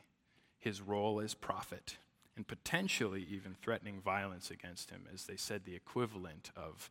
his 0.59 0.81
role 0.81 1.21
as 1.21 1.35
prophet 1.35 1.97
and 2.37 2.47
potentially 2.47 3.27
even 3.31 3.55
threatening 3.55 4.01
violence 4.01 4.51
against 4.51 4.91
him, 4.91 5.07
as 5.13 5.25
they 5.25 5.37
said 5.37 5.65
the 5.65 5.75
equivalent 5.75 6.51
of 6.57 6.91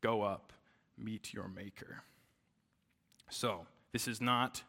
go 0.00 0.22
up, 0.22 0.52
meet 0.96 1.32
your 1.32 1.48
maker. 1.48 2.02
So, 3.30 3.66
this 3.92 4.08
is 4.08 4.20
not 4.20 4.62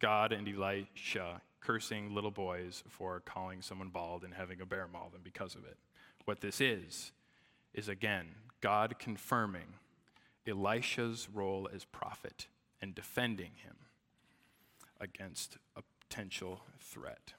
God 0.00 0.32
and 0.32 0.48
Elisha 0.48 1.42
cursing 1.60 2.14
little 2.14 2.30
boys 2.30 2.84
for 2.88 3.20
calling 3.20 3.62
someone 3.62 3.88
bald 3.88 4.24
and 4.24 4.34
having 4.34 4.60
a 4.60 4.66
bear 4.66 4.88
maul 4.92 5.10
them 5.10 5.20
because 5.24 5.54
of 5.54 5.64
it. 5.64 5.76
What 6.24 6.40
this 6.40 6.60
is, 6.60 7.12
is 7.74 7.88
again, 7.88 8.26
God 8.60 8.98
confirming 8.98 9.74
Elisha's 10.46 11.28
role 11.32 11.68
as 11.72 11.84
prophet 11.84 12.46
and 12.80 12.94
defending 12.94 13.52
him 13.62 13.76
against 15.00 15.58
a 15.76 15.82
potential 16.08 16.62
threat. 16.78 17.34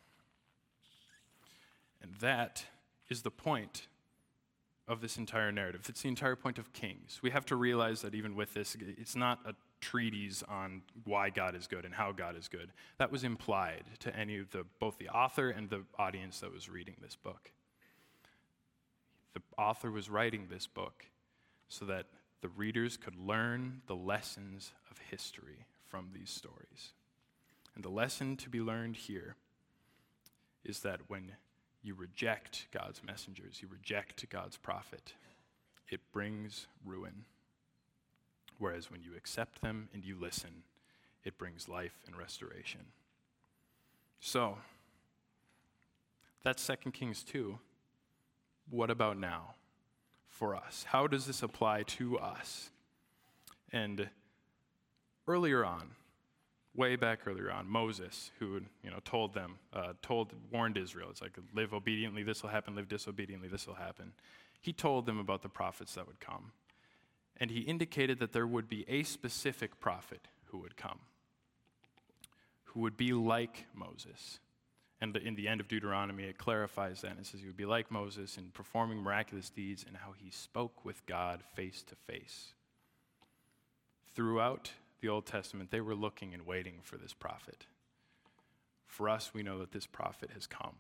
And 2.01 2.13
that 2.15 2.65
is 3.09 3.24
the 3.24 3.32
point 3.32 3.88
of 4.88 5.01
this 5.01 5.17
entire 5.17 5.51
narrative. 5.51 5.82
It's 5.88 6.01
the 6.01 6.07
entire 6.07 6.36
point 6.36 6.57
of 6.57 6.74
Kings. 6.74 7.20
We 7.22 7.30
have 7.32 7.45
to 7.47 7.55
realize 7.55 8.01
that 8.01 8.15
even 8.15 8.36
with 8.36 8.53
this, 8.53 8.76
it's 8.97 9.15
not 9.15 9.39
a 9.45 9.53
treatise 9.82 10.43
on 10.47 10.82
why 11.05 11.30
God 11.30 11.55
is 11.55 11.67
good 11.67 11.86
and 11.86 11.93
how 11.93 12.11
God 12.11 12.38
is 12.38 12.47
good. 12.47 12.71
That 12.97 13.11
was 13.11 13.23
implied 13.23 13.84
to 13.99 14.15
any 14.15 14.38
of 14.38 14.51
the 14.51 14.65
both 14.80 14.97
the 14.97 15.09
author 15.09 15.49
and 15.49 15.69
the 15.69 15.84
audience 15.97 16.39
that 16.41 16.51
was 16.51 16.69
reading 16.69 16.95
this 17.01 17.15
book. 17.15 17.51
The 19.34 19.41
author 19.57 19.91
was 19.91 20.09
writing 20.09 20.47
this 20.49 20.67
book 20.67 21.05
so 21.67 21.86
that 21.86 22.07
the 22.41 22.49
readers 22.49 22.97
could 22.97 23.15
learn 23.15 23.82
the 23.88 23.95
lessons 23.95 24.71
of 24.89 24.97
history 25.09 25.65
from 25.86 26.09
these 26.13 26.30
stories. 26.30 26.93
And 27.75 27.84
the 27.84 27.89
lesson 27.89 28.38
to 28.38 28.49
be 28.49 28.59
learned 28.59 28.95
here 28.95 29.36
is 30.63 30.80
that 30.82 31.01
when 31.07 31.34
you 31.82 31.95
reject 31.95 32.67
God's 32.71 33.01
messengers, 33.03 33.61
you 33.61 33.67
reject 33.71 34.30
God's 34.30 34.57
prophet, 34.57 35.13
it 35.88 36.01
brings 36.11 36.67
ruin. 36.86 37.25
Whereas 38.60 38.91
when 38.91 39.01
you 39.01 39.16
accept 39.18 39.62
them 39.62 39.89
and 39.93 40.05
you 40.05 40.16
listen, 40.20 40.64
it 41.24 41.38
brings 41.38 41.68
life 41.68 42.03
and 42.05 42.16
restoration. 42.16 42.82
So, 44.20 44.57
that's 46.43 46.66
2 46.66 46.91
Kings 46.91 47.24
2. 47.24 47.57
What 48.70 48.91
about 48.91 49.18
now 49.18 49.55
for 50.28 50.55
us? 50.55 50.86
How 50.89 51.07
does 51.07 51.26
this 51.26 51.41
apply 51.41 51.84
to 51.84 52.20
us? 52.20 52.70
And 53.72 54.10
earlier 55.28 55.66
on, 55.66 55.91
way 56.76 56.95
back 56.95 57.28
earlier 57.28 57.51
on, 57.51 57.68
Moses, 57.68 58.32
who 58.39 58.62
you 58.84 58.91
know 58.91 58.99
told 59.03 59.34
them, 59.34 59.57
uh, 59.74 59.93
told, 60.01 60.34
warned 60.51 60.78
Israel, 60.78 61.10
it's 61.10 61.22
like 61.22 61.38
live 61.53 61.74
obediently, 61.74 62.24
this 62.24 62.41
will 62.41 62.49
happen. 62.49 62.76
Live 62.76 62.88
disobediently, 62.88 63.47
this 63.47 63.68
will 63.68 63.76
happen. 63.76 64.14
He 64.62 64.74
told 64.74 65.05
them 65.05 65.20
about 65.20 65.41
the 65.41 65.49
prophets 65.49 65.95
that 65.95 66.05
would 66.07 66.20
come, 66.20 66.51
and 67.39 67.51
he 67.51 67.61
indicated 67.61 68.19
that 68.19 68.33
there 68.33 68.47
would 68.47 68.67
be 68.67 68.85
a 68.87 69.03
specific 69.03 69.79
prophet 69.79 70.27
who 70.45 70.57
would 70.59 70.75
come, 70.75 70.99
who 72.65 72.81
would 72.81 72.97
be 72.97 73.13
like 73.13 73.65
Moses. 73.73 74.39
And 75.01 75.15
in 75.15 75.35
the 75.35 75.47
end 75.47 75.61
of 75.61 75.69
Deuteronomy, 75.69 76.25
it 76.25 76.37
clarifies 76.37 77.01
that 77.01 77.11
and 77.11 77.19
it 77.19 77.25
says 77.25 77.39
he 77.39 77.47
would 77.47 77.55
be 77.55 77.65
like 77.65 77.89
Moses 77.89 78.37
in 78.37 78.51
performing 78.51 78.99
miraculous 78.99 79.49
deeds 79.49 79.85
and 79.87 79.95
how 79.95 80.11
he 80.17 80.29
spoke 80.29 80.83
with 80.83 81.05
God 81.05 81.41
face 81.55 81.83
to 81.83 81.95
face. 81.95 82.53
Throughout 84.13 84.71
the 84.99 85.07
Old 85.07 85.25
Testament, 85.25 85.71
they 85.71 85.79
were 85.79 85.95
looking 85.95 86.33
and 86.33 86.45
waiting 86.45 86.79
for 86.81 86.97
this 86.97 87.13
prophet. 87.13 87.65
For 88.85 89.07
us, 89.07 89.31
we 89.33 89.43
know 89.43 89.59
that 89.59 89.71
this 89.71 89.85
prophet 89.85 90.31
has 90.33 90.45
come. 90.45 90.75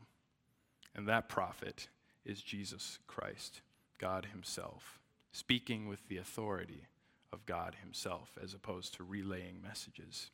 And 0.93 1.07
that 1.07 1.29
prophet 1.29 1.87
is 2.25 2.41
Jesus 2.41 2.99
Christ, 3.07 3.61
God 3.97 4.27
Himself, 4.33 4.99
speaking 5.31 5.87
with 5.87 6.07
the 6.07 6.17
authority 6.17 6.87
of 7.31 7.45
God 7.45 7.75
Himself 7.81 8.37
as 8.41 8.53
opposed 8.53 8.95
to 8.95 9.03
relaying 9.03 9.61
messages. 9.61 10.31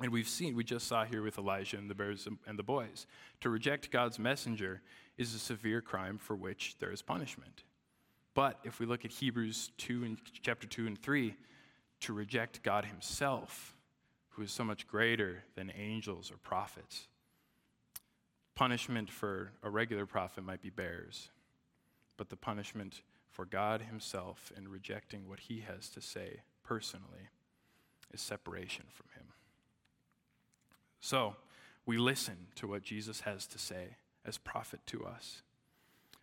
And 0.00 0.12
we've 0.12 0.28
seen, 0.28 0.54
we 0.54 0.64
just 0.64 0.86
saw 0.86 1.04
here 1.04 1.22
with 1.22 1.38
Elijah 1.38 1.78
and 1.78 1.88
the 1.88 1.94
bears 1.94 2.28
and 2.46 2.58
the 2.58 2.62
boys, 2.62 3.06
to 3.40 3.48
reject 3.48 3.90
God's 3.90 4.18
messenger 4.18 4.82
is 5.16 5.34
a 5.34 5.38
severe 5.38 5.80
crime 5.80 6.18
for 6.18 6.36
which 6.36 6.76
there 6.78 6.92
is 6.92 7.00
punishment. 7.02 7.64
But 8.34 8.58
if 8.64 8.78
we 8.78 8.84
look 8.84 9.06
at 9.06 9.10
Hebrews 9.10 9.70
2 9.78 10.04
and 10.04 10.18
chapter 10.42 10.66
2 10.66 10.86
and 10.86 11.02
3, 11.02 11.34
to 12.00 12.12
reject 12.12 12.62
God 12.62 12.84
Himself, 12.84 13.74
who 14.28 14.42
is 14.42 14.52
so 14.52 14.62
much 14.62 14.86
greater 14.86 15.44
than 15.54 15.72
angels 15.74 16.30
or 16.30 16.36
prophets. 16.36 17.08
Punishment 18.54 19.10
for 19.10 19.52
a 19.62 19.70
regular 19.70 20.04
prophet 20.04 20.44
might 20.44 20.60
be 20.60 20.68
bears, 20.68 21.30
but 22.18 22.28
the 22.28 22.36
punishment 22.36 23.00
for 23.36 23.44
God 23.44 23.82
Himself 23.82 24.50
in 24.56 24.66
rejecting 24.66 25.28
what 25.28 25.40
He 25.40 25.60
has 25.60 25.90
to 25.90 26.00
say 26.00 26.40
personally 26.64 27.28
is 28.10 28.22
separation 28.22 28.86
from 28.88 29.08
Him. 29.14 29.26
So, 31.00 31.36
we 31.84 31.98
listen 31.98 32.46
to 32.54 32.66
what 32.66 32.82
Jesus 32.82 33.20
has 33.20 33.46
to 33.48 33.58
say 33.58 33.98
as 34.24 34.38
prophet 34.38 34.80
to 34.86 35.04
us, 35.04 35.42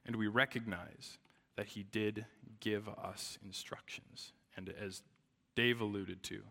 and 0.08 0.16
we 0.16 0.26
recognize 0.26 1.20
that 1.56 1.68
He 1.68 1.84
did 1.84 2.26
give 2.60 2.90
us 2.90 3.38
instructions. 3.46 4.34
And 4.58 4.74
as 4.82 5.04
Dave 5.56 5.82
alluded 5.82 6.24
to 6.24 6.42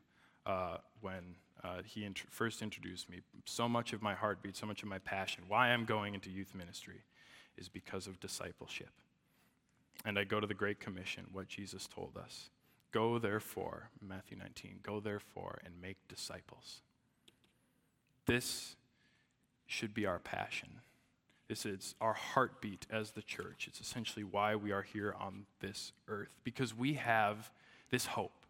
uh, 0.46 0.76
when 1.00 1.34
uh, 1.64 1.82
he 1.84 2.04
int- 2.04 2.22
first 2.30 2.62
introduced 2.62 3.10
me. 3.10 3.20
So 3.46 3.68
much 3.68 3.92
of 3.92 4.00
my 4.00 4.14
heartbeat, 4.14 4.56
so 4.56 4.66
much 4.66 4.84
of 4.84 4.88
my 4.88 4.98
passion, 5.00 5.42
why 5.48 5.70
I'm 5.70 5.84
going 5.84 6.14
into 6.14 6.30
youth 6.30 6.54
ministry, 6.54 7.02
is 7.56 7.68
because 7.68 8.06
of 8.06 8.20
discipleship. 8.20 8.90
And 10.04 10.18
I 10.18 10.24
go 10.24 10.40
to 10.40 10.46
the 10.46 10.54
Great 10.54 10.80
Commission, 10.80 11.26
what 11.32 11.48
Jesus 11.48 11.86
told 11.86 12.16
us 12.16 12.50
Go 12.92 13.18
therefore, 13.18 13.88
Matthew 14.06 14.36
19, 14.36 14.80
go 14.82 15.00
therefore 15.00 15.60
and 15.64 15.80
make 15.80 15.96
disciples. 16.08 16.82
This 18.26 18.76
should 19.66 19.94
be 19.94 20.04
our 20.04 20.18
passion. 20.18 20.80
This 21.48 21.64
is 21.64 21.94
our 22.00 22.12
heartbeat 22.12 22.86
as 22.90 23.12
the 23.12 23.22
church. 23.22 23.66
It's 23.66 23.80
essentially 23.80 24.24
why 24.24 24.56
we 24.56 24.72
are 24.72 24.82
here 24.82 25.14
on 25.18 25.46
this 25.60 25.92
earth, 26.06 26.38
because 26.44 26.76
we 26.76 26.94
have 26.94 27.50
this 27.90 28.06
hope 28.06 28.42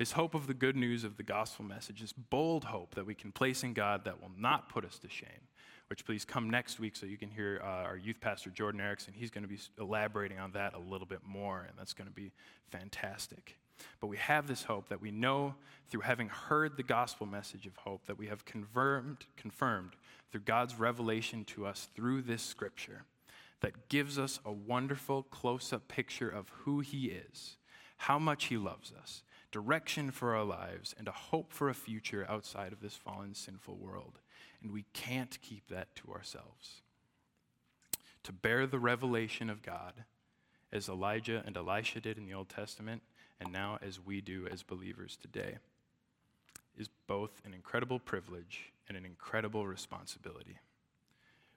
this 0.00 0.12
hope 0.12 0.34
of 0.34 0.46
the 0.46 0.54
good 0.54 0.76
news 0.76 1.04
of 1.04 1.18
the 1.18 1.22
gospel 1.22 1.62
message, 1.62 2.00
this 2.00 2.14
bold 2.14 2.64
hope 2.64 2.94
that 2.94 3.04
we 3.04 3.14
can 3.14 3.30
place 3.30 3.62
in 3.62 3.74
God 3.74 4.06
that 4.06 4.18
will 4.18 4.32
not 4.34 4.70
put 4.70 4.82
us 4.82 4.98
to 5.00 5.10
shame. 5.10 5.49
Which 5.90 6.04
please 6.04 6.24
come 6.24 6.48
next 6.48 6.78
week 6.78 6.94
so 6.94 7.04
you 7.04 7.16
can 7.16 7.30
hear 7.30 7.60
uh, 7.64 7.66
our 7.66 7.96
youth 7.96 8.20
pastor 8.20 8.48
Jordan 8.50 8.80
Erickson. 8.80 9.12
He's 9.12 9.32
going 9.32 9.42
to 9.42 9.48
be 9.48 9.58
elaborating 9.76 10.38
on 10.38 10.52
that 10.52 10.74
a 10.74 10.78
little 10.78 11.06
bit 11.06 11.18
more, 11.26 11.66
and 11.68 11.76
that's 11.76 11.94
going 11.94 12.06
to 12.06 12.14
be 12.14 12.30
fantastic. 12.70 13.58
But 14.00 14.06
we 14.06 14.16
have 14.18 14.46
this 14.46 14.62
hope 14.62 14.88
that 14.90 15.00
we 15.00 15.10
know 15.10 15.56
through 15.88 16.02
having 16.02 16.28
heard 16.28 16.76
the 16.76 16.84
gospel 16.84 17.26
message 17.26 17.66
of 17.66 17.74
hope 17.74 18.06
that 18.06 18.16
we 18.16 18.28
have 18.28 18.44
confirmed, 18.44 19.26
confirmed 19.36 19.96
through 20.30 20.42
God's 20.42 20.76
revelation 20.78 21.44
to 21.46 21.66
us 21.66 21.88
through 21.96 22.22
this 22.22 22.42
scripture 22.42 23.02
that 23.60 23.88
gives 23.88 24.16
us 24.16 24.38
a 24.44 24.52
wonderful 24.52 25.24
close 25.24 25.72
up 25.72 25.88
picture 25.88 26.28
of 26.28 26.50
who 26.50 26.78
He 26.78 27.06
is, 27.06 27.56
how 27.96 28.20
much 28.20 28.44
He 28.44 28.56
loves 28.56 28.92
us, 28.96 29.24
direction 29.50 30.12
for 30.12 30.36
our 30.36 30.44
lives, 30.44 30.94
and 30.96 31.08
a 31.08 31.12
hope 31.12 31.52
for 31.52 31.68
a 31.68 31.74
future 31.74 32.24
outside 32.28 32.72
of 32.72 32.80
this 32.80 32.94
fallen, 32.94 33.34
sinful 33.34 33.74
world. 33.74 34.20
And 34.62 34.72
we 34.72 34.84
can't 34.92 35.40
keep 35.40 35.68
that 35.68 35.94
to 35.96 36.12
ourselves. 36.12 36.82
To 38.24 38.32
bear 38.32 38.66
the 38.66 38.78
revelation 38.78 39.48
of 39.48 39.62
God, 39.62 40.04
as 40.72 40.88
Elijah 40.88 41.42
and 41.46 41.56
Elisha 41.56 42.00
did 42.00 42.18
in 42.18 42.26
the 42.26 42.34
Old 42.34 42.48
Testament, 42.48 43.02
and 43.40 43.52
now 43.52 43.78
as 43.82 43.98
we 43.98 44.20
do 44.20 44.46
as 44.50 44.62
believers 44.62 45.16
today, 45.20 45.56
is 46.76 46.88
both 47.06 47.40
an 47.44 47.54
incredible 47.54 47.98
privilege 47.98 48.72
and 48.88 48.96
an 48.96 49.04
incredible 49.04 49.66
responsibility. 49.66 50.58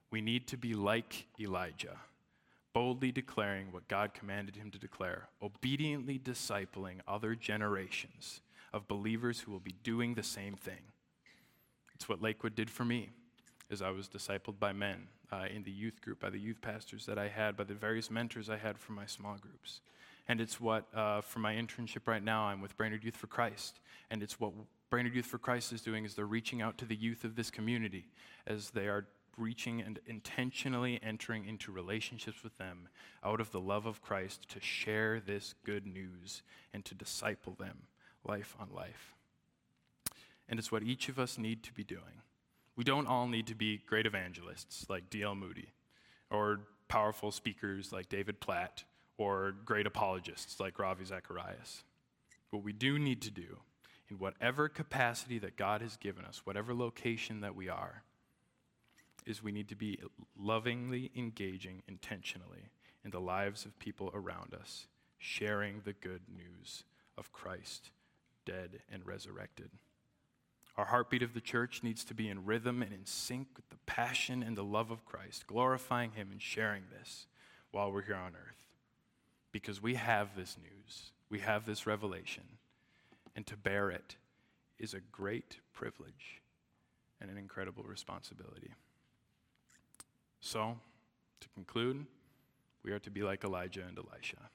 We 0.10 0.22
need 0.22 0.48
to 0.48 0.58
be 0.58 0.74
like 0.74 1.28
Elijah 1.40 1.98
boldly 2.74 3.12
declaring 3.12 3.72
what 3.72 3.88
God 3.88 4.14
commanded 4.14 4.56
him 4.56 4.72
to 4.72 4.80
declare, 4.80 5.30
obediently 5.42 6.20
discipling 6.20 7.00
other 7.08 7.36
generations 7.36 8.42
of 8.74 8.88
believers 8.88 9.42
who 9.42 9.52
will 9.52 9.60
be 9.60 9.76
doing 9.84 10.16
the 10.16 10.24
same 10.24 10.56
thing. 10.56 10.82
It's 11.96 12.10
what 12.10 12.22
Lakewood 12.22 12.56
did 12.56 12.70
for 12.70 12.86
me 12.86 13.10
as 13.72 13.82
I 13.82 13.90
was 13.90 14.08
discipled 14.08 14.60
by 14.60 14.74
men 14.74 15.08
uh, 15.32 15.46
in 15.54 15.64
the 15.64 15.72
youth 15.72 16.02
group, 16.02 16.20
by 16.20 16.30
the 16.30 16.40
youth 16.40 16.62
pastors 16.62 17.06
that 17.06 17.18
I 17.18 17.28
had, 17.28 17.58
by 17.58 17.64
the 17.64 17.74
various 17.74 18.12
mentors 18.12 18.50
I 18.50 18.58
had 18.58 18.78
from 18.78 18.96
my 18.96 19.06
small 19.06 19.38
groups. 19.38 19.82
And 20.28 20.40
it's 20.40 20.62
what, 20.62 20.86
uh, 20.96 21.22
for 21.22 21.40
my 21.40 21.54
internship 21.56 22.08
right 22.08 22.24
now, 22.24 22.44
I'm 22.44 22.62
with 22.62 22.78
Brainerd 22.78 23.04
Youth 23.04 23.18
for 23.18 23.28
Christ. 23.28 23.80
And 24.10 24.24
it's 24.24 24.40
what 24.40 24.54
Brainerd 24.90 25.16
Youth 25.16 25.26
for 25.26 25.38
Christ 25.38 25.74
is 25.74 25.82
doing 25.82 26.06
is 26.06 26.14
they're 26.14 26.26
reaching 26.26 26.62
out 26.62 26.78
to 26.78 26.86
the 26.86 26.96
youth 26.96 27.24
of 27.24 27.36
this 27.36 27.50
community 27.50 28.06
as 28.48 28.70
they 28.70 28.88
are 28.88 29.06
reaching 29.38 29.82
and 29.82 30.00
intentionally 30.06 31.00
entering 31.02 31.46
into 31.46 31.72
relationships 31.72 32.44
with 32.44 32.58
them 32.58 32.88
out 33.24 33.42
of 33.42 33.52
the 33.52 33.60
love 33.60 33.86
of 33.86 34.02
Christ 34.02 34.48
to 34.50 34.60
share 34.60 35.20
this 35.20 35.56
good 35.66 35.88
news 35.88 36.44
and 36.74 36.86
to 36.86 36.96
disciple 36.96 37.56
them 37.60 37.80
life 38.24 38.56
on 38.60 38.70
life. 38.74 39.16
And 40.54 40.60
it's 40.60 40.72
what 40.72 40.84
each 40.84 41.10
of 41.10 41.18
us 41.18 41.40
need 41.40 41.64
to 41.64 41.74
be 41.74 41.84
doing. 41.84 42.22
We 42.76 42.84
don't 42.84 43.08
all 43.08 43.26
need 43.26 43.48
to 43.48 43.56
be 43.56 43.82
great 43.88 44.06
evangelists 44.06 44.86
like 44.88 45.10
D.L. 45.10 45.34
Moody 45.34 45.70
or 46.30 46.60
powerful 46.88 47.32
speakers 47.32 47.92
like 47.92 48.08
David 48.08 48.40
Platt 48.40 48.84
or 49.18 49.56
great 49.66 49.88
apologists 49.88 50.60
like 50.60 50.78
Ravi 50.78 51.06
Zacharias. 51.06 51.84
What 52.52 52.64
we 52.64 52.72
do 52.72 53.00
need 53.00 53.20
to 53.24 53.32
do 53.32 53.62
in 54.12 54.20
whatever 54.20 54.70
capacity 54.70 55.40
that 55.40 55.58
God 55.58 55.82
has 55.82 55.98
given 55.98 56.24
us, 56.24 56.46
whatever 56.46 56.76
location 56.76 57.42
that 57.42 57.56
we 57.56 57.68
are, 57.68 58.04
is 59.26 59.42
we 59.42 59.52
need 59.52 59.70
to 59.70 59.76
be 59.76 59.98
lovingly 60.40 61.10
engaging 61.16 61.82
intentionally 61.88 62.70
in 63.04 63.10
the 63.10 63.20
lives 63.20 63.66
of 63.66 63.80
people 63.80 64.12
around 64.14 64.54
us, 64.54 64.86
sharing 65.18 65.82
the 65.84 65.94
good 65.94 66.22
news 66.32 66.84
of 67.18 67.32
Christ, 67.32 67.90
dead 68.46 68.82
and 68.92 69.04
resurrected. 69.04 69.72
Our 70.76 70.86
heartbeat 70.86 71.22
of 71.22 71.34
the 71.34 71.42
church 71.42 71.84
needs 71.84 72.04
to 72.06 72.16
be 72.16 72.30
in 72.30 72.46
rhythm 72.46 72.82
and 72.82 72.92
in 72.92 73.06
sync 73.06 73.48
with 73.56 73.70
the 73.70 73.78
passion 73.86 74.42
and 74.42 74.58
the 74.58 74.64
love 74.64 74.90
of 74.90 75.06
Christ, 75.06 75.46
glorifying 75.46 76.12
Him 76.12 76.30
and 76.32 76.42
sharing 76.42 76.84
this 76.92 77.28
while 77.72 77.92
we're 77.92 78.02
here 78.02 78.16
on 78.16 78.32
earth. 78.32 78.66
Because 79.52 79.82
we 79.82 79.96
have 79.96 80.36
this 80.36 80.58
news, 80.58 81.12
we 81.30 81.40
have 81.40 81.66
this 81.66 81.86
revelation, 81.86 82.44
and 83.36 83.46
to 83.46 83.56
bear 83.56 83.92
it 83.92 84.16
is 84.80 84.96
a 84.96 85.00
great 85.12 85.58
privilege 85.74 86.42
and 87.22 87.30
an 87.30 87.38
incredible 87.38 87.84
responsibility. 87.84 88.72
So, 90.42 90.78
to 91.40 91.50
conclude, 91.50 92.06
we 92.84 92.92
are 92.92 93.00
to 93.00 93.12
be 93.12 93.22
like 93.22 93.44
Elijah 93.44 93.84
and 93.88 93.98
Elisha. 93.98 94.50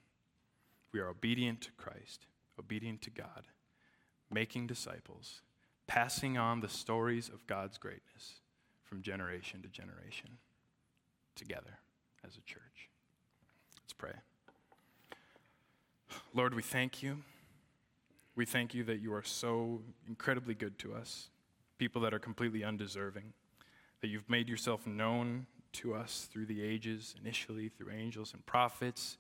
We 0.92 0.98
are 0.98 1.08
obedient 1.08 1.60
to 1.62 1.70
Christ, 1.72 2.26
obedient 2.58 3.02
to 3.02 3.10
God, 3.10 3.44
making 4.30 4.66
disciples 4.66 5.42
passing 5.88 6.38
on 6.38 6.60
the 6.60 6.68
stories 6.68 7.28
of 7.28 7.44
God's 7.48 7.78
greatness 7.78 8.34
from 8.84 9.02
generation 9.02 9.62
to 9.62 9.68
generation 9.68 10.30
together 11.34 11.78
as 12.24 12.36
a 12.36 12.40
church. 12.42 12.90
Let's 13.82 13.94
pray. 13.94 14.12
Lord, 16.34 16.54
we 16.54 16.62
thank 16.62 17.02
you. 17.02 17.18
We 18.36 18.44
thank 18.44 18.74
you 18.74 18.84
that 18.84 19.00
you 19.00 19.12
are 19.14 19.22
so 19.22 19.80
incredibly 20.06 20.54
good 20.54 20.78
to 20.80 20.94
us, 20.94 21.30
people 21.78 22.02
that 22.02 22.14
are 22.14 22.18
completely 22.18 22.62
undeserving, 22.62 23.32
that 24.00 24.08
you've 24.08 24.28
made 24.30 24.48
yourself 24.48 24.86
known 24.86 25.46
to 25.72 25.94
us 25.94 26.28
through 26.30 26.46
the 26.46 26.62
ages, 26.62 27.14
initially 27.20 27.68
through 27.68 27.92
angels 27.92 28.32
and 28.34 28.44
prophets, 28.46 29.16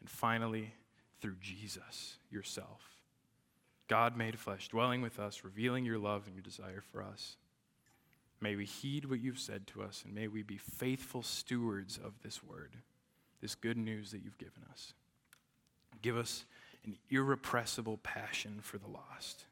and 0.00 0.08
finally 0.08 0.74
through 1.20 1.36
Jesus 1.40 2.16
yourself. 2.30 2.91
God 3.92 4.16
made 4.16 4.38
flesh, 4.38 4.68
dwelling 4.68 5.02
with 5.02 5.18
us, 5.18 5.44
revealing 5.44 5.84
your 5.84 5.98
love 5.98 6.22
and 6.24 6.34
your 6.34 6.42
desire 6.42 6.80
for 6.80 7.02
us. 7.02 7.36
May 8.40 8.56
we 8.56 8.64
heed 8.64 9.04
what 9.04 9.20
you've 9.20 9.38
said 9.38 9.66
to 9.66 9.82
us, 9.82 10.02
and 10.06 10.14
may 10.14 10.28
we 10.28 10.42
be 10.42 10.56
faithful 10.56 11.22
stewards 11.22 11.98
of 12.02 12.14
this 12.22 12.42
word, 12.42 12.70
this 13.42 13.54
good 13.54 13.76
news 13.76 14.10
that 14.12 14.22
you've 14.24 14.38
given 14.38 14.62
us. 14.70 14.94
Give 16.00 16.16
us 16.16 16.46
an 16.86 16.96
irrepressible 17.10 17.98
passion 18.02 18.60
for 18.62 18.78
the 18.78 18.88
lost, 18.88 19.44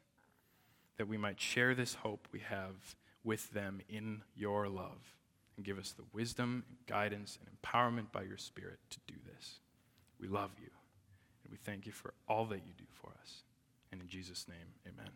that 0.97 1.07
we 1.07 1.17
might 1.17 1.39
share 1.39 1.75
this 1.75 1.93
hope 1.93 2.27
we 2.31 2.39
have 2.39 2.95
with 3.23 3.51
them 3.51 3.79
in 3.89 4.23
your 4.35 4.67
love, 4.67 5.13
and 5.55 5.63
give 5.63 5.77
us 5.77 5.91
the 5.91 6.05
wisdom, 6.13 6.63
and 6.67 6.77
guidance, 6.87 7.37
and 7.39 7.61
empowerment 7.61 8.11
by 8.11 8.23
your 8.23 8.39
Spirit 8.39 8.79
to 8.89 8.97
do 9.05 9.19
this. 9.35 9.59
We 10.19 10.27
love 10.27 10.49
you, 10.59 10.71
and 11.43 11.51
we 11.51 11.59
thank 11.63 11.85
you 11.85 11.91
for 11.91 12.15
all 12.27 12.45
that 12.45 12.63
you 12.65 12.73
do 12.75 12.85
for 12.89 13.11
us. 13.21 13.43
And 13.91 14.01
in 14.01 14.07
Jesus' 14.07 14.47
name, 14.47 14.75
amen. 14.87 15.11